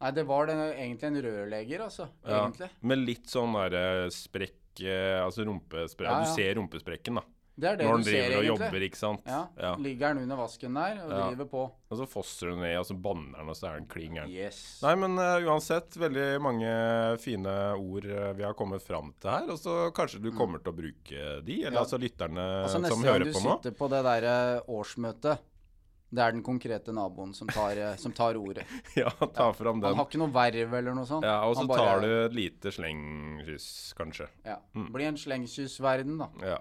Nei, 0.00 0.10
det 0.14 0.26
var 0.28 0.46
den, 0.46 0.60
egentlig 0.78 1.08
en 1.10 1.22
rørlegger, 1.24 1.80
altså. 1.88 2.08
Ja. 2.24 2.44
Egentlig. 2.44 2.68
Med 2.86 2.98
litt 3.02 3.26
sånn 3.26 3.56
derre 3.58 4.06
sprekk 4.14 4.84
eh, 4.86 5.18
Altså 5.24 5.42
rumpesprekk 5.48 6.06
Ja, 6.06 6.20
Du 6.22 6.30
ser 6.36 6.54
rumpesprekken, 6.60 7.18
da. 7.18 7.24
Det 7.58 7.66
er 7.66 7.76
det 7.80 7.86
Når 7.88 7.96
du 7.98 8.04
den 8.06 8.14
han 8.14 8.28
driver 8.30 8.36
og 8.38 8.44
jobber, 8.46 8.82
ikke 8.86 8.98
sant. 9.00 9.24
Ja, 9.26 9.40
Ja. 9.58 9.72
Ligger 9.82 10.14
den 10.14 10.22
under 10.28 10.36
vasken 10.38 10.74
der 10.78 11.00
og 11.02 11.10
Ja. 11.10 11.24
driver 11.32 11.48
på. 11.50 11.62
Og 11.90 11.98
så 11.98 12.06
fosser 12.06 12.52
den 12.52 12.60
ned, 12.62 12.76
og 12.78 12.86
så 12.86 12.94
banner 12.94 13.40
den, 13.40 13.48
og 13.50 13.56
så 13.58 13.66
er 13.66 13.80
den 13.80 13.88
kling 13.90 14.14
gæren. 14.14 14.30
Yes. 14.30 14.60
Nei, 14.84 14.94
men 14.94 15.18
uh, 15.18 15.42
uansett, 15.50 15.90
veldig 15.98 16.28
mange 16.40 16.70
fine 17.18 17.56
ord 17.74 18.06
eh, 18.06 18.32
vi 18.38 18.44
har 18.46 18.54
kommet 18.54 18.80
fram 18.86 19.10
til 19.18 19.30
her. 19.34 19.50
Og 19.50 19.58
så 19.58 19.90
kanskje 19.90 20.22
du 20.22 20.30
kommer 20.30 20.62
til 20.62 20.70
å 20.70 20.76
bruke 20.78 21.42
de, 21.42 21.58
eller 21.64 21.80
Ja. 21.80 21.82
altså 21.82 21.98
lytterne 21.98 22.38
Altså 22.62 22.78
som 22.78 22.82
Neste 22.86 22.94
gang 22.94 23.04
hører 23.10 23.24
du 23.26 23.32
på 23.32 23.42
nå. 23.42 23.56
sitter 23.58 23.74
på 23.82 23.90
det 23.90 24.04
derre 24.06 24.36
årsmøtet 24.68 25.38
Det 26.10 26.22
er 26.24 26.32
den 26.32 26.42
konkrete 26.42 26.92
naboen 26.96 27.34
som 27.36 27.48
tar, 27.52 27.76
eh, 27.76 27.96
som 28.00 28.12
tar 28.16 28.38
ordet. 28.40 28.64
Ja, 28.96 29.10
ta 29.10 29.50
fram 29.52 29.82
Han 29.82 29.90
den. 29.90 29.98
har 30.00 30.06
ikke 30.08 30.20
noe 30.22 30.32
verv 30.32 30.72
eller 30.80 30.94
noe 30.96 31.04
sånt. 31.08 31.26
Ja, 31.28 31.42
og 31.44 31.56
så 31.58 31.66
bare- 31.68 31.84
tar 31.84 32.00
du 32.00 32.08
et 32.24 32.32
lite 32.38 32.72
slengkyss, 32.72 33.68
kanskje. 33.98 34.28
Ja. 34.48 34.56
Blir 34.72 35.10
en 35.10 35.20
slengkyssverden, 35.20 36.16
da. 36.18 36.30
Ja. 36.54 36.58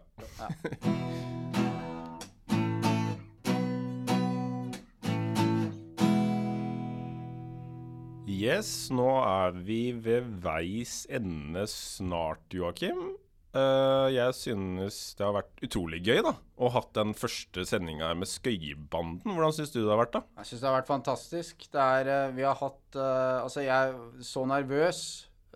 Yes, 8.28 8.90
nå 8.92 9.08
er 9.24 9.56
vi 9.66 9.80
ved 10.04 10.26
veis 10.44 11.06
ende 11.10 11.64
snart, 11.72 12.44
Joakim. 12.54 13.14
Eh, 13.56 14.08
jeg 14.12 14.34
synes 14.36 14.98
det 15.18 15.24
har 15.24 15.36
vært 15.38 15.62
utrolig 15.64 16.02
gøy, 16.04 16.20
da. 16.26 16.34
Å 16.60 16.72
hatt 16.74 16.92
den 16.98 17.14
første 17.18 17.64
sendinga 17.68 18.10
med 18.20 18.30
Skøyebanden. 18.30 19.24
Hvordan 19.32 19.56
syns 19.56 19.72
du 19.74 19.80
det 19.80 19.92
har 19.94 20.02
vært, 20.02 20.18
da? 20.18 20.22
Jeg 20.42 20.50
syns 20.52 20.64
det 20.64 20.70
har 20.70 20.78
vært 20.82 20.92
fantastisk. 20.92 21.68
Det 21.74 21.86
er 21.86 22.12
eh, 22.12 22.34
Vi 22.38 22.46
har 22.48 22.58
hatt 22.60 22.98
uh, 23.00 23.46
Altså, 23.46 23.64
jeg 23.64 23.72
er 23.72 24.26
så 24.26 24.44
nervøs 24.50 25.02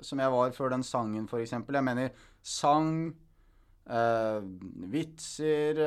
som 0.02 0.22
jeg 0.24 0.34
var 0.34 0.54
før 0.56 0.72
den 0.74 0.86
sangen, 0.88 1.28
f.eks. 1.30 1.52
Jeg 1.54 1.86
mener 1.86 2.14
sang, 2.42 3.12
uh, 3.92 4.40
vitser, 4.90 5.82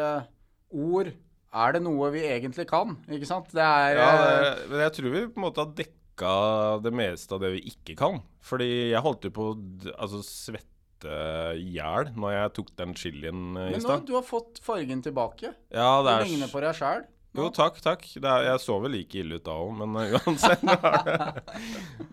ord. 0.71 1.11
Er 1.55 1.75
det 1.75 1.81
noe 1.87 2.11
vi 2.15 2.23
egentlig 2.29 2.67
kan? 2.71 2.97
Ikke 3.11 3.27
sant? 3.31 3.51
Det 3.55 3.63
er 3.65 3.99
Ja, 3.99 4.13
det- 4.23 4.69
men 4.71 4.85
jeg 4.85 4.93
tror 4.99 5.11
vi 5.11 5.25
på 5.27 5.39
en 5.41 5.47
måte 5.49 5.65
har 5.65 5.75
dekka 5.81 6.83
det 6.83 6.93
meste 6.95 7.35
av 7.35 7.41
det 7.43 7.53
vi 7.57 7.65
ikke 7.73 7.97
kan. 7.99 8.21
Fordi 8.43 8.91
jeg 8.93 9.03
holdt 9.03 9.27
jo 9.27 9.31
på 9.35 9.49
å 9.55 9.59
altså, 9.97 10.23
svette 10.23 10.74
i 11.05 11.65
hjel 11.75 12.13
når 12.15 12.37
jeg 12.37 12.53
tok 12.57 12.71
den 12.79 12.95
chilien 12.97 13.41
i 13.59 13.75
stad. 13.75 13.83
Men 13.83 13.91
nå, 13.91 13.97
du 14.07 14.15
har 14.15 14.23
fått 14.25 14.63
fargen 14.63 15.03
tilbake. 15.03 15.51
Ja, 15.75 15.91
det 16.07 16.15
er 16.15 16.25
Du 16.25 16.31
ligner 16.31 16.53
på 16.53 16.63
deg 16.63 16.79
sjæl. 16.79 17.03
Jo, 17.35 17.49
takk, 17.51 17.81
takk. 17.83 18.05
Det 18.15 18.31
er, 18.31 18.45
jeg 18.47 18.61
så 18.63 18.77
vel 18.79 18.93
like 18.95 19.19
ille 19.19 19.41
ut 19.41 19.47
da 19.47 19.57
òg, 19.59 19.73
men 19.81 19.97
eh, 19.99 20.13
uansett. 20.21 20.63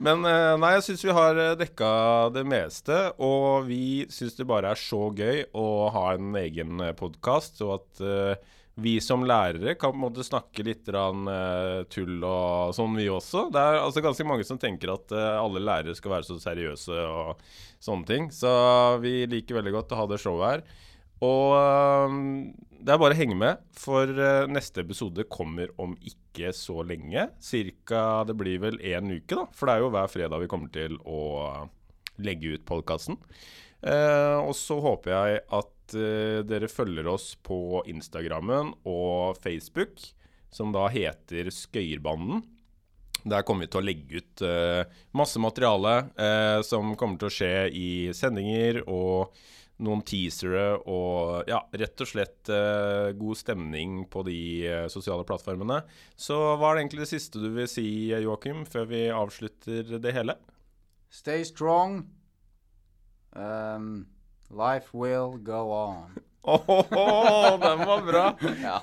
men 0.01 0.25
eh, 0.25 0.53
nei, 0.57 0.71
jeg 0.79 0.85
syns 0.87 1.03
vi 1.05 1.13
har 1.13 1.37
eh, 1.43 1.51
dekka 1.59 1.91
det 2.33 2.41
meste. 2.49 2.97
Og 3.21 3.67
vi 3.67 4.07
syns 4.09 4.39
det 4.39 4.47
bare 4.49 4.73
er 4.73 4.81
så 4.81 5.11
gøy 5.13 5.43
å 5.53 5.67
ha 5.93 6.07
en 6.15 6.33
egen 6.41 6.81
podkast, 6.97 7.61
og 7.61 7.75
at 7.77 8.01
eh, 8.01 8.57
vi 8.79 8.95
som 9.03 9.25
lærere 9.27 9.75
kan 9.75 9.91
på 9.91 9.99
en 9.99 10.03
måte 10.05 10.23
snakke 10.23 10.63
litt 10.63 10.87
rann, 10.93 11.25
uh, 11.27 11.83
tull 11.91 12.21
og 12.23 12.71
sånn, 12.75 12.95
vi 12.95 13.09
også. 13.11 13.49
Det 13.51 13.59
er 13.61 13.79
altså 13.81 14.03
ganske 14.03 14.25
mange 14.27 14.45
som 14.47 14.59
tenker 14.61 14.93
at 14.93 15.11
uh, 15.11 15.41
alle 15.41 15.63
lærere 15.63 15.95
skal 15.97 16.15
være 16.15 16.29
så 16.29 16.37
seriøse 16.39 17.01
og 17.09 17.43
sånne 17.83 18.07
ting. 18.07 18.29
Så 18.35 18.51
vi 19.03 19.25
liker 19.29 19.59
veldig 19.59 19.75
godt 19.75 19.91
å 19.91 20.01
ha 20.01 20.07
det 20.11 20.21
showet 20.23 20.47
her. 20.47 20.65
Og 21.21 21.51
øhm, 21.53 22.21
det 22.81 22.95
er 22.95 22.97
bare 22.97 23.13
å 23.13 23.19
henge 23.19 23.35
med, 23.37 23.59
for 23.77 24.09
neste 24.49 24.81
episode 24.81 25.27
kommer 25.29 25.69
om 25.77 25.93
ikke 26.01 26.49
så 26.57 26.81
lenge. 26.81 27.27
Cirka 27.45 28.23
Det 28.25 28.33
blir 28.39 28.57
vel 28.63 28.79
én 28.81 29.11
uke, 29.11 29.35
da. 29.35 29.43
For 29.53 29.69
det 29.69 29.75
er 29.75 29.83
jo 29.83 29.91
hver 29.93 30.09
fredag 30.09 30.41
vi 30.41 30.49
kommer 30.49 30.73
til 30.73 30.97
å 31.05 31.21
legge 32.25 32.55
ut 32.55 32.65
podkasten. 32.65 33.19
Og 33.81 34.53
så 34.57 34.77
håper 34.83 35.13
jeg 35.13 35.43
at 35.57 35.95
øh, 35.97 36.41
dere 36.45 36.69
følger 36.69 37.07
oss 37.09 37.33
på 37.41 37.81
Instagrammen 37.89 38.73
og 38.85 39.39
Facebook, 39.41 39.97
som 40.53 40.73
da 40.75 40.85
heter 40.93 41.49
Skøyerbanden. 41.49 42.43
Der 43.21 43.45
kommer 43.45 43.65
vi 43.65 43.71
til 43.73 43.81
å 43.81 43.85
legge 43.85 44.21
ut 44.21 44.45
øh, 44.45 44.83
masse 45.17 45.41
materiale 45.41 45.95
som 46.65 46.95
kommer 46.97 47.21
til 47.21 47.29
å 47.29 47.33
skje 47.33 47.55
i 47.73 47.89
sendinger 48.17 48.81
og 48.89 49.35
noen 49.81 50.03
teasere 50.05 50.75
og 50.89 51.49
ja, 51.49 51.59
rett 51.81 52.03
og 52.03 52.09
slett 52.09 52.51
eh, 52.53 53.11
god 53.17 53.39
stemning 53.39 54.05
på 54.11 54.23
de 54.27 54.39
eh, 54.67 54.87
sosiale 54.93 55.25
plattformene. 55.27 55.81
Så 56.15 56.37
hva 56.37 56.71
er 56.71 56.77
det 56.77 56.85
egentlig 56.85 57.05
det 57.05 57.11
siste 57.13 57.41
du 57.41 57.49
vil 57.55 57.69
si, 57.69 57.85
Joakim, 58.13 58.63
før 58.69 58.89
vi 58.91 59.05
avslutter 59.15 59.95
det 60.01 60.15
hele? 60.15 60.37
Stay 61.11 61.45
strong. 61.47 62.03
Um, 63.35 64.07
life 64.49 64.93
will 64.93 65.37
go 65.37 65.71
on. 65.71 66.17
Åh, 66.41 67.59
den 67.61 67.83
var 67.85 68.01
bra! 68.01 68.23
Ja. 68.63 68.79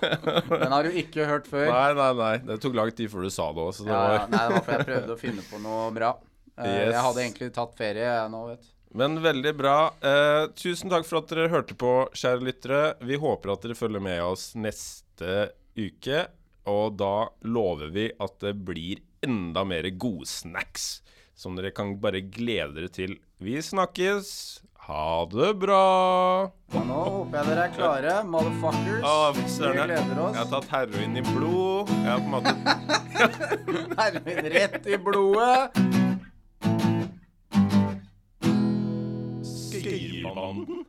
Den 0.49 0.73
har 0.73 0.87
du 0.87 0.95
ikke 0.95 1.27
hørt 1.27 1.49
før. 1.51 1.67
Nei, 1.73 1.93
nei, 1.99 2.11
nei. 2.21 2.33
Det 2.47 2.61
tok 2.63 2.77
lang 2.79 2.93
tid 2.95 3.11
før 3.13 3.27
du 3.27 3.31
sa 3.35 3.49
det 3.53 3.65
òg, 3.67 3.81
Ja, 3.83 3.93
ja. 3.93 3.99
var 3.99 4.29
Nei, 4.33 4.43
det 4.47 4.55
var 4.55 4.65
fordi 4.69 4.79
jeg 4.79 4.89
prøvde 4.93 5.15
å 5.17 5.21
finne 5.21 5.45
på 5.51 5.63
noe 5.65 5.87
bra. 5.97 6.13
Uh, 6.59 6.67
Yes. 6.67 6.93
Jeg 6.95 7.03
hadde 7.07 7.23
egentlig 7.23 7.49
tatt 7.55 7.75
ferie 7.79 8.13
nå, 8.33 8.45
vet 8.53 8.63
du. 8.65 8.71
Men 8.99 9.19
veldig 9.21 9.51
bra. 9.59 9.75
Eh, 10.01 10.47
tusen 10.57 10.89
takk 10.91 11.05
for 11.05 11.21
at 11.21 11.29
dere 11.31 11.51
hørte 11.53 11.75
på, 11.79 11.91
kjære 12.17 12.41
lyttere. 12.47 12.79
Vi 13.05 13.19
håper 13.21 13.53
at 13.53 13.67
dere 13.67 13.77
følger 13.77 14.01
med 14.01 14.23
oss 14.25 14.47
neste 14.57 15.51
uke. 15.77 16.23
Og 16.73 16.97
da 16.99 17.29
lover 17.45 17.93
vi 17.93 18.07
at 18.17 18.39
det 18.43 18.55
blir 18.65 19.03
enda 19.23 19.63
mer 19.69 19.85
godsnacks 20.01 20.89
som 21.39 21.55
dere 21.55 21.71
kan 21.75 21.93
bare 22.03 22.21
glede 22.35 22.75
dere 22.75 22.91
til. 22.91 23.13
Vi 23.39 23.61
snakkes. 23.63 24.31
Ha 24.89 25.25
det 25.31 25.51
bra. 25.61 25.83
Og 26.73 26.87
nå 26.89 26.99
håper 27.05 27.37
jeg 27.39 27.49
dere 27.51 27.65
er 27.69 27.75
klare, 27.77 28.15
motherfuckers. 28.25 29.05
Ah, 29.05 29.31
Vi 29.37 29.45
gleder 29.77 30.23
oss. 30.25 30.35
jeg 30.35 30.43
har 30.43 30.51
tatt 30.55 30.69
heroin 30.73 31.17
i 31.21 31.25
blod. 31.29 31.93
Jeg 31.93 32.09
har 32.09 32.19
på 32.25 32.27
en 32.27 32.35
måte 32.39 32.53
Heroin 34.01 34.51
rett 34.57 34.89
i 34.89 34.97
blodet. 34.97 35.59
Skøyerbanden. 39.49 40.85